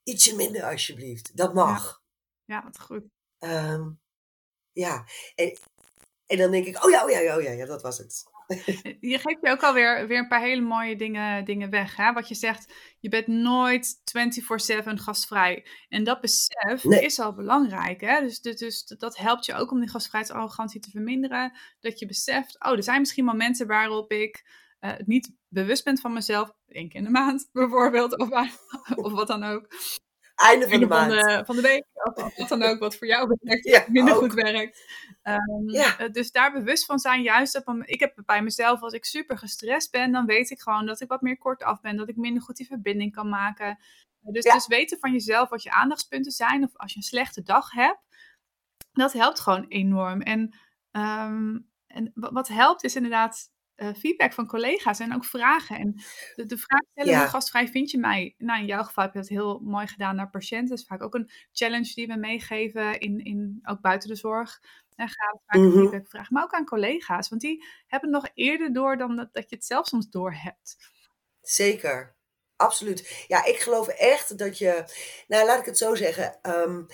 ietsje 0.06 0.36
minder 0.36 0.64
alsjeblieft, 0.64 1.38
dat 1.38 1.54
mag. 1.54 2.04
Ja, 2.46 2.56
ja 2.56 2.64
wat 2.64 2.80
goed. 2.80 3.04
Um, 3.40 4.00
ja, 4.72 5.06
en, 5.36 5.58
en 6.26 6.38
dan 6.38 6.52
denk 6.52 6.66
ik, 6.66 6.86
oh 6.86 6.92
ja, 6.92 7.04
oh 7.04 7.10
ja, 7.10 7.38
oh 7.38 7.42
ja, 7.42 7.52
ja, 7.52 7.66
dat 7.66 7.82
was 7.82 7.98
het. 7.98 8.34
Je 9.00 9.20
geeft 9.20 9.42
je 9.42 9.50
ook 9.50 9.64
alweer 9.64 10.08
weer 10.08 10.18
een 10.18 10.28
paar 10.28 10.42
hele 10.42 10.62
mooie 10.62 10.96
dingen, 10.96 11.46
dingen 11.46 11.70
weg. 11.70 11.96
Hè? 11.96 12.14
Wat 12.14 12.28
je 12.28 12.36
zegt, 12.36 12.74
je 13.00 13.10
bent 13.10 13.28
nooit 13.28 13.98
24-7 14.84 14.94
gastvrij. 14.94 15.66
En 15.90 16.04
dat 16.04 16.22
besef 16.22 16.84
is 16.84 17.20
al 17.20 17.34
belangrijk. 17.34 18.02
Hè? 18.02 18.20
Dus, 18.20 18.42
dus, 18.42 18.56
dus, 18.56 18.84
dat 18.86 19.18
helpt 19.18 19.46
je 19.46 19.54
ook 19.54 19.72
om 19.72 19.80
die 19.80 19.90
gastvrijheidsarrogantie 19.90 20.80
te 20.80 20.90
verminderen. 20.90 21.58
Dat 21.80 22.00
je 22.00 22.06
beseft, 22.06 22.64
oh, 22.66 22.72
er 22.72 22.84
zijn 22.84 23.00
misschien 23.00 23.26
momenten 23.26 23.68
waarop 23.68 24.12
ik 24.12 24.46
uh, 24.86 24.94
niet 25.06 25.32
bewust 25.48 25.84
ben 25.84 25.98
van 25.98 26.14
mezelf. 26.14 26.52
één 26.68 26.90
keer 26.90 27.00
in 27.00 27.06
de 27.06 27.12
maand 27.12 27.50
bijvoorbeeld, 27.52 28.18
of, 28.18 28.30
of 28.96 29.12
wat 29.12 29.28
dan 29.28 29.44
ook. 29.44 29.68
Einde 30.36 30.70
van 30.70 30.80
de 30.80 30.88
maand. 30.88 31.14
Van 31.14 31.28
de, 31.28 31.46
van 31.46 31.56
de 31.56 31.62
week, 31.62 31.86
of 31.94 32.38
wat 32.38 32.50
dan 32.50 32.64
ook, 32.64 32.80
wat 32.80 32.96
voor 32.96 33.08
jou 33.08 33.36
werkt, 33.42 33.66
ja, 33.66 33.86
minder 33.88 34.16
goed 34.16 34.34
werkt. 34.34 34.84
Um, 35.24 35.70
ja. 35.70 36.08
Dus 36.08 36.32
daar 36.32 36.52
bewust 36.52 36.86
van 36.86 37.00
zijn, 37.00 37.22
juist 37.22 37.58
op 37.58 37.68
een, 37.68 37.88
ik 37.88 38.00
heb 38.00 38.22
bij 38.26 38.42
mezelf, 38.42 38.82
als 38.82 38.94
ik 38.94 39.06
super 39.06 39.38
gestrest 39.38 39.92
ben, 39.92 40.12
dan 40.12 40.26
weet 40.26 40.50
ik 40.50 40.62
gewoon 40.62 40.86
dat 40.86 41.02
ik 41.02 41.08
wat 41.08 41.22
meer 41.22 41.38
kort 41.38 41.64
af 41.64 41.82
ben, 41.82 41.98
dat 41.98 42.10
ik 42.10 42.16
minder 42.16 42.44
goed 42.44 42.56
die 42.56 42.68
verbinding 42.68 43.14
kan 43.14 43.30
maken. 43.30 43.78
Dus, 44.22 44.44
ja. 44.44 44.54
dus 44.54 44.68
weten 44.68 45.00
van 45.00 45.12
jezelf 45.12 45.50
wat 45.50 45.64
je 45.64 45.72
aandachtspunten 45.72 46.32
zijn, 46.32 46.64
of 46.64 46.78
als 46.78 46.92
je 46.92 46.98
een 46.98 47.04
slechte 47.04 47.42
dag 47.42 47.72
hebt, 47.72 48.00
dat 48.92 49.14
helpt 49.14 49.40
gewoon 49.40 49.66
enorm. 49.68 50.22
En, 50.22 50.56
um, 50.92 51.70
en 51.88 52.12
wat 52.14 52.48
helpt 52.48 52.84
is 52.84 52.96
inderdaad 52.96 53.54
uh, 53.78 53.94
feedback 53.94 54.34
van 54.34 54.48
collega's 54.48 55.00
en 55.00 55.16
ook 55.16 55.26
vragen. 55.26 55.78
En 55.78 55.94
de, 56.36 56.46
de 56.46 56.58
vraag 56.58 56.82
stellen, 56.92 57.12
ja. 57.12 57.20
hoe 57.20 57.28
gastvrij 57.28 57.68
vind 57.68 57.92
je 57.92 57.98
mij? 57.98 58.36
Nou, 58.38 58.60
in 58.60 58.66
jouw 58.66 58.84
geval 58.84 59.04
heb 59.04 59.14
je 59.14 59.20
dat 59.20 59.30
heel 59.30 59.60
mooi 59.60 59.88
gedaan 59.88 60.16
naar 60.16 60.30
patiënten. 60.30 60.70
Dat 60.70 60.80
is 60.80 60.86
vaak 60.86 61.04
ook 61.04 61.16
een 61.16 61.32
challenge 61.52 61.94
die 61.94 62.08
we 62.08 62.16
meegeven, 62.16 63.00
in, 63.00 63.24
in, 63.24 63.60
ook 63.64 63.82
buiten 63.82 64.10
de 64.10 64.16
zorg. 64.16 64.62
En 64.96 65.08
ga 65.08 65.40
vaak 65.46 65.62
mm 65.62 65.72
-hmm. 65.72 65.80
feedback 65.80 66.08
vragen, 66.08 66.34
maar 66.34 66.44
ook 66.44 66.54
aan 66.54 66.66
collega's. 66.66 67.30
Want 67.30 67.42
die 67.42 67.66
hebben 67.88 68.14
het 68.14 68.22
nog 68.22 68.32
eerder 68.34 68.74
door 68.74 68.98
dan 68.98 69.16
dat, 69.16 69.34
dat 69.34 69.50
je 69.50 69.56
het 69.56 69.66
zelf 69.66 69.88
soms 69.88 70.10
door 70.10 70.34
hebt. 70.34 70.78
Zeker, 71.42 72.16
absoluut. 72.56 73.26
Ja, 73.28 73.46
ik 73.46 73.58
geloof 73.58 73.88
echt 73.88 74.38
dat 74.38 74.58
je, 74.58 74.84
nou 75.28 75.46
laat 75.46 75.60
ik 75.60 75.66
het 75.66 75.78
zo 75.78 75.96
zeggen. 75.96 76.40
Um, 76.42 76.86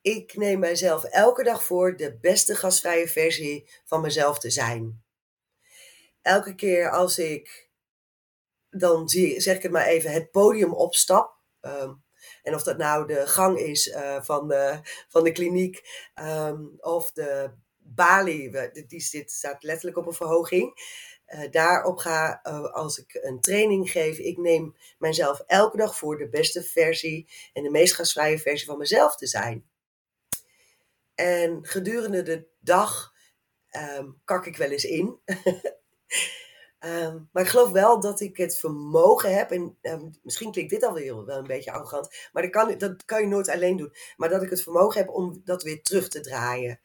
ik 0.00 0.36
neem 0.36 0.58
mijzelf 0.58 1.04
elke 1.04 1.42
dag 1.44 1.64
voor 1.64 1.96
de 1.96 2.18
beste 2.20 2.54
gastvrije 2.54 3.08
versie 3.08 3.70
van 3.84 4.00
mezelf 4.00 4.38
te 4.38 4.50
zijn 4.50 5.02
elke 6.22 6.54
keer 6.54 6.90
als 6.90 7.18
ik, 7.18 7.68
dan 8.70 9.08
zie, 9.08 9.40
zeg 9.40 9.56
ik 9.56 9.62
het 9.62 9.72
maar 9.72 9.86
even, 9.86 10.12
het 10.12 10.30
podium 10.30 10.72
opstap. 10.72 11.38
Um, 11.60 12.04
en 12.42 12.54
of 12.54 12.62
dat 12.62 12.76
nou 12.76 13.06
de 13.06 13.26
gang 13.26 13.58
is 13.58 13.86
uh, 13.86 14.22
van, 14.22 14.48
de, 14.48 14.80
van 15.08 15.24
de 15.24 15.32
kliniek 15.32 15.82
um, 16.14 16.76
of 16.80 17.12
de 17.12 17.50
balie, 17.78 18.70
die 18.86 19.00
zit, 19.00 19.30
staat 19.30 19.62
letterlijk 19.62 19.96
op 19.96 20.06
een 20.06 20.12
verhoging. 20.12 20.72
Uh, 21.26 21.50
daarop 21.50 21.98
ga, 21.98 22.40
uh, 22.46 22.72
als 22.72 22.98
ik 22.98 23.18
een 23.22 23.40
training 23.40 23.90
geef, 23.90 24.18
ik 24.18 24.38
neem 24.38 24.76
mijzelf 24.98 25.42
elke 25.46 25.76
dag 25.76 25.96
voor 25.96 26.18
de 26.18 26.28
beste 26.28 26.62
versie 26.62 27.28
en 27.52 27.62
de 27.62 27.70
meest 27.70 27.94
gasvrije 27.94 28.38
versie 28.38 28.66
van 28.66 28.78
mezelf 28.78 29.16
te 29.16 29.26
zijn. 29.26 29.68
En 31.14 31.58
gedurende 31.62 32.22
de 32.22 32.46
dag 32.58 33.12
um, 33.98 34.20
kak 34.24 34.46
ik 34.46 34.56
wel 34.56 34.70
eens 34.70 34.84
in. 34.84 35.18
Um, 36.84 37.28
maar 37.32 37.42
ik 37.42 37.48
geloof 37.48 37.70
wel 37.70 38.00
dat 38.00 38.20
ik 38.20 38.36
het 38.36 38.58
vermogen 38.58 39.36
heb, 39.36 39.50
en 39.50 39.78
um, 39.82 40.10
misschien 40.22 40.52
klinkt 40.52 40.70
dit 40.70 40.84
alweer 40.84 41.24
wel 41.24 41.38
een 41.38 41.46
beetje 41.46 41.72
arrogant, 41.72 42.28
maar 42.32 42.42
dat 42.42 42.50
kan, 42.52 42.78
dat 42.78 43.04
kan 43.04 43.20
je 43.20 43.26
nooit 43.26 43.48
alleen 43.48 43.76
doen. 43.76 43.94
Maar 44.16 44.28
dat 44.28 44.42
ik 44.42 44.50
het 44.50 44.62
vermogen 44.62 45.00
heb 45.00 45.08
om 45.08 45.40
dat 45.44 45.62
weer 45.62 45.82
terug 45.82 46.08
te 46.08 46.20
draaien. 46.20 46.80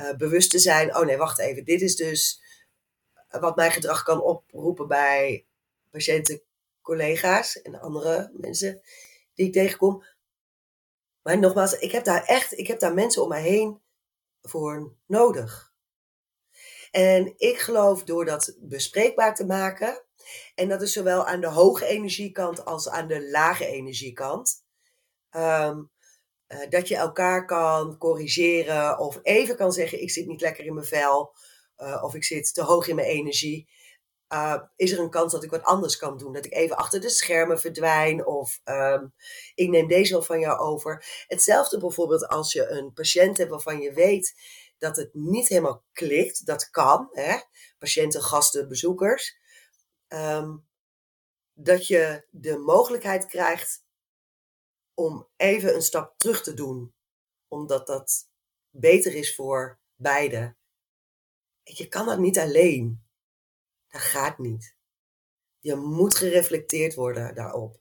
Uh, 0.00 0.16
bewust 0.16 0.50
te 0.50 0.58
zijn, 0.58 0.96
oh 0.96 1.04
nee, 1.04 1.16
wacht 1.16 1.38
even, 1.38 1.64
dit 1.64 1.80
is 1.80 1.96
dus 1.96 2.42
wat 3.28 3.56
mijn 3.56 3.72
gedrag 3.72 4.02
kan 4.02 4.22
oproepen 4.22 4.88
bij 4.88 5.46
patiënten, 5.90 6.42
collega's 6.82 7.62
en 7.62 7.80
andere 7.80 8.30
mensen 8.34 8.80
die 9.34 9.46
ik 9.46 9.52
tegenkom. 9.52 10.04
Maar 11.22 11.38
nogmaals, 11.38 11.78
ik 11.78 11.92
heb 11.92 12.04
daar 12.04 12.24
echt, 12.24 12.58
ik 12.58 12.66
heb 12.66 12.80
daar 12.80 12.94
mensen 12.94 13.22
om 13.22 13.28
mij 13.28 13.42
heen 13.42 13.80
voor 14.42 14.92
nodig. 15.06 15.69
En 16.90 17.34
ik 17.36 17.58
geloof 17.58 18.04
door 18.04 18.24
dat 18.24 18.56
bespreekbaar 18.58 19.34
te 19.34 19.46
maken, 19.46 20.04
en 20.54 20.68
dat 20.68 20.82
is 20.82 20.92
zowel 20.92 21.26
aan 21.26 21.40
de 21.40 21.48
hoge 21.48 21.86
energiekant 21.86 22.64
als 22.64 22.88
aan 22.88 23.08
de 23.08 23.30
lage 23.30 23.66
energiekant, 23.66 24.64
um, 25.36 25.90
eh, 26.46 26.70
dat 26.70 26.88
je 26.88 26.96
elkaar 26.96 27.46
kan 27.46 27.98
corrigeren 27.98 28.98
of 28.98 29.18
even 29.22 29.56
kan 29.56 29.72
zeggen: 29.72 30.02
ik 30.02 30.10
zit 30.10 30.26
niet 30.26 30.40
lekker 30.40 30.64
in 30.64 30.74
mijn 30.74 30.86
vel 30.86 31.34
uh, 31.82 32.04
of 32.04 32.14
ik 32.14 32.24
zit 32.24 32.54
te 32.54 32.62
hoog 32.62 32.88
in 32.88 32.94
mijn 32.94 33.08
energie. 33.08 33.68
Uh, 34.32 34.62
is 34.76 34.92
er 34.92 34.98
een 34.98 35.10
kans 35.10 35.32
dat 35.32 35.44
ik 35.44 35.50
wat 35.50 35.62
anders 35.62 35.96
kan 35.96 36.18
doen? 36.18 36.32
Dat 36.32 36.44
ik 36.44 36.52
even 36.52 36.76
achter 36.76 37.00
de 37.00 37.08
schermen 37.08 37.60
verdwijn 37.60 38.26
of 38.26 38.60
um, 38.64 39.14
ik 39.54 39.68
neem 39.68 39.88
deze 39.88 40.12
wel 40.12 40.22
van 40.22 40.40
jou 40.40 40.58
over. 40.58 41.24
Hetzelfde 41.26 41.78
bijvoorbeeld 41.78 42.28
als 42.28 42.52
je 42.52 42.68
een 42.68 42.92
patiënt 42.92 43.38
hebt 43.38 43.50
waarvan 43.50 43.80
je 43.80 43.92
weet 43.92 44.34
dat 44.80 44.96
het 44.96 45.14
niet 45.14 45.48
helemaal 45.48 45.84
klikt. 45.92 46.46
Dat 46.46 46.70
kan, 46.70 47.08
hè? 47.12 47.38
patiënten, 47.78 48.22
gasten, 48.22 48.68
bezoekers. 48.68 49.38
Um, 50.08 50.68
dat 51.52 51.86
je 51.86 52.26
de 52.30 52.58
mogelijkheid 52.58 53.26
krijgt 53.26 53.84
om 54.94 55.28
even 55.36 55.74
een 55.74 55.82
stap 55.82 56.18
terug 56.18 56.42
te 56.42 56.54
doen. 56.54 56.94
Omdat 57.48 57.86
dat 57.86 58.28
beter 58.70 59.14
is 59.14 59.34
voor 59.34 59.80
beide. 59.94 60.56
Je 61.62 61.88
kan 61.88 62.06
dat 62.06 62.18
niet 62.18 62.38
alleen. 62.38 63.04
Dat 63.88 64.00
gaat 64.00 64.38
niet. 64.38 64.76
Je 65.58 65.76
moet 65.76 66.14
gereflecteerd 66.14 66.94
worden 66.94 67.34
daarop. 67.34 67.80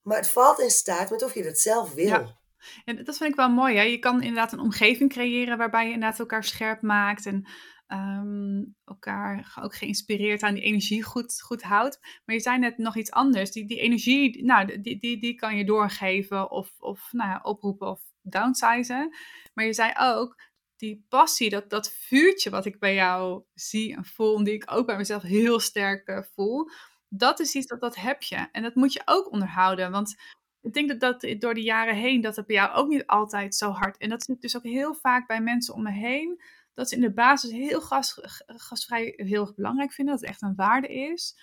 Maar 0.00 0.16
het 0.16 0.28
valt 0.28 0.60
in 0.60 0.70
staat 0.70 1.10
met 1.10 1.22
of 1.22 1.34
je 1.34 1.42
dat 1.42 1.58
zelf 1.58 1.92
wil. 1.92 2.36
En 2.84 3.04
dat 3.04 3.16
vind 3.16 3.30
ik 3.30 3.36
wel 3.36 3.50
mooi. 3.50 3.80
Je 3.80 3.98
kan 3.98 4.22
inderdaad 4.22 4.52
een 4.52 4.58
omgeving 4.58 5.10
creëren 5.10 5.58
waarbij 5.58 5.86
je 5.86 5.92
inderdaad 5.92 6.18
elkaar 6.18 6.44
scherp 6.44 6.82
maakt. 6.82 7.26
En 7.26 7.46
um, 7.88 8.76
elkaar 8.84 9.58
ook 9.62 9.74
geïnspireerd 9.74 10.42
aan 10.42 10.54
die 10.54 10.62
energie 10.62 11.02
goed, 11.02 11.40
goed 11.42 11.62
houdt. 11.62 11.98
Maar 12.24 12.34
je 12.34 12.40
zei 12.40 12.58
net 12.58 12.78
nog 12.78 12.96
iets 12.96 13.10
anders. 13.10 13.50
Die, 13.50 13.66
die 13.66 13.78
energie, 13.78 14.44
nou, 14.44 14.80
die, 14.80 14.98
die, 14.98 15.20
die 15.20 15.34
kan 15.34 15.56
je 15.56 15.64
doorgeven 15.64 16.50
of, 16.50 16.74
of 16.78 17.08
nou 17.12 17.30
ja, 17.30 17.40
oproepen 17.42 17.88
of 17.88 18.02
downsizen. 18.22 19.16
Maar 19.54 19.64
je 19.64 19.72
zei 19.72 19.92
ook, 19.98 20.42
die 20.76 21.04
passie, 21.08 21.50
dat, 21.50 21.70
dat 21.70 21.92
vuurtje 21.92 22.50
wat 22.50 22.64
ik 22.64 22.78
bij 22.78 22.94
jou 22.94 23.42
zie 23.54 23.96
en 23.96 24.04
voel, 24.04 24.38
en 24.38 24.44
die 24.44 24.54
ik 24.54 24.72
ook 24.72 24.86
bij 24.86 24.96
mezelf 24.96 25.22
heel 25.22 25.60
sterk 25.60 26.08
uh, 26.08 26.22
voel, 26.34 26.70
dat 27.08 27.40
is 27.40 27.54
iets 27.54 27.66
dat, 27.66 27.80
dat 27.80 27.96
heb 27.96 28.22
je. 28.22 28.48
En 28.52 28.62
dat 28.62 28.74
moet 28.74 28.92
je 28.92 29.02
ook 29.04 29.32
onderhouden. 29.32 29.90
Want 29.90 30.14
ik 30.64 30.72
denk 30.72 30.88
dat 30.88 31.00
dat 31.00 31.34
door 31.38 31.54
de 31.54 31.62
jaren 31.62 31.94
heen, 31.94 32.20
dat 32.20 32.36
het 32.36 32.46
bij 32.46 32.56
jou 32.56 32.74
ook 32.74 32.88
niet 32.88 33.06
altijd 33.06 33.54
zo 33.54 33.70
hard. 33.70 33.96
En 33.96 34.08
dat 34.08 34.28
ik 34.28 34.40
dus 34.40 34.56
ook 34.56 34.62
heel 34.62 34.94
vaak 34.94 35.26
bij 35.26 35.40
mensen 35.40 35.74
om 35.74 35.82
me 35.82 35.90
heen 35.90 36.42
dat 36.74 36.88
ze 36.88 36.94
in 36.94 37.00
de 37.00 37.12
basis 37.12 37.50
heel 37.50 37.80
gas, 37.80 38.18
gasvrij 38.46 39.12
heel 39.16 39.52
belangrijk 39.56 39.92
vinden. 39.92 40.14
Dat 40.14 40.22
het 40.22 40.30
echt 40.30 40.42
een 40.42 40.54
waarde 40.54 40.88
is. 40.88 41.38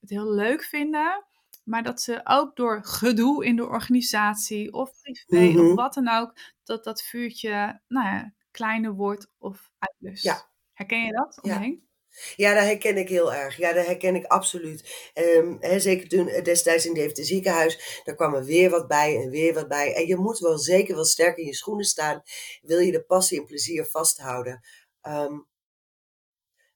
Het 0.00 0.10
heel 0.10 0.34
leuk 0.34 0.62
vinden. 0.62 1.24
Maar 1.64 1.82
dat 1.82 2.00
ze 2.00 2.20
ook 2.24 2.56
door 2.56 2.84
gedoe 2.84 3.44
in 3.44 3.56
de 3.56 3.66
organisatie 3.66 4.72
of 4.72 5.00
privé 5.00 5.58
of 5.58 5.64
mhm. 5.64 5.74
wat 5.74 5.94
dan 5.94 6.08
ook, 6.08 6.38
dat 6.64 6.84
dat 6.84 7.02
vuurtje 7.02 7.80
nou 7.88 8.06
ja, 8.06 8.34
kleiner 8.50 8.92
wordt 8.92 9.30
of 9.38 9.70
uitlust. 9.78 10.24
Ja. 10.24 10.50
Herken 10.72 11.04
je 11.04 11.12
dat 11.12 11.42
omheen? 11.42 11.80
Ja. 11.82 11.93
Dat 12.36 12.64
herken 12.64 12.96
ik 12.96 13.08
heel 13.08 13.34
erg. 13.34 13.56
Ja, 13.56 13.72
dat 13.72 13.86
herken 13.86 14.14
ik 14.14 14.24
absoluut. 14.24 15.10
Um, 15.14 15.58
zeker 15.80 16.08
toen 16.08 16.28
eh, 16.28 16.44
destijds 16.44 16.86
in 16.86 16.96
het 16.96 17.18
ziekenhuis, 17.22 18.00
daar 18.04 18.14
kwam 18.14 18.34
er 18.34 18.44
weer 18.44 18.70
wat 18.70 18.88
bij 18.88 19.16
en 19.22 19.30
weer 19.30 19.54
wat 19.54 19.68
bij. 19.68 19.94
En 19.94 20.06
je 20.06 20.16
moet 20.16 20.38
wel 20.38 20.58
zeker 20.58 20.94
wel 20.94 21.04
sterk 21.04 21.36
in 21.36 21.46
je 21.46 21.54
schoenen 21.54 21.84
staan, 21.84 22.22
wil 22.62 22.78
je 22.78 22.92
de 22.92 23.04
passie 23.04 23.38
en 23.38 23.46
plezier 23.46 23.86
vasthouden. 23.86 24.64
Um, 25.02 25.46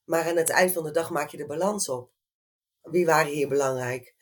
maar 0.05 0.27
aan 0.29 0.37
het 0.37 0.49
eind 0.49 0.71
van 0.71 0.83
de 0.83 0.91
dag 0.91 1.09
maak 1.09 1.29
je 1.29 1.37
de 1.37 1.45
balans 1.45 1.89
op. 1.89 2.11
Wie 2.81 3.05
waren 3.05 3.31
hier 3.31 3.47
belangrijk? 3.47 4.15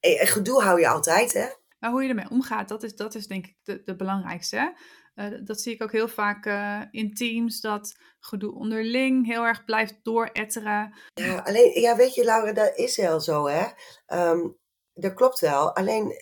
En, 0.00 0.26
gedoe 0.26 0.62
hou 0.62 0.80
je 0.80 0.88
altijd, 0.88 1.32
hè? 1.32 1.46
Maar 1.78 1.90
hoe 1.90 2.02
je 2.02 2.08
ermee 2.08 2.30
omgaat, 2.30 2.68
dat 2.68 2.82
is, 2.82 2.96
dat 2.96 3.14
is 3.14 3.26
denk 3.26 3.46
ik 3.46 3.56
de, 3.62 3.82
de 3.84 3.96
belangrijkste. 3.96 4.76
Uh, 5.14 5.38
dat 5.44 5.60
zie 5.60 5.74
ik 5.74 5.82
ook 5.82 5.92
heel 5.92 6.08
vaak 6.08 6.46
uh, 6.46 6.82
in 6.90 7.14
teams, 7.14 7.60
dat 7.60 7.98
gedoe 8.20 8.54
onderling 8.54 9.26
heel 9.26 9.44
erg 9.44 9.64
blijft 9.64 9.98
dooretteren. 10.02 10.94
Ja, 11.14 11.38
alleen, 11.38 11.80
ja, 11.80 11.96
weet 11.96 12.14
je, 12.14 12.24
Laura, 12.24 12.52
dat 12.52 12.76
is 12.76 12.96
wel 12.96 13.20
zo, 13.20 13.46
hè? 13.46 13.66
Um, 14.30 14.58
dat 14.92 15.14
klopt 15.14 15.40
wel. 15.40 15.76
Alleen, 15.76 16.12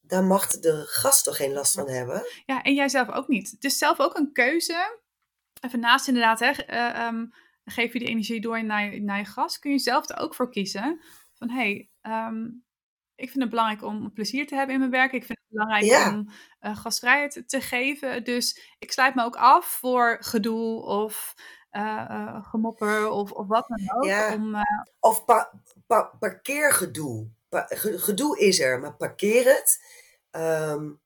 daar 0.00 0.24
mag 0.24 0.46
de 0.46 0.82
gast 0.86 1.24
toch 1.24 1.36
geen 1.36 1.52
last 1.52 1.74
van 1.74 1.88
hebben? 1.88 2.22
Ja, 2.46 2.62
en 2.62 2.74
jij 2.74 2.88
zelf 2.88 3.10
ook 3.10 3.28
niet. 3.28 3.50
Het 3.50 3.64
is 3.64 3.78
zelf 3.78 4.00
ook 4.00 4.16
een 4.16 4.32
keuze 4.32 5.00
even 5.64 5.80
naast 5.80 6.08
inderdaad, 6.08 6.40
hè, 6.40 6.52
uh, 6.68 7.06
um, 7.06 7.32
geef 7.64 7.92
je 7.92 7.98
die 7.98 8.08
energie 8.08 8.40
door 8.40 8.64
naar, 8.64 9.00
naar 9.00 9.18
je 9.18 9.24
gast, 9.24 9.58
kun 9.58 9.70
je 9.70 9.78
zelf 9.78 10.08
er 10.08 10.18
ook 10.18 10.34
voor 10.34 10.50
kiezen. 10.50 11.00
Van 11.34 11.50
hé, 11.50 11.88
hey, 12.02 12.28
um, 12.28 12.64
ik 13.22 13.30
vind 13.30 13.42
het 13.42 13.50
belangrijk 13.50 13.82
om 13.82 14.12
plezier 14.12 14.46
te 14.46 14.54
hebben 14.54 14.74
in 14.74 14.80
mijn 14.80 14.92
werk. 14.92 15.12
Ik 15.12 15.24
vind 15.24 15.38
het 15.38 15.48
belangrijk 15.48 16.12
om 16.12 16.30
uh, 16.60 16.76
gastvrijheid 16.76 17.42
te 17.46 17.60
geven. 17.60 18.24
Dus 18.24 18.74
ik 18.78 18.92
sluit 18.92 19.14
me 19.14 19.24
ook 19.24 19.36
af 19.36 19.66
voor 19.66 20.16
gedoe 20.20 20.82
of 20.82 21.34
uh, 21.72 22.44
gemopper 22.50 23.08
of, 23.08 23.32
of 23.32 23.46
wat 23.46 23.68
dan 23.68 23.96
ook. 23.96 24.04
Ja. 24.04 24.34
Om, 24.34 24.54
of 25.00 25.24
pa 25.24 25.60
pa 25.86 26.02
parkeergedoe. 26.02 27.30
Pa 27.48 27.66
gedoe 27.70 28.38
is 28.38 28.60
er, 28.60 28.80
maar 28.80 28.96
parkeer 28.96 29.44
het. 29.44 29.84
Um, 30.30 31.00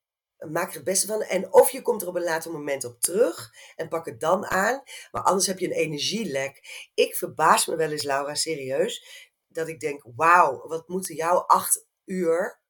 maak 0.50 0.68
er 0.68 0.74
het 0.74 0.84
beste 0.84 1.06
van. 1.06 1.22
En 1.22 1.52
of 1.52 1.70
je 1.70 1.82
komt 1.82 2.02
er 2.02 2.08
op 2.08 2.16
een 2.16 2.22
later 2.22 2.52
moment 2.52 2.84
op 2.84 3.00
terug 3.00 3.50
en 3.76 3.88
pak 3.88 4.06
het 4.06 4.20
dan 4.20 4.46
aan. 4.46 4.82
Maar 5.10 5.22
anders 5.22 5.46
heb 5.46 5.58
je 5.58 5.66
een 5.66 5.72
energielek. 5.72 6.88
Ik 6.94 7.14
verbaas 7.14 7.66
me 7.66 7.76
wel 7.76 7.90
eens, 7.90 8.02
Laura, 8.02 8.34
serieus. 8.34 9.24
Dat 9.48 9.68
ik 9.68 9.80
denk, 9.80 10.02
wauw, 10.16 10.66
wat 10.68 10.88
moeten 10.88 11.14
jouw 11.14 11.38
acht 11.38 11.85
uur 12.06 12.60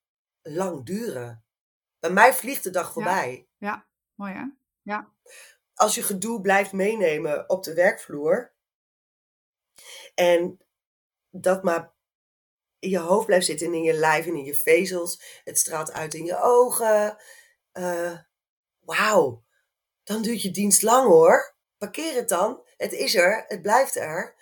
lang 0.42 0.84
duren? 0.84 1.44
Bij 1.98 2.10
mij 2.10 2.34
vliegt 2.34 2.62
de 2.62 2.70
dag 2.70 2.92
voorbij. 2.92 3.48
Ja, 3.56 3.68
ja. 3.68 3.88
mooi 4.14 4.32
hè? 4.32 4.44
Ja. 4.82 5.12
Als 5.74 5.94
je 5.94 6.02
gedoe 6.02 6.40
blijft 6.40 6.72
meenemen 6.72 7.48
op 7.48 7.64
de 7.64 7.74
werkvloer. 7.74 8.54
En 10.14 10.58
dat 11.30 11.62
maar 11.62 11.94
in 12.78 12.90
je 12.90 12.98
hoofd 12.98 13.26
blijft 13.26 13.46
zitten 13.46 13.66
en 13.66 13.74
in 13.74 13.82
je 13.82 13.92
lijf 13.92 14.26
en 14.26 14.36
in 14.36 14.44
je 14.44 14.54
vezels. 14.54 15.40
Het 15.44 15.58
straalt 15.58 15.92
uit 15.92 16.14
in 16.14 16.24
je 16.24 16.40
ogen 16.40 17.16
uh, 17.72 18.18
wauw, 18.80 19.44
dan 20.02 20.22
duurt 20.22 20.42
je 20.42 20.50
dienst 20.50 20.82
lang 20.82 21.06
hoor. 21.06 21.54
Parkeer 21.78 22.14
het 22.14 22.28
dan. 22.28 22.66
Het 22.76 22.92
is 22.92 23.14
er, 23.14 23.44
het 23.46 23.62
blijft 23.62 23.96
er. 23.96 24.34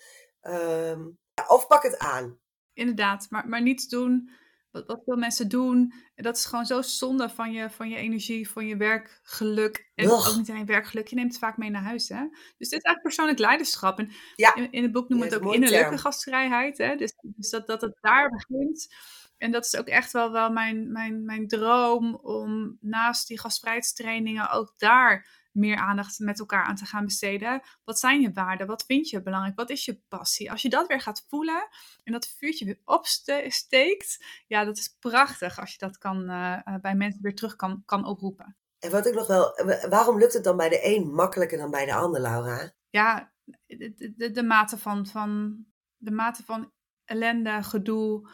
Um, 0.43 1.19
of 1.49 1.67
pak 1.67 1.83
het 1.83 1.99
aan. 1.99 2.41
Inderdaad, 2.73 3.27
maar, 3.31 3.49
maar 3.49 3.63
niet 3.63 3.91
doen 3.91 4.31
wat, 4.75 4.87
wat 4.87 5.03
veel 5.05 5.17
mensen 5.17 5.49
doen. 5.49 5.93
Dat 6.15 6.37
is 6.37 6.45
gewoon 6.45 6.67
zo 6.67 6.83
zonde 6.83 7.29
van 7.29 7.53
je, 7.53 7.71
van 7.71 7.89
je 7.89 7.97
energie, 7.97 8.49
van 8.49 8.67
je 8.67 8.77
werkgeluk. 8.77 9.91
En 9.95 10.11
ook 10.11 10.37
niet 10.37 10.51
alleen 10.51 10.67
werkgeluk, 10.67 11.07
je 11.07 11.17
neemt 11.17 11.31
het 11.31 11.41
vaak 11.41 11.57
mee 11.57 11.71
naar 11.71 11.83
huis. 11.83 12.09
Hè? 12.09 12.23
Dus 12.31 12.39
dit 12.57 12.59
is 12.59 12.71
eigenlijk 12.71 13.03
persoonlijk 13.03 13.39
leiderschap. 13.39 13.99
En 13.99 14.11
ja. 14.35 14.55
in, 14.55 14.73
in, 14.73 14.83
het 14.83 14.93
boek 14.93 15.09
noemen 15.09 15.29
we 15.29 15.35
het 15.35 15.45
ook 15.45 15.55
innerlijke 15.55 15.99
gastvrijheid. 15.99 16.79
Hè? 16.79 16.97
Dus, 16.97 17.15
dus 17.23 17.51
dat, 17.51 17.67
dat 17.67 17.81
het 17.81 17.97
daar 18.01 18.29
begint. 18.29 18.95
En 19.39 19.51
dat 19.51 19.65
is 19.65 19.77
ook 19.77 19.89
echt 19.89 20.13
wel, 20.13 20.33
wel 20.33 20.51
mijn, 20.51 20.93
mijn, 20.93 21.25
mijn 21.25 21.49
droom 21.49 22.15
om 22.15 22.77
naast 22.81 23.29
die 23.29 23.41
gastvrijheidstrainingen 23.41 24.51
ook 24.51 24.75
daar 24.77 25.43
meer 25.55 25.77
aandacht 25.77 26.19
met 26.19 26.39
elkaar 26.39 26.65
aan 26.65 26.77
te 26.77 26.85
gaan 26.85 27.05
besteden. 27.05 27.63
Wat 27.85 27.99
zijn 27.99 28.21
je 28.21 28.33
waarden? 28.33 28.67
Wat 28.67 28.85
vind 28.87 29.09
je 29.09 29.23
belangrijk? 29.23 29.57
Wat 29.57 29.71
is 29.71 29.85
je 29.85 30.03
passie? 30.09 30.51
Als 30.51 30.63
je 30.63 30.69
dat 30.69 30.87
weer 30.87 31.01
gaat 31.01 31.25
voelen 31.29 31.69
en 32.03 32.13
dat 32.13 32.27
vuurtje 32.27 32.65
weer 32.65 32.81
opsteekt, 32.85 34.25
ja, 34.47 34.65
dat 34.65 34.77
is 34.77 34.97
prachtig 35.01 35.61
als 35.61 35.71
je 35.73 35.79
dat 35.79 35.99
kan, 35.99 36.31
uh, 36.31 36.59
bij 36.81 36.95
mensen 36.95 37.23
weer 37.23 37.35
terug 37.35 37.57
kan, 37.57 37.83
kan 37.85 38.07
oproepen. 38.07 38.57
En 38.79 38.91
wat 38.91 39.07
ik 39.07 39.15
nog 39.15 39.27
wel, 39.27 39.53
waarom 39.89 40.19
lukt 40.19 40.33
het 40.33 40.45
dan 40.45 40.57
bij 40.57 40.69
de 40.69 40.81
een 40.83 41.15
makkelijker 41.15 41.59
dan 41.59 41.71
bij 41.71 41.85
de 41.85 41.95
ander, 41.95 42.21
Laura? 42.21 42.73
Ja, 42.91 43.33
de, 43.67 44.13
de, 44.17 44.31
de 44.31 44.43
mate 44.43 44.79
van, 44.79 45.07
van, 45.07 45.57
de 45.97 46.11
mate 46.11 46.43
van 46.45 46.73
ellende, 47.05 47.63
gedoe, 47.63 48.29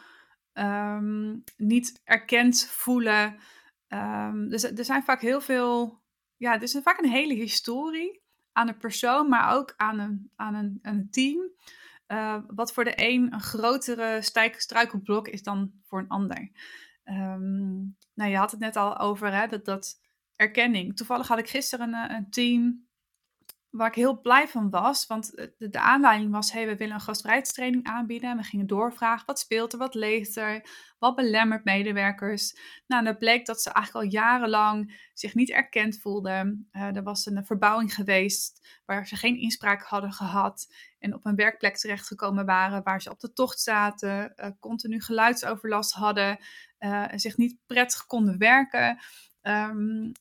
Ehm, 0.53 1.37
niet 1.57 2.01
erkend 2.03 2.65
voelen. 2.65 3.37
Um, 3.87 4.49
dus 4.49 4.63
er 4.63 4.85
zijn 4.85 5.03
vaak 5.03 5.21
heel 5.21 5.41
veel, 5.41 6.00
ja, 6.41 6.59
is 6.61 6.79
vaak 6.83 6.99
een 6.99 7.09
hele 7.09 7.33
historie 7.33 8.21
aan 8.51 8.67
een 8.67 8.77
persoon, 8.77 9.29
maar 9.29 9.53
ook 9.53 9.73
aan 9.77 9.99
een, 9.99 10.31
aan 10.35 10.55
een, 10.55 10.79
een 10.81 11.09
team. 11.09 11.51
Uh, 12.07 12.37
wat 12.47 12.73
voor 12.73 12.83
de 12.83 12.93
een 12.95 13.33
een 13.33 13.41
grotere 13.41 14.21
struikelblok 14.61 15.27
is 15.27 15.43
dan 15.43 15.71
voor 15.87 15.99
een 15.99 16.07
ander. 16.07 16.51
Um, 17.03 17.97
nou, 18.13 18.29
je 18.29 18.37
had 18.37 18.51
het 18.51 18.59
net 18.59 18.75
al 18.75 18.99
over 18.99 19.33
hè, 19.33 19.47
dat, 19.47 19.65
dat 19.65 20.01
erkenning. 20.35 20.95
Toevallig 20.95 21.27
had 21.27 21.39
ik 21.39 21.49
gisteren 21.49 21.93
een, 21.93 22.11
een 22.15 22.29
team 22.29 22.87
waar 23.71 23.87
ik 23.87 23.95
heel 23.95 24.21
blij 24.21 24.47
van 24.47 24.69
was. 24.69 25.07
Want 25.07 25.31
de, 25.31 25.69
de 25.69 25.79
aanleiding 25.79 26.31
was, 26.31 26.51
hey, 26.51 26.67
we 26.67 26.75
willen 26.75 26.93
een 26.93 27.01
gastvrijheidstraining 27.01 27.85
aanbieden. 27.85 28.29
En 28.29 28.37
we 28.37 28.43
gingen 28.43 28.67
doorvragen, 28.67 29.25
wat 29.25 29.39
speelt 29.39 29.73
er, 29.73 29.79
wat 29.79 29.95
leeft 29.95 30.35
er, 30.35 30.65
wat 30.99 31.15
belemmert 31.15 31.63
medewerkers. 31.63 32.57
Nou, 32.87 33.03
dat 33.03 33.19
bleek 33.19 33.45
dat 33.45 33.61
ze 33.61 33.69
eigenlijk 33.71 34.05
al 34.05 34.11
jarenlang 34.11 35.09
zich 35.13 35.35
niet 35.35 35.49
erkend 35.49 35.99
voelden. 35.99 36.69
Uh, 36.71 36.95
er 36.95 37.03
was 37.03 37.25
een 37.25 37.45
verbouwing 37.45 37.93
geweest 37.93 38.79
waar 38.85 39.07
ze 39.07 39.15
geen 39.15 39.39
inspraak 39.39 39.81
hadden 39.81 40.11
gehad. 40.11 40.73
En 40.99 41.13
op 41.13 41.25
een 41.25 41.35
werkplek 41.35 41.77
terechtgekomen 41.77 42.45
waren 42.45 42.83
waar 42.83 43.01
ze 43.01 43.09
op 43.09 43.19
de 43.19 43.33
tocht 43.33 43.59
zaten, 43.59 44.33
continu 44.59 45.01
geluidsoverlast 45.01 45.93
hadden, 45.93 46.37
uh, 46.79 47.05
zich 47.15 47.37
niet 47.37 47.57
prettig 47.65 48.05
konden 48.05 48.37
werken. 48.37 48.99
Ehm, 49.41 50.11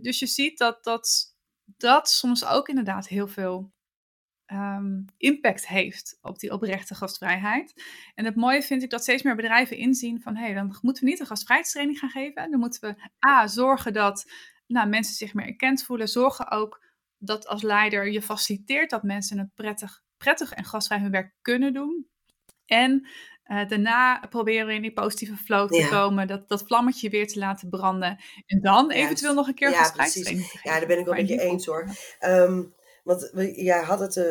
dus 0.00 0.18
je 0.18 0.26
ziet 0.26 0.58
dat, 0.58 0.84
dat 0.84 1.31
dat 1.64 2.08
soms 2.08 2.44
ook 2.44 2.68
inderdaad 2.68 3.08
heel 3.08 3.28
veel 3.28 3.72
Ehm, 4.52 5.02
impact 5.16 5.68
heeft 5.68 6.18
op 6.20 6.38
die 6.38 6.52
oprechte 6.52 6.94
gastvrijheid. 6.94 7.82
En 8.14 8.24
het 8.24 8.36
mooie 8.36 8.62
vind 8.62 8.82
ik 8.82 8.90
dat 8.90 9.02
steeds 9.02 9.22
meer 9.22 9.36
bedrijven 9.36 9.76
inzien 9.76 10.20
van 10.22 10.36
hé, 10.36 10.44
hey, 10.44 10.54
dan 10.54 10.78
moeten 10.80 11.04
we 11.04 11.10
niet 11.10 11.20
een 11.20 11.26
gastvrijheidstraining 11.26 11.98
gaan 11.98 12.10
geven. 12.10 12.50
Dan 12.50 12.60
moeten 12.60 12.80
we 12.80 13.26
A, 13.28 13.46
zorgen 13.46 13.92
dat 13.92 14.30
nou, 14.66 14.88
mensen 14.88 15.14
zich 15.14 15.34
meer 15.34 15.46
erkend 15.46 15.84
voelen. 15.84 16.08
Zorgen 16.08 16.50
ook 16.50 16.84
dat 17.18 17.46
als 17.46 17.62
leider 17.62 18.10
je 18.10 18.22
faciliteert 18.22 18.90
dat 18.90 19.02
mensen 19.02 19.38
een 19.38 19.52
prettig, 19.54 20.02
prettig 20.16 20.52
en 20.52 20.64
gastvrij 20.64 20.98
hun 20.98 21.10
werk 21.10 21.34
kunnen 21.42 21.72
doen. 21.72 22.06
En 22.66 23.08
uh, 23.46 23.68
daarna 23.68 24.26
proberen 24.30 24.66
we 24.66 24.74
in 24.74 24.82
die 24.82 24.92
positieve 24.92 25.36
flow 25.36 25.72
te 25.72 25.88
komen, 25.90 26.26
dat, 26.26 26.48
dat 26.48 26.62
vlammetje 26.66 27.10
weer 27.10 27.28
te 27.28 27.38
laten 27.38 27.68
branden. 27.68 28.18
En 28.46 28.60
dan 28.60 28.90
eventueel 28.90 29.34
nog 29.34 29.46
een 29.46 29.54
keer 29.54 29.70
ja, 29.70 29.90
precies. 29.90 30.60
Ja, 30.62 30.78
daar 30.78 30.86
ben 30.86 30.98
ik 30.98 31.04
wel 31.04 31.14
met 31.14 31.28
je 31.28 31.40
eens 31.40 31.66
hoor. 31.66 31.88
Um, 32.20 32.74
want 33.04 33.30
jij 33.54 33.82
had 33.82 34.00
het, 34.00 34.16
uh, 34.16 34.24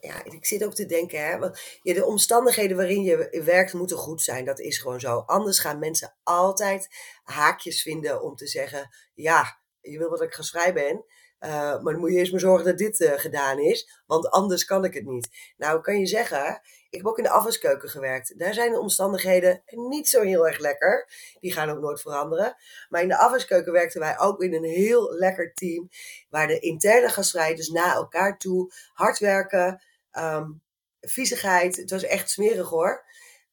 ja, 0.00 0.24
ik 0.24 0.46
zit 0.46 0.64
ook 0.64 0.74
te 0.74 0.86
denken, 0.86 1.26
hè, 1.26 1.38
want 1.38 1.78
ja, 1.82 1.94
de 1.94 2.04
omstandigheden 2.04 2.76
waarin 2.76 3.02
je 3.02 3.42
werkt 3.44 3.72
moeten 3.72 3.96
goed 3.96 4.22
zijn. 4.22 4.44
Dat 4.44 4.60
is 4.60 4.78
gewoon 4.78 5.00
zo. 5.00 5.18
Anders 5.18 5.58
gaan 5.58 5.78
mensen 5.78 6.14
altijd 6.22 6.88
haakjes 7.22 7.82
vinden 7.82 8.22
om 8.22 8.34
te 8.34 8.46
zeggen, 8.46 8.88
ja, 9.14 9.60
je 9.80 9.98
wil 9.98 10.10
dat 10.10 10.22
ik 10.22 10.34
gasvrij 10.34 10.72
ben. 10.74 11.04
Uh, 11.40 11.50
maar 11.50 11.92
dan 11.92 11.98
moet 11.98 12.10
je 12.10 12.18
eerst 12.18 12.30
maar 12.30 12.40
zorgen 12.40 12.64
dat 12.64 12.78
dit 12.78 13.00
uh, 13.00 13.12
gedaan 13.12 13.58
is, 13.58 14.02
want 14.06 14.30
anders 14.30 14.64
kan 14.64 14.84
ik 14.84 14.94
het 14.94 15.04
niet. 15.04 15.28
Nou, 15.56 15.80
kan 15.80 15.98
je 15.98 16.06
zeggen, 16.06 16.60
ik 16.90 16.98
heb 16.98 17.06
ook 17.06 17.18
in 17.18 17.24
de 17.24 17.30
afwaskeuken 17.30 17.88
gewerkt. 17.88 18.38
Daar 18.38 18.54
zijn 18.54 18.72
de 18.72 18.80
omstandigheden 18.80 19.62
niet 19.66 20.08
zo 20.08 20.22
heel 20.22 20.46
erg 20.46 20.58
lekker. 20.58 21.08
Die 21.40 21.52
gaan 21.52 21.70
ook 21.70 21.80
nooit 21.80 22.00
veranderen. 22.00 22.56
Maar 22.88 23.02
in 23.02 23.08
de 23.08 23.18
afwaskeuken 23.18 23.72
werkten 23.72 24.00
wij 24.00 24.18
ook 24.18 24.42
in 24.42 24.54
een 24.54 24.64
heel 24.64 25.14
lekker 25.14 25.54
team. 25.54 25.88
Waar 26.28 26.46
de 26.46 26.58
interne 26.58 27.08
gastvrijheid, 27.08 27.68
na 27.72 27.94
elkaar 27.94 28.38
toe, 28.38 28.72
hard 28.92 29.18
werken, 29.18 29.82
um, 30.12 30.62
viezigheid. 31.00 31.76
Het 31.76 31.90
was 31.90 32.02
echt 32.02 32.30
smerig 32.30 32.68
hoor. 32.68 33.04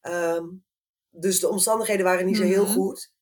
Um, 0.02 0.64
dus 1.10 1.40
de 1.40 1.48
omstandigheden 1.48 2.04
waren 2.04 2.26
niet 2.26 2.36
zo 2.36 2.42
heel 2.42 2.64
mhm. 2.64 2.72
goed. 2.72 3.12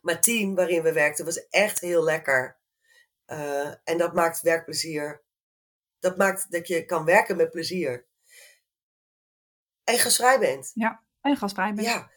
Maar 0.00 0.14
het 0.14 0.22
team 0.22 0.54
waarin 0.54 0.82
we 0.82 0.92
werkten 0.92 1.24
was 1.24 1.48
echt 1.48 1.80
heel 1.80 2.04
lekker. 2.04 2.58
Uh, 3.26 3.74
en 3.84 3.98
dat 3.98 4.14
maakt 4.14 4.40
werkplezier. 4.40 5.22
Dat 5.98 6.16
maakt 6.16 6.50
dat 6.50 6.68
je 6.68 6.84
kan 6.84 7.04
werken 7.04 7.36
met 7.36 7.50
plezier. 7.50 8.05
En 9.86 9.98
gasvrij 9.98 10.38
bent. 10.38 10.70
Ja, 10.74 11.02
en 11.20 11.36
gasvrij 11.36 11.74
bent. 11.74 11.86
Ja, 11.86 12.10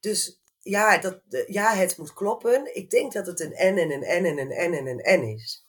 dus 0.00 0.40
ja, 0.60 0.98
dat, 0.98 1.22
ja, 1.46 1.74
het 1.74 1.98
moet 1.98 2.12
kloppen. 2.12 2.76
Ik 2.76 2.90
denk 2.90 3.12
dat 3.12 3.26
het 3.26 3.40
een 3.40 3.74
N 3.74 3.78
en 3.78 3.90
een 3.90 4.22
N 4.22 4.26
en 4.26 4.38
een 4.38 4.70
N 4.70 4.74
en 4.74 4.86
een 4.86 5.20
N 5.20 5.34
is. 5.34 5.66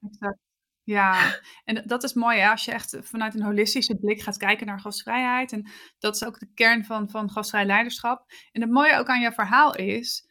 Exact. 0.00 0.38
Ja, 0.82 1.40
en 1.64 1.82
dat 1.86 2.02
is 2.02 2.12
mooi 2.12 2.38
hè? 2.38 2.50
als 2.50 2.64
je 2.64 2.72
echt 2.72 2.96
vanuit 3.00 3.34
een 3.34 3.42
holistische 3.42 3.96
blik 3.96 4.20
gaat 4.20 4.36
kijken 4.36 4.66
naar 4.66 4.80
gastvrijheid. 4.80 5.52
En 5.52 5.70
dat 5.98 6.14
is 6.14 6.24
ook 6.24 6.38
de 6.38 6.52
kern 6.54 6.84
van, 6.84 7.10
van 7.10 7.30
gastvrij 7.30 7.64
leiderschap. 7.64 8.24
En 8.52 8.60
het 8.60 8.70
mooie 8.70 8.98
ook 8.98 9.08
aan 9.08 9.20
jouw 9.20 9.32
verhaal 9.32 9.76
is, 9.76 10.30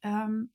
um, 0.00 0.52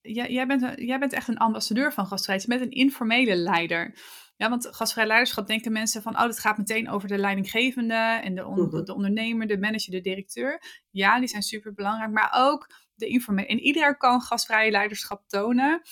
jij, 0.00 0.30
jij, 0.30 0.46
bent, 0.46 0.78
jij 0.80 0.98
bent 0.98 1.12
echt 1.12 1.28
een 1.28 1.38
ambassadeur 1.38 1.92
van 1.92 2.06
gastvrijheid. 2.06 2.48
Je 2.48 2.58
bent 2.58 2.70
een 2.70 2.78
informele 2.78 3.34
leider. 3.34 3.98
Ja, 4.40 4.48
want 4.48 4.68
gastvrij 4.70 5.06
leiderschap 5.06 5.46
denken 5.46 5.72
mensen 5.72 6.02
van, 6.02 6.14
oh, 6.14 6.22
dat 6.22 6.38
gaat 6.38 6.58
meteen 6.58 6.90
over 6.90 7.08
de 7.08 7.18
leidinggevende 7.18 8.20
en 8.22 8.34
de, 8.34 8.42
mhm. 8.42 8.84
de 8.84 8.94
ondernemer, 8.94 9.46
de 9.46 9.58
manager, 9.58 9.92
de 9.92 10.00
directeur. 10.00 10.62
Ja, 10.90 11.18
die 11.18 11.28
zijn 11.28 11.42
super 11.42 11.74
belangrijk, 11.74 12.10
maar 12.10 12.32
ook 12.36 12.70
de 12.94 13.06
informele. 13.06 13.46
En 13.46 13.58
iedereen 13.58 13.96
kan 13.96 14.20
gastvrije 14.20 14.70
leiderschap 14.70 15.22
tonen 15.26 15.82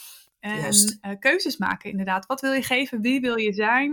en 0.41 0.73
uh, 1.07 1.19
keuzes 1.19 1.57
maken, 1.57 1.91
inderdaad. 1.91 2.27
Wat 2.27 2.41
wil 2.41 2.53
je 2.53 2.63
geven? 2.63 3.01
Wie 3.01 3.21
wil 3.21 3.37
je 3.37 3.53
zijn? 3.53 3.91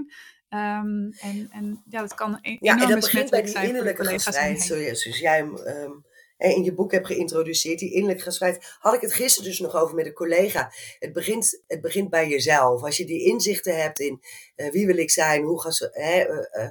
Um, 0.49 1.11
en, 1.19 1.47
en 1.51 1.83
ja, 1.89 2.01
dat 2.01 2.13
kan 2.13 2.39
een 2.41 2.57
ja, 2.59 2.81
en 2.81 2.89
dat 2.89 2.99
begint 2.99 3.29
bij 3.29 3.41
die 3.41 3.67
innerlijke 3.67 4.05
gastvrijheid, 4.05 4.61
zoals 4.61 5.19
jij 5.19 5.41
um, 5.41 6.05
in 6.38 6.63
je 6.63 6.74
boek 6.74 6.91
hebt 6.91 7.08
geïntroduceerd, 7.08 7.80
die 7.80 7.91
innerlijke 7.91 8.24
gastvrijheid, 8.24 8.76
had 8.80 8.93
ik 8.93 9.02
het 9.02 9.13
gisteren 9.13 9.50
dus 9.50 9.60
nog 9.60 9.76
over 9.76 9.95
met 9.95 10.06
een 10.06 10.13
collega. 10.13 10.71
Het 11.00 11.13
begint, 11.13 11.63
het 11.67 11.82
begint 11.82 12.10
bij 12.10 12.28
jezelf. 12.28 12.84
Als 12.84 12.98
je 12.98 13.06
die 13.06 13.26
inzichten 13.26 13.82
hebt 13.82 14.00
in 14.00 14.21
uh, 14.56 14.71
wie 14.71 14.86
wil 14.86 14.98
ik 14.98 15.12
zijn, 15.12 15.43
hoe, 15.43 15.62
gas, 15.62 15.80
hè, 15.80 16.30
uh, 16.30 16.63
uh, 16.63 16.69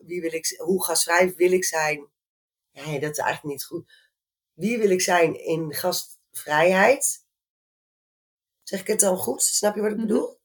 wie 0.00 0.20
wil 0.20 0.32
ik, 0.32 0.54
hoe 0.56 0.84
gasvrij 0.84 1.34
wil 1.34 1.52
ik 1.52 1.64
zijn. 1.64 2.06
Nee, 2.72 3.00
dat 3.00 3.10
is 3.10 3.18
eigenlijk 3.18 3.54
niet 3.54 3.64
goed. 3.64 3.92
Wie 4.54 4.78
wil 4.78 4.90
ik 4.90 5.00
zijn 5.00 5.44
in 5.44 5.74
gastvrijheid? 5.74 7.26
Zeg 8.62 8.80
ik 8.80 8.86
het 8.86 9.00
dan 9.00 9.16
goed? 9.16 9.42
Snap 9.42 9.74
je 9.74 9.80
wat 9.80 9.90
ik 9.90 9.96
mhm. 9.96 10.06
bedoel? 10.06 10.38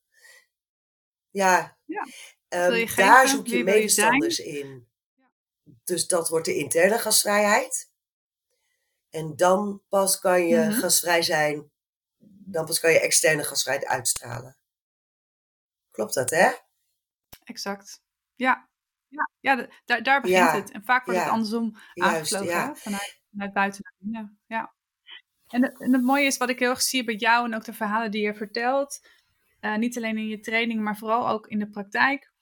Ja. 1.29 1.77
ja. 1.85 2.07
Um, 2.49 2.95
daar 2.95 3.27
zoek 3.27 3.47
je 3.47 3.63
medestanders 3.63 4.39
in. 4.39 4.87
Dus 5.83 6.07
dat 6.07 6.29
wordt 6.29 6.45
de 6.45 6.55
interne 6.55 6.99
gastvrijheid. 6.99 7.91
En 9.13 9.35
dan 9.35 9.81
pas 9.89 10.19
kan 10.19 10.47
je 10.47 10.57
mm 10.57 10.71
gasvrij 10.71 11.21
zijn. 11.21 11.71
Dan 12.45 12.65
pas 12.65 12.79
kan 12.79 12.91
je 12.91 12.99
externe 12.99 13.43
gasvrijheid 13.43 13.87
uitstralen. 13.89 14.57
Klopt 15.91 16.13
dat, 16.13 16.29
hè? 16.29 16.51
Exact. 17.43 18.01
Ja. 18.35 18.69
Ja, 19.07 19.29
ja 19.39 19.67
daar, 19.85 20.03
daar 20.03 20.21
begint 20.21 20.51
het. 20.51 20.71
En 20.71 20.83
vaak 20.83 21.05
wordt 21.05 21.19
het 21.19 21.29
andersom 21.29 21.77
aangesloten. 21.93 22.47
Ja. 22.47 22.75
Vanuit, 22.75 23.21
vanuit 23.31 23.53
buiten 23.53 23.81
naar 23.83 23.93
binnen. 23.97 24.39
Ja. 24.47 24.73
En, 25.47 25.63
en, 25.63 25.93
het 25.93 26.03
mooie 26.03 26.25
is 26.25 26.37
wat 26.37 26.49
ik 26.49 26.59
heel 26.59 26.69
erg 26.69 26.81
zie 26.81 27.03
bij 27.03 27.15
jou 27.15 27.45
en 27.45 27.55
ook 27.55 27.63
de 27.63 27.73
verhalen 27.73 28.11
die 28.11 28.21
je 28.21 28.35
vertelt. 28.35 29.07
Uh, 29.61 29.75
niet 29.75 29.97
alleen 29.97 30.17
in 30.17 30.27
je 30.27 30.39
training, 30.39 30.81
maar 30.81 30.97
vooral 30.97 31.29
ook 31.29 31.47
in 31.47 31.59
de 31.59 31.69
praktijk. 31.69 32.32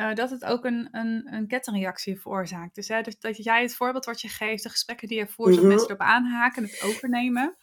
Uh, 0.00 0.14
dat 0.14 0.30
het 0.30 0.44
ook 0.44 0.64
een, 0.64 0.88
een, 0.92 1.28
een 1.30 1.46
kettingreactie 1.46 2.20
veroorzaakt. 2.20 2.74
Dus, 2.74 2.88
hè, 2.88 3.00
dus 3.00 3.18
dat 3.18 3.44
jij 3.44 3.62
het 3.62 3.76
voorbeeld 3.76 4.04
wat 4.04 4.20
je 4.20 4.28
geeft, 4.28 4.62
de 4.62 4.68
gesprekken 4.68 5.08
die 5.08 5.18
je 5.18 5.26
voert, 5.26 5.50
dat 5.50 5.58
mhm. 5.58 5.68
mensen 5.68 5.88
erop 5.88 6.00
aanhaken, 6.00 6.62
het 6.62 6.82
overnemen. 6.82 7.56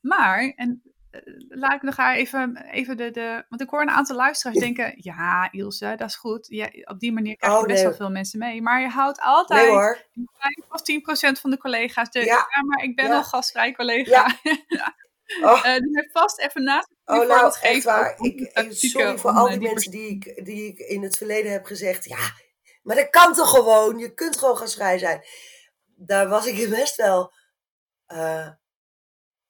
Maar, 0.00 0.52
en 0.56 0.82
uh, 1.10 1.20
laat 1.48 1.72
ik 1.72 1.82
nog 1.82 1.96
haar 1.96 2.14
even, 2.14 2.56
even 2.56 2.96
de, 2.96 3.10
de. 3.10 3.44
Want 3.48 3.62
ik 3.62 3.68
hoor 3.68 3.82
een 3.82 3.90
aantal 3.90 4.16
luisteraars 4.16 4.58
denken: 4.58 4.92
ja, 4.96 5.48
Ilse, 5.50 5.94
dat 5.96 6.08
is 6.08 6.16
goed. 6.16 6.46
Ja, 6.50 6.68
op 6.84 7.00
die 7.00 7.12
manier 7.12 7.36
krijg 7.36 7.54
je 7.54 7.60
oh, 7.60 7.66
best 7.66 7.82
wel 7.82 7.94
veel 7.94 8.10
mensen 8.10 8.38
mee. 8.38 8.62
Maar 8.62 8.80
je 8.80 8.88
houdt 8.88 9.20
altijd 9.20 9.72
nee, 10.12 10.26
5 10.38 10.54
of 10.68 10.82
10 10.82 11.00
procent 11.00 11.40
van 11.40 11.50
de 11.50 11.58
collega's. 11.58 12.10
De, 12.10 12.24
ja. 12.24 12.46
maar 12.66 12.84
ik 12.84 12.96
ben 12.96 13.06
ja. 13.06 13.16
al 13.16 13.24
gastvrij 13.24 13.72
collega. 13.72 14.36
Ja. 14.46 14.94
Oh. 15.42 15.64
Uh, 15.64 15.76
dus 15.76 16.08
vast 16.12 16.38
even 16.38 16.62
naast 16.62 16.88
Oh, 17.04 17.28
nou, 17.28 17.54
echt 17.60 17.84
waar. 17.84 18.14
Ik, 18.18 18.50
sorry 18.70 19.18
voor 19.18 19.30
al 19.30 19.48
die, 19.48 19.58
die 19.58 19.68
mensen 19.68 19.90
die 19.90 20.08
ik, 20.08 20.44
die 20.44 20.66
ik 20.66 20.78
in 20.78 21.02
het 21.02 21.16
verleden 21.16 21.52
heb 21.52 21.64
gezegd. 21.64 22.04
Ja, 22.04 22.32
maar 22.82 22.96
dat 22.96 23.10
kan 23.10 23.34
toch 23.34 23.50
gewoon? 23.50 23.98
Je 23.98 24.14
kunt 24.14 24.36
gewoon 24.36 24.56
gasvrij 24.56 24.98
zijn. 24.98 25.24
Daar 25.84 26.28
was 26.28 26.46
ik 26.46 26.70
best 26.78 26.96
wel. 26.96 27.32
Uh, 28.08 28.48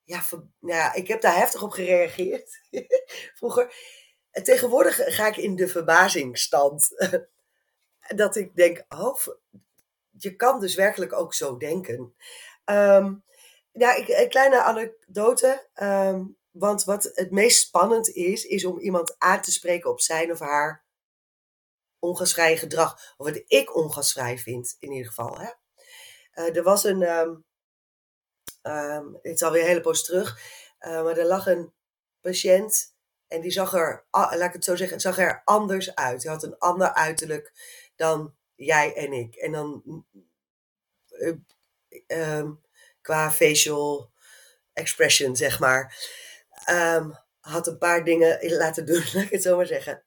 ja, 0.05 0.23
ja, 0.61 0.95
ik 0.95 1.09
heb 1.09 1.21
daar 1.21 1.37
heftig 1.37 1.62
op 1.62 1.71
gereageerd. 1.71 2.61
Vroeger. 3.38 3.75
En 4.31 4.43
tegenwoordig 4.43 5.14
ga 5.16 5.27
ik 5.27 5.37
in 5.37 5.57
de 5.57 5.69
verbazingstand. 5.69 6.88
dat 8.16 8.37
ik 8.37 8.55
denk, 8.55 8.85
oh, 8.88 9.16
je 10.11 10.37
kan 10.37 10.61
dus 10.61 10.75
werkelijk 10.75 11.12
ook 11.12 11.35
zo 11.35 11.57
denken. 11.57 12.14
Um, 12.64 13.25
ja, 13.72 13.98
een 14.06 14.28
kleine 14.28 14.62
anekdote. 14.62 15.68
Um, 15.83 16.38
want 16.50 16.85
wat 16.85 17.11
het 17.14 17.30
meest 17.30 17.66
spannend 17.66 18.09
is, 18.09 18.44
is 18.44 18.64
om 18.64 18.78
iemand 18.78 19.18
aan 19.18 19.42
te 19.42 19.52
spreken 19.52 19.90
op 19.90 20.00
zijn 20.00 20.30
of 20.30 20.38
haar 20.38 20.85
ongasvrij 21.98 22.56
gedrag. 22.56 23.14
Of 23.16 23.26
wat 23.26 23.42
ik 23.46 23.76
ongasvrij 23.76 24.38
vind, 24.38 24.76
in 24.78 24.92
ieder 24.92 25.06
geval. 25.06 25.38
Hè? 25.38 25.50
Uh, 26.35 26.56
er 26.56 26.62
was 26.62 26.85
een, 26.85 27.02
um, 27.02 27.44
um, 28.62 29.14
het 29.22 29.35
is 29.35 29.42
alweer 29.42 29.61
een 29.61 29.68
hele 29.68 29.80
poos 29.80 30.04
terug, 30.04 30.40
uh, 30.80 31.02
maar 31.02 31.16
er 31.16 31.26
lag 31.26 31.46
een 31.46 31.72
patiënt 32.20 32.94
en 33.28 33.40
die 33.40 33.50
zag 33.50 33.74
er, 33.74 34.06
laat 34.11 34.42
ik 34.42 34.52
het 34.52 34.64
zo 34.64 34.76
zeggen, 34.76 35.00
zag 35.00 35.18
er 35.18 35.42
anders 35.44 35.94
uit. 35.94 36.22
Hij 36.22 36.33
had 36.33 36.42
een 36.42 36.59
ander 36.59 36.94
uiterlijk 36.94 37.52
dan 37.96 38.35
jij 38.54 38.94
en 38.94 39.12
ik. 39.12 39.35
En 39.35 39.52
dan 39.52 39.83
uh, 41.11 41.37
um, 42.06 42.61
qua 43.11 43.31
facial 43.31 44.11
expression, 44.73 45.37
zeg 45.37 45.59
maar. 45.59 46.09
Um, 46.70 47.18
had 47.40 47.66
een 47.66 47.79
paar 47.79 48.05
dingen 48.05 48.57
laten 48.57 48.87
doen, 48.87 49.03
laat 49.12 49.25
ik 49.25 49.31
het 49.31 49.42
zo 49.42 49.57
maar 49.57 49.66
zeggen. 49.66 50.05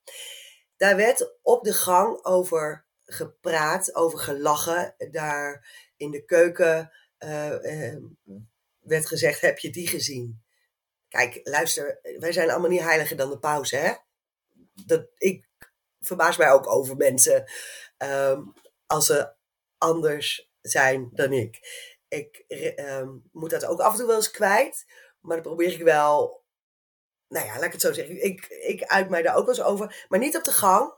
Daar 0.77 0.95
werd 0.95 1.37
op 1.41 1.63
de 1.63 1.73
gang 1.73 2.25
over 2.25 2.85
gepraat, 3.05 3.95
over 3.95 4.19
gelachen. 4.19 4.95
Daar 5.11 5.67
in 5.97 6.11
de 6.11 6.25
keuken 6.25 6.91
uh, 7.19 7.95
werd 8.79 9.07
gezegd: 9.07 9.41
Heb 9.41 9.59
je 9.59 9.69
die 9.69 9.87
gezien? 9.87 10.43
Kijk, 11.07 11.39
luister, 11.43 11.99
wij 12.19 12.31
zijn 12.31 12.49
allemaal 12.49 12.69
niet 12.69 12.81
heiliger 12.81 13.17
dan 13.17 13.29
de 13.29 13.39
paus, 13.39 13.71
hè? 13.71 13.93
Dat, 14.73 15.07
ik 15.17 15.47
verbaas 15.99 16.37
mij 16.37 16.51
ook 16.51 16.67
over 16.67 16.95
mensen 16.95 17.51
um, 17.97 18.53
als 18.85 19.05
ze 19.05 19.33
anders 19.77 20.51
zijn 20.61 21.09
dan 21.13 21.33
ik 21.33 21.59
ik 22.13 22.43
ehm, 22.47 23.09
moet 23.31 23.49
dat 23.49 23.65
ook 23.65 23.79
af 23.79 23.91
en 23.91 23.97
toe 23.97 24.07
wel 24.07 24.15
eens 24.15 24.31
kwijt. 24.31 24.85
Maar 25.19 25.35
dan 25.35 25.45
probeer 25.45 25.71
ik 25.71 25.83
wel, 25.83 26.43
nou 27.27 27.45
ja, 27.45 27.53
laat 27.53 27.63
ik 27.63 27.71
het 27.71 27.81
zo 27.81 27.93
zeggen. 27.93 28.23
Ik, 28.23 28.45
ik 28.45 28.83
uit 28.83 29.09
mij 29.09 29.21
daar 29.21 29.35
ook 29.35 29.45
wel 29.45 29.55
eens 29.55 29.63
over. 29.63 30.05
Maar 30.09 30.19
niet 30.19 30.37
op 30.37 30.43
de 30.43 30.51
gang. 30.51 30.93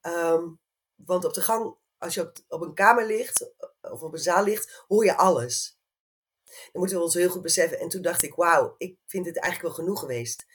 Ehm, 0.00 0.48
want 0.94 1.24
op 1.24 1.34
de 1.34 1.40
gang, 1.40 1.76
als 1.98 2.14
je 2.14 2.20
op, 2.20 2.36
op 2.48 2.60
een 2.60 2.74
kamer 2.74 3.06
ligt 3.06 3.52
of 3.80 4.02
op 4.02 4.12
een 4.12 4.18
zaal 4.18 4.44
ligt, 4.44 4.84
hoor 4.88 5.04
je 5.04 5.16
alles. 5.16 5.78
Dan 6.44 6.80
moeten 6.80 6.96
we 6.96 7.02
ons 7.02 7.14
heel 7.14 7.30
goed 7.30 7.42
beseffen. 7.42 7.78
En 7.78 7.88
toen 7.88 8.02
dacht 8.02 8.22
ik, 8.22 8.34
wauw, 8.34 8.74
ik 8.78 8.98
vind 9.06 9.26
het 9.26 9.38
eigenlijk 9.38 9.74
wel 9.74 9.84
genoeg 9.84 10.00
geweest. 10.00 10.46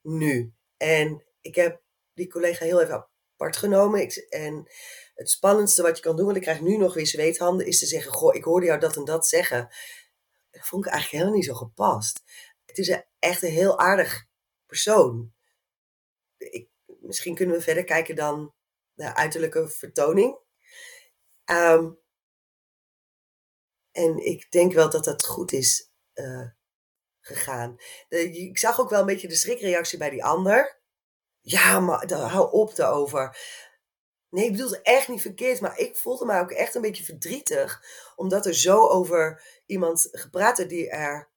Nu. 0.00 0.54
En 0.76 1.24
ik 1.40 1.54
heb 1.54 1.82
die 2.12 2.30
collega 2.30 2.64
heel 2.64 2.80
even 2.80 3.08
Ik, 3.36 4.16
en 4.28 4.70
het 5.14 5.30
spannendste 5.30 5.82
wat 5.82 5.96
je 5.96 6.02
kan 6.02 6.16
doen, 6.16 6.24
want 6.24 6.36
ik 6.36 6.42
krijg 6.42 6.60
nu 6.60 6.76
nog 6.76 6.94
weer 6.94 7.06
zweethanden, 7.06 7.66
is 7.66 7.78
te 7.78 7.86
zeggen: 7.86 8.12
Goh, 8.12 8.34
ik 8.34 8.44
hoorde 8.44 8.66
jou 8.66 8.80
dat 8.80 8.96
en 8.96 9.04
dat 9.04 9.28
zeggen. 9.28 9.68
Dat 10.50 10.66
vond 10.66 10.86
ik 10.86 10.92
eigenlijk 10.92 11.22
helemaal 11.22 11.40
niet 11.40 11.44
zo 11.44 11.54
gepast. 11.54 12.22
Het 12.64 12.78
is 12.78 13.00
echt 13.18 13.42
een 13.42 13.50
heel 13.50 13.78
aardig 13.78 14.26
persoon. 14.66 15.32
Ik, 16.36 16.68
misschien 17.00 17.34
kunnen 17.34 17.56
we 17.56 17.62
verder 17.62 17.84
kijken 17.84 18.16
dan 18.16 18.54
de 18.92 19.14
uiterlijke 19.14 19.68
vertoning. 19.68 20.38
Ehm, 21.44 21.90
en 23.90 24.18
ik 24.18 24.50
denk 24.50 24.72
wel 24.72 24.90
dat 24.90 25.04
dat 25.04 25.26
goed 25.26 25.52
is 25.52 25.90
uh, 26.14 26.48
gegaan. 27.20 27.76
Ik 28.08 28.58
zag 28.58 28.80
ook 28.80 28.90
wel 28.90 29.00
een 29.00 29.06
beetje 29.06 29.28
de 29.28 29.34
schrikreactie 29.34 29.98
bij 29.98 30.10
die 30.10 30.24
ander. 30.24 30.82
Ja, 31.46 31.80
maar 31.80 32.12
hou 32.12 32.52
op 32.52 32.76
daarover. 32.76 33.36
Nee, 34.28 34.44
ik 34.44 34.52
bedoel 34.52 34.70
het 34.70 34.82
echt 34.82 35.08
niet 35.08 35.20
verkeerd, 35.20 35.60
maar 35.60 35.78
ik 35.78 35.96
voelde 35.96 36.24
me 36.24 36.40
ook 36.40 36.50
echt 36.50 36.74
een 36.74 36.80
beetje 36.80 37.04
verdrietig. 37.04 37.82
Omdat 38.16 38.46
er 38.46 38.54
zo 38.54 38.88
over 38.88 39.42
iemand 39.66 40.08
gepraat 40.12 40.56
werd 40.56 40.68
die, 40.68 40.90
er, 40.90 41.28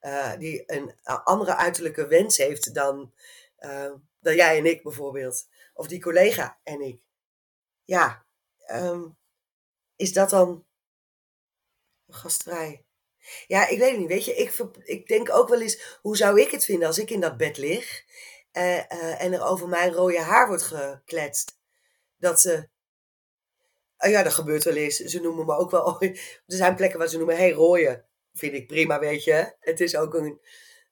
uh, 0.00 0.36
die 0.38 0.62
een 0.66 0.94
andere 1.02 1.56
uiterlijke 1.56 2.06
wens 2.06 2.36
heeft 2.36 2.74
dan, 2.74 3.14
uh, 3.58 3.92
dan 4.20 4.34
jij 4.34 4.58
en 4.58 4.66
ik 4.66 4.82
bijvoorbeeld. 4.82 5.48
Of 5.74 5.86
die 5.86 6.00
collega 6.00 6.60
en 6.62 6.80
ik. 6.80 7.02
Ja, 7.84 8.26
um, 8.70 9.16
is 9.96 10.12
dat 10.12 10.30
dan 10.30 10.66
gastvrij? 12.08 12.84
Ja, 13.46 13.68
ik 13.68 13.78
weet 13.78 13.90
het 13.90 14.00
niet. 14.00 14.08
Weet 14.08 14.24
je, 14.24 14.34
ik, 14.34 14.56
ik 14.84 15.06
denk 15.06 15.30
ook 15.30 15.48
wel 15.48 15.60
eens, 15.60 15.98
hoe 16.02 16.16
zou 16.16 16.40
ik 16.40 16.50
het 16.50 16.64
vinden 16.64 16.88
als 16.88 16.98
ik 16.98 17.10
in 17.10 17.20
dat 17.20 17.36
bed 17.36 17.56
lig 17.56 18.04
uh, 18.52 18.76
uh, 18.76 19.22
en 19.22 19.32
er 19.32 19.42
over 19.42 19.68
mijn 19.68 19.92
rode 19.92 20.20
haar 20.20 20.46
wordt 20.46 20.62
gekletst? 20.62 21.58
Dat 22.16 22.40
ze. 22.40 22.68
Oh 23.98 24.10
ja, 24.10 24.22
dat 24.22 24.32
gebeurt 24.34 24.64
wel 24.64 24.74
eens. 24.74 24.96
Ze 24.96 25.20
noemen 25.20 25.46
me 25.46 25.56
ook 25.56 25.70
wel. 25.70 26.00
Er 26.02 26.16
zijn 26.46 26.74
plekken 26.74 26.98
waar 26.98 27.08
ze 27.08 27.16
noemen: 27.16 27.36
hey, 27.36 27.52
rooien. 27.52 28.04
Vind 28.34 28.54
ik 28.54 28.66
prima, 28.66 28.98
weet 28.98 29.24
je. 29.24 29.54
Het 29.60 29.80
is 29.80 29.96
ook 29.96 30.14
een, 30.14 30.40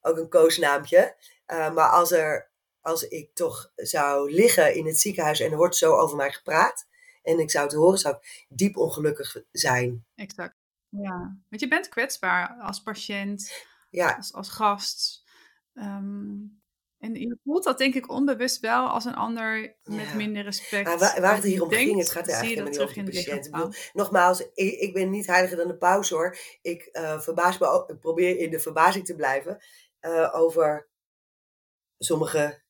ook 0.01 0.16
een 0.16 0.29
koosnaampje. 0.29 1.16
Uh, 1.47 1.73
maar 1.75 1.90
als, 1.90 2.11
er, 2.11 2.51
als 2.81 3.09
ik 3.09 3.35
toch 3.35 3.73
zou 3.77 4.33
liggen 4.33 4.75
in 4.75 4.87
het 4.87 5.01
ziekenhuis 5.01 5.40
en 5.40 5.51
er 5.51 5.57
wordt 5.57 5.77
zo 5.77 5.97
over 5.97 6.16
mij 6.16 6.33
gepraat. 6.33 6.87
En 7.23 7.38
ik 7.38 7.51
zou 7.51 7.64
het 7.64 7.75
horen, 7.75 7.99
zou 7.99 8.16
ik 8.16 8.44
diep 8.49 8.77
ongelukkig 8.77 9.37
zijn. 9.53 10.07
Exact. 10.14 10.57
Ja, 10.88 11.37
want 11.49 11.61
je 11.61 11.68
bent 11.68 11.88
kwetsbaar 11.88 12.57
als 12.61 12.83
patiënt, 12.83 13.66
ja. 13.90 14.14
als, 14.14 14.33
als 14.33 14.49
gast. 14.49 15.25
Um, 15.75 16.61
en 16.98 17.14
je 17.14 17.38
voelt 17.44 17.64
dat 17.64 17.78
denk 17.78 17.94
ik 17.94 18.11
onbewust 18.11 18.61
wel 18.61 18.88
als 18.88 19.04
een 19.04 19.14
ander 19.14 19.76
met 19.84 20.14
minder 20.14 20.42
respect. 20.42 20.84
Maar 20.84 20.98
waar, 20.98 21.20
waar 21.20 21.34
het 21.34 21.44
hier 21.44 21.62
om 21.62 21.70
ging, 21.70 21.98
het 21.98 22.11
gaat 22.11 22.26
er 22.26 22.32
eigenlijk 22.32 22.66
helemaal 22.66 22.87
niet 22.87 22.96
over 22.96 23.04
de 23.04 23.11
patiënt. 23.11 23.50
Bedoel, 23.50 23.72
nogmaals, 23.92 24.40
ik, 24.40 24.78
ik, 24.80 24.92
ben 24.92 25.11
niet 25.11 25.26
heiliger 25.26 25.56
dan 25.56 25.68
de 25.68 25.76
paus 25.76 26.11
hoor. 26.11 26.37
Ik, 26.62 26.88
uh, 26.92 27.20
verbaas 27.20 27.58
me 27.58 27.66
ook, 27.66 27.90
ik 27.90 28.00
probeer 28.00 28.38
in 28.38 28.50
de 28.50 28.61
verbazing 28.61 29.04
te 29.04 29.14
blijven 29.14 29.58
uh, 30.00 30.34
over 30.34 30.88
sommige 31.98 32.62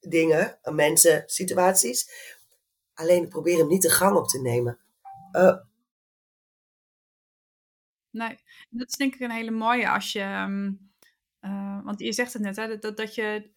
dingen, 0.00 0.58
mensen, 0.62 1.22
situaties. 1.26 2.10
Alleen 2.94 3.22
ik 3.22 3.28
probeer 3.28 3.58
hem 3.58 3.68
niet 3.68 3.82
de 3.82 3.90
gang 3.90 4.16
op 4.16 4.28
te 4.28 4.40
nemen. 4.40 4.78
Uh, 5.32 5.56
nee, 8.10 8.38
dat 8.70 8.88
is 8.88 8.94
denk 8.96 9.14
ik 9.14 9.20
een 9.20 9.30
hele 9.30 9.50
mooie 9.50 9.88
als 9.88 10.12
je... 10.12 10.22
Um, 10.22 10.64
uh, 10.66 10.87
want 11.88 12.00
je 12.00 12.12
zegt 12.12 12.32
het 12.32 12.42
net, 12.42 12.56
hè, 12.56 12.78
dat, 12.78 12.96
dat 12.96 13.14
je 13.14 13.50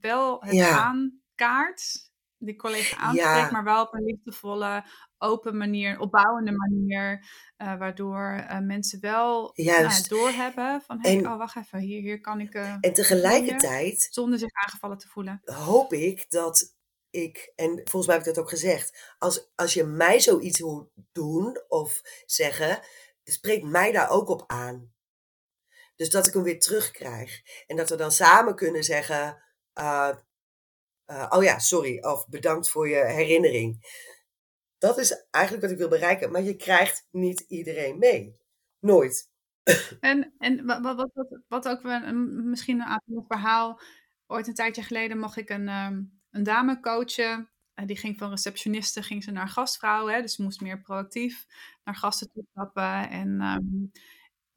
wel 0.00 0.40
het 0.40 0.54
ja. 0.54 0.78
aankaart, 0.78 2.10
die 2.38 2.56
collega 2.56 2.96
aanspreekt, 2.96 3.34
ja. 3.34 3.50
maar 3.50 3.64
wel 3.64 3.82
op 3.82 3.94
een 3.94 4.04
liefdevolle, 4.04 4.84
open 5.18 5.56
manier, 5.56 6.00
opbouwende 6.00 6.52
manier, 6.52 7.24
uh, 7.58 7.78
waardoor 7.78 8.46
uh, 8.50 8.58
mensen 8.58 9.00
wel 9.00 9.50
Juist. 9.54 10.10
Nou, 10.10 10.22
doorhebben 10.22 10.82
van, 10.82 10.98
hey, 11.00 11.18
en, 11.18 11.26
oh 11.26 11.36
wacht 11.36 11.56
even, 11.56 11.78
hier, 11.78 12.00
hier 12.00 12.20
kan 12.20 12.40
ik... 12.40 12.54
en 12.54 12.92
tegelijkertijd... 12.92 14.08
Zonder 14.10 14.38
zich 14.38 14.52
aangevallen 14.52 14.98
te 14.98 15.08
voelen. 15.08 15.40
Hoop 15.44 15.92
ik 15.92 16.30
dat 16.30 16.76
ik, 17.10 17.52
en 17.56 17.70
volgens 17.84 18.06
mij 18.06 18.16
heb 18.16 18.26
ik 18.26 18.34
dat 18.34 18.44
ook 18.44 18.50
gezegd, 18.50 19.14
als, 19.18 19.50
als 19.54 19.74
je 19.74 19.84
mij 19.84 20.20
zoiets 20.20 20.60
hoort 20.60 20.90
doen 21.12 21.60
of 21.68 22.00
zeggen, 22.26 22.80
spreekt 23.24 23.64
mij 23.64 23.92
daar 23.92 24.10
ook 24.10 24.28
op 24.28 24.44
aan. 24.46 24.96
Dus 25.98 26.10
dat 26.10 26.26
ik 26.26 26.32
hem 26.32 26.42
weer 26.42 26.60
terugkrijg. 26.60 27.42
En 27.66 27.76
dat 27.76 27.90
we 27.90 27.96
dan 27.96 28.12
samen 28.12 28.54
kunnen 28.54 28.84
zeggen: 28.84 29.42
uh, 29.80 30.10
uh, 31.06 31.26
Oh 31.28 31.42
ja, 31.42 31.58
sorry. 31.58 31.98
Of 32.00 32.28
bedankt 32.28 32.70
voor 32.70 32.88
je 32.88 33.04
herinnering. 33.04 33.96
Dat 34.78 34.98
is 34.98 35.26
eigenlijk 35.30 35.64
wat 35.64 35.72
ik 35.72 35.78
wil 35.78 35.88
bereiken. 35.88 36.30
Maar 36.30 36.42
je 36.42 36.56
krijgt 36.56 37.06
niet 37.10 37.40
iedereen 37.40 37.98
mee. 37.98 38.36
Nooit. 38.80 39.30
En, 40.00 40.34
en 40.38 40.66
wat, 40.66 40.80
wat, 40.80 41.10
wat, 41.14 41.40
wat 41.48 41.68
ook 41.68 41.84
een, 41.84 42.50
misschien 42.50 42.80
een 42.80 43.24
verhaal. 43.28 43.80
Ooit 44.26 44.46
een 44.46 44.54
tijdje 44.54 44.82
geleden 44.82 45.18
mocht 45.18 45.36
ik 45.36 45.50
een, 45.50 45.68
um, 45.68 46.20
een 46.30 46.42
dame 46.42 46.80
coachen. 46.80 47.50
Die 47.86 47.96
ging 47.96 48.18
van 48.18 48.30
receptioniste 48.30 49.02
ging 49.02 49.24
ze 49.24 49.30
naar 49.30 49.48
gastvrouw. 49.48 50.06
Hè, 50.06 50.20
dus 50.20 50.34
ze 50.34 50.42
moest 50.42 50.60
meer 50.60 50.80
proactief 50.80 51.46
naar 51.84 51.94
gasten 51.94 52.30
toe 52.32 52.44
stappen. 52.50 53.10
En 53.10 53.40
um, 53.40 53.90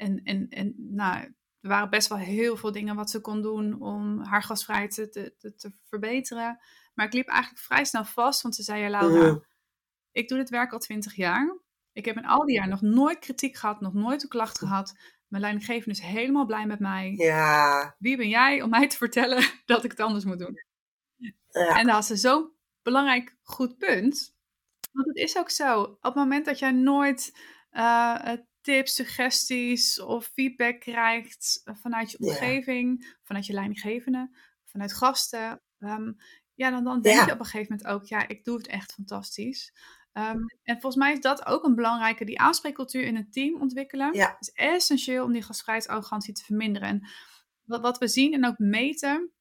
en, 0.02 0.24
en, 0.24 0.50
en 0.50 0.76
nou, 0.78 1.24
er 1.62 1.70
waren 1.70 1.90
best 1.90 2.08
wel 2.08 2.18
heel 2.18 2.58
veel 2.58 2.72
dingen 2.72 2.96
wat 2.96 3.10
ze 3.10 3.22
kon 3.22 3.42
doen 3.42 3.82
om 3.82 4.24
haar 4.24 4.44
gastvrijheid 4.44 4.94
te, 4.94 5.34
te, 5.38 5.56
te 5.56 5.72
verbeteren. 5.84 6.60
Maar 6.94 7.06
ik 7.06 7.14
liep 7.14 7.28
eigenlijk 7.28 7.64
vrij 7.64 7.86
snel 7.86 8.06
vast, 8.06 8.42
want 8.42 8.56
ze 8.56 8.64
zei, 8.64 8.82
ja 8.82 8.90
Laura, 8.90 9.32
mm. 9.32 9.44
ik 10.12 10.28
doe 10.28 10.38
dit 10.38 10.50
werk 10.50 10.72
al 10.72 10.80
twintig 10.80 11.16
jaar. 11.16 11.58
Ik 11.94 12.06
heb 12.06 12.18
in 12.18 12.26
al 12.26 12.46
die 12.46 12.56
jaar 12.56 12.68
nog 12.68 12.82
nooit 12.82 13.20
kritiek 13.20 13.56
gehad, 13.56 13.82
nog 13.82 13.94
nooit 13.94 14.24
een 14.24 14.30
klacht 14.30 14.58
gehad. 14.58 14.96
Mijn 15.28 15.44
leidinggevende 15.44 16.00
is 16.00 16.06
helemaal 16.06 16.46
blij 16.46 16.66
met 16.66 16.80
mij. 16.80 17.14
Ja. 17.18 17.96
Wie 18.00 18.18
ben 18.18 18.30
jij 18.30 18.62
om 18.62 18.70
mij 18.70 18.88
te 18.88 18.98
vertellen 18.98 19.44
dat 19.66 19.84
ik 19.84 19.92
het 19.92 20.00
anders 20.00 20.26
moet 20.26 20.40
doen? 20.40 20.64
Ja. 21.48 21.78
En 21.78 21.86
dan 21.86 21.96
had 21.96 22.06
ze 22.06 22.16
zo'n 22.16 22.52
belangrijk 22.82 23.38
goed 23.42 23.78
punt. 23.78 24.36
Want 24.92 25.08
het 25.08 25.16
is 25.16 25.38
ook 25.38 25.50
zo. 25.50 25.82
Op 25.82 26.04
het 26.04 26.16
moment 26.16 26.46
dat 26.46 26.60
jij 26.60 26.72
nooit 26.72 27.38
uh, 27.72 28.34
tips, 28.62 28.96
suggesties 28.96 30.02
of 30.02 30.26
feedback 30.34 30.80
krijgt 30.80 31.62
vanuit 31.64 32.12
je 32.12 32.20
omgeving, 32.20 33.16
vanuit 33.24 33.46
je 33.46 33.54
leidinggevende, 33.54 34.38
vanuit 34.66 34.94
gasten, 34.94 35.62
um, 35.80 36.18
ja, 36.62 36.70
dan, 36.70 36.84
dan 36.84 37.02
denk 37.02 37.26
je 37.26 37.32
op 37.32 37.40
een 37.40 37.46
gegeven 37.46 37.76
moment 37.76 37.88
ook, 37.88 38.06
ja, 38.06 38.28
ik 38.28 38.44
doe 38.44 38.58
het 38.58 38.68
echt 38.68 38.94
fantastisch. 38.94 39.74
Um, 40.14 40.46
en 40.64 40.82
volgens 40.82 40.96
mij 40.96 41.14
is 41.14 41.20
dat 41.20 41.46
ook 41.46 41.64
een 41.64 41.76
belangrijke, 41.76 42.26
die 42.26 42.40
aanspreekcultuur 42.40 43.04
in 43.04 43.16
een 43.16 43.32
team 43.32 43.62
ontwikkelen. 43.62 44.14
Ja. 44.14 44.36
is 44.40 44.52
essentieel 44.52 45.24
om 45.24 45.32
die 45.32 45.42
gastvrijheidsarrogantie 45.42 46.34
te 46.34 46.44
verminderen. 46.44 46.90
En 46.90 47.08
wat, 47.64 47.82
wat 47.82 47.98
we 47.98 48.08
zien 48.08 48.34
en 48.34 48.46
ook 48.46 48.58
meten, 48.58 49.32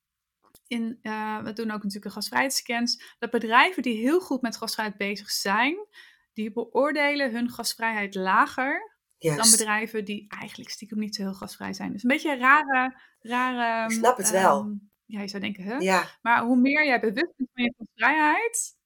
in, 0.67 0.99
uh, 1.03 1.43
we 1.43 1.53
doen 1.53 1.71
ook 1.71 1.83
natuurlijk 1.83 2.05
een 2.05 2.11
gastvrijheidsscans, 2.11 3.15
dat 3.19 3.31
bedrijven 3.31 3.83
die 3.83 3.97
heel 3.97 4.21
goed 4.21 4.41
met 4.41 4.57
gastvrijheid 4.57 4.97
bezig 4.97 5.31
zijn, 5.31 5.87
die 6.33 6.53
beoordelen 6.53 7.33
hun 7.33 7.51
gastvrijheid 7.51 8.15
lager 8.15 8.99
Dan 9.21 9.51
bedrijven 9.51 10.05
die 10.05 10.29
eigenlijk 10.29 10.71
stiekem 10.71 10.99
niet 10.99 11.15
zo 11.15 11.23
heel 11.23 11.35
gasvrij 11.35 11.73
zijn. 11.73 11.93
Dus 11.93 12.03
een 12.03 12.09
beetje 12.09 12.33
een 12.33 12.39
rare... 12.39 13.01
rare 13.21 13.85
Ik 13.85 13.99
snap 13.99 14.17
het 14.17 14.31
wel. 14.31 14.61
Um, 14.61 14.91
ja, 15.05 15.21
je 15.21 15.29
zou 15.29 15.43
denken, 15.43 15.65
hè? 15.65 15.77
Ja. 15.77 16.19
Maar 16.23 16.45
hoe 16.45 16.57
meer 16.57 16.87
jij 16.87 17.01
bewust 17.01 17.37
bent 17.37 17.51
van 17.53 17.65
je 17.65 17.75
gastvrijheid, 17.79 18.77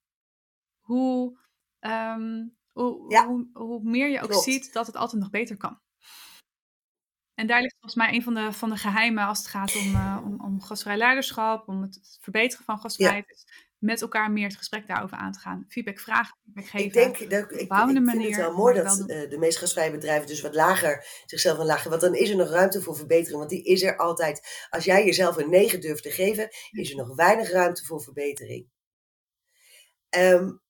hoe, 0.80 1.38
um, 1.80 2.56
hoe, 2.72 3.10
ja. 3.10 3.26
hoe, 3.26 3.48
hoe, 3.52 3.80
meer 3.82 4.08
je 4.08 4.20
ook 4.20 4.28
Klopt. 4.28 4.44
ziet 4.44 4.72
dat 4.72 4.86
het 4.86 4.96
altijd 4.96 5.22
nog 5.22 5.30
beter 5.30 5.56
kan. 5.56 5.80
En 7.34 7.46
daar 7.46 7.60
ligt 7.60 7.76
volgens 7.80 7.94
mij 7.94 8.14
een 8.14 8.22
van 8.22 8.34
de, 8.34 8.52
van 8.52 8.70
de 8.70 8.76
geheimen 8.76 9.26
als 9.26 9.38
het 9.38 9.46
gaat 9.46 9.76
om, 9.76 9.94
uh, 9.94 10.20
om, 10.24 10.40
om 10.40 10.60
gastvrij 10.60 10.96
leiderschap, 10.96 11.68
om 11.68 11.82
het 11.82 12.18
verbeteren 12.20 12.64
van 12.64 12.78
gastvrijheid. 12.78 13.44
Ja 13.46 13.62
met 13.84 14.02
elkaar 14.02 14.30
meer 14.30 14.46
het 14.46 14.56
gesprek 14.56 14.86
daarover 14.86 15.16
aan 15.16 15.32
te 15.32 15.38
gaan. 15.38 15.64
Feedback 15.68 16.00
vragen, 16.00 16.36
feedback 16.44 16.64
geven. 16.64 16.86
Ik 16.86 16.92
denk 16.92 17.30
dat 17.30 17.50
ik, 17.50 17.60
ik, 17.60 17.72
vind 17.72 18.24
het 18.24 18.36
wel 18.36 18.54
mooi 18.54 18.74
dat 18.74 18.96
wel 18.96 19.10
uh, 19.10 19.30
de 19.30 19.38
meest 19.38 19.58
gastvrije 19.58 19.90
bedrijven 19.90 20.26
dus 20.26 20.40
wat 20.40 20.54
lager 20.54 21.06
zichzelf 21.26 21.58
een 21.58 21.66
lager. 21.66 21.90
Want 21.90 22.02
dan 22.02 22.14
is 22.14 22.30
er 22.30 22.36
nog 22.36 22.48
ruimte 22.48 22.82
voor 22.82 22.96
verbetering. 22.96 23.38
Want 23.38 23.50
die 23.50 23.62
is 23.62 23.82
er 23.82 23.96
altijd. 23.96 24.66
Als 24.70 24.84
jij 24.84 25.04
jezelf 25.04 25.36
een 25.36 25.50
9 25.50 25.80
durft 25.80 26.02
te 26.02 26.10
geven, 26.10 26.48
is 26.70 26.90
er 26.90 26.96
nog 26.96 27.14
weinig 27.14 27.50
ruimte 27.50 27.84
voor 27.84 28.02
verbetering. 28.02 28.68
Um, 30.18 30.60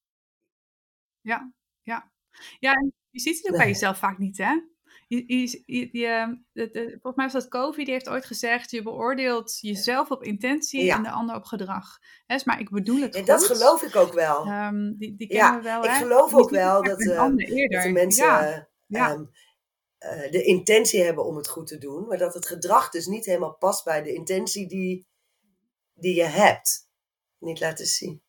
ja, 1.20 1.52
ja. 1.82 2.12
Ja, 2.58 2.72
je 3.10 3.20
ziet 3.20 3.36
het 3.36 3.44
ook 3.44 3.50
nee. 3.50 3.60
bij 3.60 3.68
jezelf 3.74 3.98
vaak 3.98 4.18
niet, 4.18 4.38
hè? 4.38 4.73
Je, 5.08 5.24
je, 5.26 5.88
je, 5.92 6.38
de, 6.52 6.88
volgens 6.90 7.14
mij 7.14 7.24
was 7.24 7.32
dat 7.32 7.48
Kofi, 7.48 7.84
die 7.84 7.92
heeft 7.92 8.08
ooit 8.08 8.24
gezegd: 8.24 8.70
je 8.70 8.82
beoordeelt 8.82 9.58
jezelf 9.60 10.10
op 10.10 10.22
intentie 10.22 10.92
en 10.92 11.02
de 11.02 11.10
ander 11.10 11.36
op 11.36 11.44
gedrag. 11.44 11.98
Maar 12.44 12.60
ik 12.60 12.70
bedoel 12.70 13.00
het. 13.00 13.14
Ja. 13.14 13.22
Dat 13.22 13.44
geloof 13.44 13.82
ik 13.82 13.96
ook 13.96 14.12
wel. 14.12 14.46
Um, 14.46 14.96
die, 14.96 15.16
die 15.16 15.28
kennen 15.28 15.56
we 15.56 15.62
wel. 15.62 15.84
Ik 15.84 15.90
geloof 15.90 16.34
ook 16.34 16.50
wel 16.50 16.82
dat, 16.82 17.00
uh, 17.00 17.16
dat, 17.16 17.38
de 17.38 17.90
mensen 17.92 18.68
um, 18.88 19.30
uh, 19.98 20.30
de 20.30 20.42
intentie 20.42 21.02
hebben 21.02 21.24
om 21.24 21.36
het 21.36 21.48
goed 21.48 21.66
te 21.66 21.78
doen, 21.78 22.06
maar 22.06 22.18
dat 22.18 22.34
het 22.34 22.46
gedrag 22.46 22.90
dus 22.90 23.06
niet 23.06 23.24
helemaal 23.24 23.56
past 23.56 23.84
bij 23.84 24.02
de 24.02 24.12
intentie 24.12 24.68
die, 24.68 25.06
die 25.94 26.14
je 26.14 26.24
hebt. 26.24 26.88
Niet 27.38 27.60
laten 27.60 27.86
zien. 27.86 28.23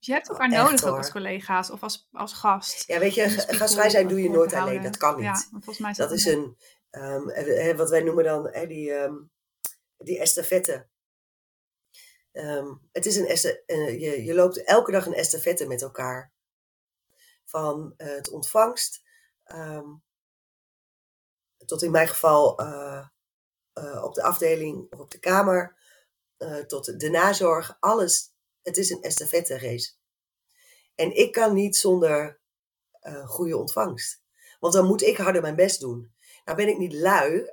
Dus 0.00 0.08
je 0.08 0.14
hebt 0.14 0.28
elkaar 0.28 0.50
oh, 0.50 0.64
nodig 0.64 0.84
ook 0.84 0.96
als 0.96 1.10
collega's 1.10 1.70
of 1.70 1.82
als, 1.82 2.08
als 2.12 2.32
gast. 2.32 2.86
Ja, 2.86 2.98
weet 2.98 3.14
je, 3.14 3.28
gastvrij 3.28 3.90
zijn 3.90 4.08
doe 4.08 4.22
je 4.22 4.30
nooit 4.30 4.52
alleen. 4.52 4.82
Dat 4.82 4.96
kan 4.96 5.16
niet. 5.16 5.24
Ja, 5.24 5.46
volgens 5.50 5.78
mij 5.78 5.90
is 5.90 5.96
dat, 5.96 6.08
dat 6.08 6.18
is 6.18 6.24
een, 6.24 6.56
um, 6.90 7.76
wat 7.76 7.90
wij 7.90 8.02
noemen 8.02 8.24
dan 8.24 8.46
uh, 8.46 8.68
die, 8.68 8.92
um, 8.92 9.30
die 9.96 10.18
estafette. 10.18 10.88
Um, 12.32 12.88
het 12.92 13.06
is 13.06 13.16
een 13.16 13.54
uh, 13.66 14.00
je, 14.00 14.24
je 14.24 14.34
loopt 14.34 14.64
elke 14.64 14.92
dag 14.92 15.06
een 15.06 15.14
estafette 15.14 15.66
met 15.66 15.82
elkaar. 15.82 16.32
Van 17.44 17.94
uh, 17.96 18.06
het 18.06 18.30
ontvangst 18.30 19.02
tot 21.66 21.82
in 21.82 21.90
mijn 21.90 22.08
geval 22.08 22.62
uh, 22.62 23.06
op 24.02 24.14
de 24.14 24.22
afdeling 24.22 24.92
of 24.92 24.98
op 24.98 25.10
de 25.10 25.18
kamer, 25.18 25.76
tot 26.66 27.00
de 27.00 27.10
nazorg, 27.10 27.76
alles 27.80 28.32
het 28.62 28.76
is 28.76 28.90
een 28.90 29.02
estafette 29.02 29.58
race. 29.58 29.92
En 30.94 31.16
ik 31.16 31.32
kan 31.32 31.54
niet 31.54 31.76
zonder 31.76 32.40
uh, 33.02 33.28
goede 33.28 33.56
ontvangst. 33.56 34.22
Want 34.58 34.72
dan 34.72 34.86
moet 34.86 35.02
ik 35.02 35.16
harder 35.16 35.42
mijn 35.42 35.56
best 35.56 35.80
doen. 35.80 36.14
Nou 36.44 36.56
ben 36.56 36.68
ik 36.68 36.78
niet 36.78 36.92
lui. 36.92 37.50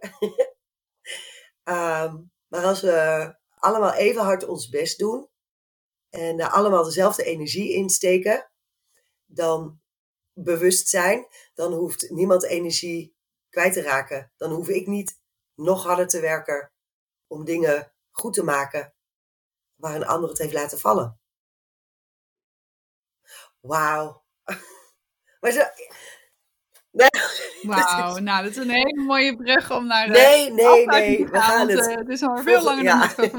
um, 1.64 2.32
maar 2.51 2.64
als 2.64 2.82
we 2.82 3.36
allemaal 3.55 3.93
even 3.93 4.22
hard 4.22 4.45
ons 4.45 4.70
best 4.70 4.97
doen. 4.97 5.30
En 6.10 6.41
allemaal 6.41 6.84
dezelfde 6.84 7.24
energie 7.24 7.74
insteken. 7.74 8.51
Dan 9.26 9.82
bewust 10.34 10.88
zijn. 10.88 11.28
Dan 11.53 11.74
hoeft 11.74 12.10
niemand 12.10 12.43
energie 12.43 13.16
kwijt 13.49 13.74
te 13.74 13.82
raken. 13.82 14.32
Dan 14.38 14.51
hoef 14.51 14.70
ik 14.70 14.88
niet 14.88 15.20
nog 15.55 15.84
harder 15.84 16.08
te 16.08 16.20
werken 16.20 16.72
om 17.28 17.45
dingen 17.45 17.93
goed 18.12 18.34
te 18.34 18.43
maken 18.43 18.96
waar 19.78 19.95
een 19.95 20.05
ander 20.05 20.30
het 20.30 20.38
heeft 20.38 20.53
laten 20.53 20.80
vallen. 20.80 21.19
Wauw. 23.59 24.23
Maar 25.39 25.51
zo... 25.51 25.61
Nee. 26.91 27.09
Wauw, 27.75 28.17
nou 28.17 28.43
dat 28.43 28.51
is 28.51 28.57
een 28.57 28.69
hele 28.69 29.03
mooie 29.03 29.36
brug 29.36 29.71
om 29.71 29.88
naar 29.88 30.07
de 30.07 30.11
Nee, 30.11 30.51
nee, 30.51 30.86
nee, 30.86 31.28
we 31.28 31.39
gaan 31.39 31.69
het. 31.69 31.88
Uh, 31.88 31.95
het 31.95 32.09
is 32.09 32.21
al 32.21 32.38
veel 32.38 32.63
langer 32.63 32.84
ja. 32.84 33.07
dan 33.15 33.25
ik 33.25 33.34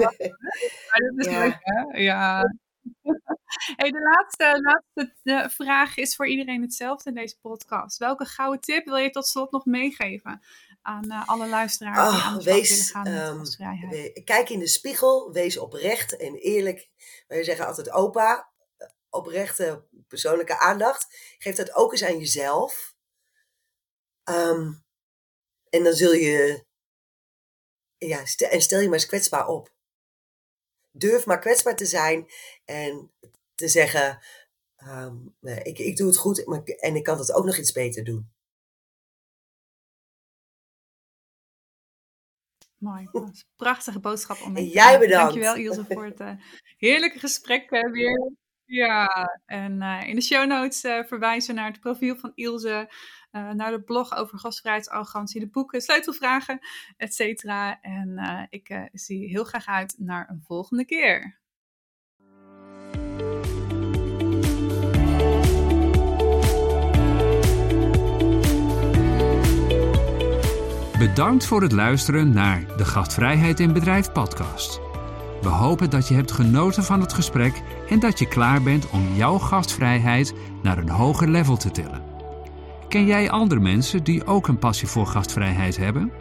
Maar 0.88 1.12
dat 1.14 1.26
is 1.26 1.26
ja. 1.26 1.38
leuk, 1.38 1.58
hè? 1.60 1.98
Ja. 2.00 2.42
Hey, 3.76 3.90
de 3.90 4.00
laatste, 4.00 4.60
laatste 4.62 5.16
de 5.22 5.50
vraag 5.50 5.96
is 5.96 6.16
voor 6.16 6.28
iedereen 6.28 6.62
hetzelfde 6.62 7.08
in 7.08 7.16
deze 7.16 7.38
podcast. 7.40 7.98
Welke 7.98 8.24
gouden 8.24 8.60
tip 8.60 8.84
wil 8.84 8.96
je 8.96 9.10
tot 9.10 9.26
slot 9.26 9.52
nog 9.52 9.64
meegeven 9.64 10.40
aan 10.88 11.12
uh, 11.12 11.28
alle 11.28 11.48
luisteraars 11.48 11.98
oh, 11.98 12.14
die 12.14 12.22
aan 12.22 12.38
de 12.38 12.44
wees, 12.44 12.68
willen 12.68 12.84
gaan 12.84 13.02
met 13.02 13.28
um, 13.28 13.38
gastvrijheid? 13.38 14.24
Kijk 14.24 14.48
in 14.48 14.58
de 14.58 14.66
spiegel, 14.66 15.32
wees 15.32 15.58
oprecht 15.58 16.16
en 16.16 16.34
eerlijk. 16.34 16.88
Wij 17.26 17.44
zeggen 17.44 17.66
altijd 17.66 17.90
opa, 17.90 18.52
oprechte 19.10 19.84
persoonlijke 20.08 20.58
aandacht. 20.58 21.06
Geef 21.38 21.56
dat 21.56 21.74
ook 21.74 21.92
eens 21.92 22.04
aan 22.04 22.18
jezelf. 22.18 22.96
Um, 24.24 24.84
en 25.70 25.84
dan 25.84 25.92
zul 25.92 26.12
je, 26.12 26.64
ja, 27.98 28.26
stel, 28.26 28.48
en 28.48 28.62
stel 28.62 28.80
je 28.80 28.88
maar 28.88 28.98
eens 28.98 29.06
kwetsbaar 29.06 29.46
op. 29.46 29.72
Durf 30.90 31.26
maar 31.26 31.38
kwetsbaar 31.38 31.76
te 31.76 31.86
zijn 31.86 32.30
en 32.64 33.12
te 33.54 33.68
zeggen, 33.68 34.22
um, 34.82 35.36
nee, 35.40 35.62
ik, 35.62 35.78
ik 35.78 35.96
doe 35.96 36.06
het 36.06 36.16
goed 36.16 36.64
en 36.80 36.96
ik 36.96 37.04
kan 37.04 37.18
het 37.18 37.32
ook 37.32 37.44
nog 37.44 37.56
iets 37.56 37.72
beter 37.72 38.04
doen. 38.04 38.36
Mooi. 42.78 43.08
Dat 43.12 43.22
is 43.32 43.40
een 43.40 43.56
prachtige 43.56 44.00
boodschap 44.00 44.40
om 44.40 44.52
mee 44.52 44.64
te 44.64 44.70
Jij 44.70 44.98
bedankt. 44.98 45.34
Dankjewel 45.34 45.56
Ilse 45.56 45.84
voor 45.84 46.04
het 46.04 46.20
uh, 46.20 46.30
heerlijke 46.76 47.18
gesprek 47.18 47.70
uh, 47.70 47.90
weer. 47.90 48.32
Ja, 48.64 49.30
en 49.46 49.82
uh, 49.82 50.02
in 50.06 50.14
de 50.14 50.22
show 50.22 50.46
notes 50.46 50.80
verwijzen 50.80 51.54
we 51.54 51.60
naar 51.60 51.70
het 51.70 51.80
profiel 51.80 52.16
van 52.16 52.32
Ilse, 52.34 52.92
naar 53.30 53.70
de 53.70 53.82
blog 53.82 54.14
over 54.14 54.38
gastvrijheidsarrogantie, 54.38 55.40
de 55.40 55.48
boeken, 55.48 55.80
sleutelvragen, 55.80 56.58
et 56.96 57.14
cetera. 57.14 57.80
En 57.80 58.46
ik 58.50 58.88
zie 58.92 59.28
heel 59.28 59.44
graag 59.44 59.66
uit 59.66 59.94
naar 59.98 60.30
een 60.30 60.42
volgende 60.46 60.84
keer. 60.84 61.40
Bedankt 71.08 71.46
voor 71.46 71.62
het 71.62 71.72
luisteren 71.72 72.32
naar 72.32 72.64
de 72.76 72.84
Gastvrijheid 72.84 73.60
in 73.60 73.72
Bedrijf 73.72 74.12
podcast. 74.12 74.80
We 75.42 75.48
hopen 75.48 75.90
dat 75.90 76.08
je 76.08 76.14
hebt 76.14 76.32
genoten 76.32 76.84
van 76.84 77.00
het 77.00 77.12
gesprek 77.12 77.62
en 77.88 77.98
dat 77.98 78.18
je 78.18 78.28
klaar 78.28 78.62
bent 78.62 78.90
om 78.90 79.14
jouw 79.14 79.38
gastvrijheid 79.38 80.34
naar 80.62 80.78
een 80.78 80.88
hoger 80.88 81.28
level 81.28 81.56
te 81.56 81.70
tillen. 81.70 82.02
Ken 82.88 83.06
jij 83.06 83.30
andere 83.30 83.60
mensen 83.60 84.04
die 84.04 84.26
ook 84.26 84.48
een 84.48 84.58
passie 84.58 84.88
voor 84.88 85.06
gastvrijheid 85.06 85.76
hebben? 85.76 86.12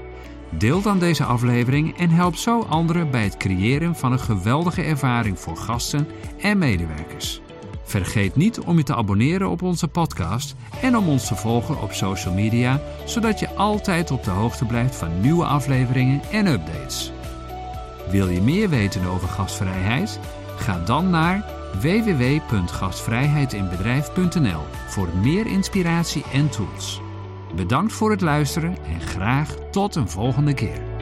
Deel 0.49 0.81
dan 0.81 0.99
deze 0.99 1.23
aflevering 1.23 1.97
en 1.97 2.09
help 2.09 2.35
zo 2.35 2.61
anderen 2.61 3.11
bij 3.11 3.23
het 3.23 3.38
creëren 3.38 3.95
van 3.95 4.11
een 4.11 4.19
geweldige 4.19 4.81
ervaring 4.81 5.39
voor 5.39 5.57
gasten 5.57 6.07
en 6.41 6.57
medewerkers. 6.57 7.41
Vergeet 7.88 8.35
niet 8.35 8.59
om 8.59 8.77
je 8.77 8.83
te 8.83 8.95
abonneren 8.95 9.49
op 9.49 9.61
onze 9.61 9.88
podcast 9.88 10.55
en 10.81 10.97
om 10.97 11.09
ons 11.09 11.27
te 11.27 11.35
volgen 11.35 11.81
op 11.81 11.93
social 11.93 12.33
media, 12.33 12.81
zodat 13.05 13.39
je 13.39 13.55
altijd 13.55 14.11
op 14.11 14.23
de 14.23 14.29
hoogte 14.29 14.65
blijft 14.65 14.95
van 14.95 15.21
nieuwe 15.21 15.45
afleveringen 15.45 16.21
en 16.31 16.47
updates. 16.47 17.11
Wil 18.09 18.27
je 18.27 18.41
meer 18.41 18.69
weten 18.69 19.05
over 19.05 19.27
gastvrijheid? 19.27 20.19
Ga 20.57 20.79
dan 20.85 21.09
naar 21.09 21.45
www.gastvrijheidinbedrijf.nl 21.81 24.61
voor 24.88 25.07
meer 25.21 25.47
inspiratie 25.47 26.23
en 26.33 26.49
tools. 26.49 27.01
Bedankt 27.55 27.93
voor 27.93 28.11
het 28.11 28.21
luisteren 28.21 28.77
en 28.85 29.01
graag 29.01 29.55
tot 29.71 29.95
een 29.95 30.09
volgende 30.09 30.53
keer. 30.53 30.97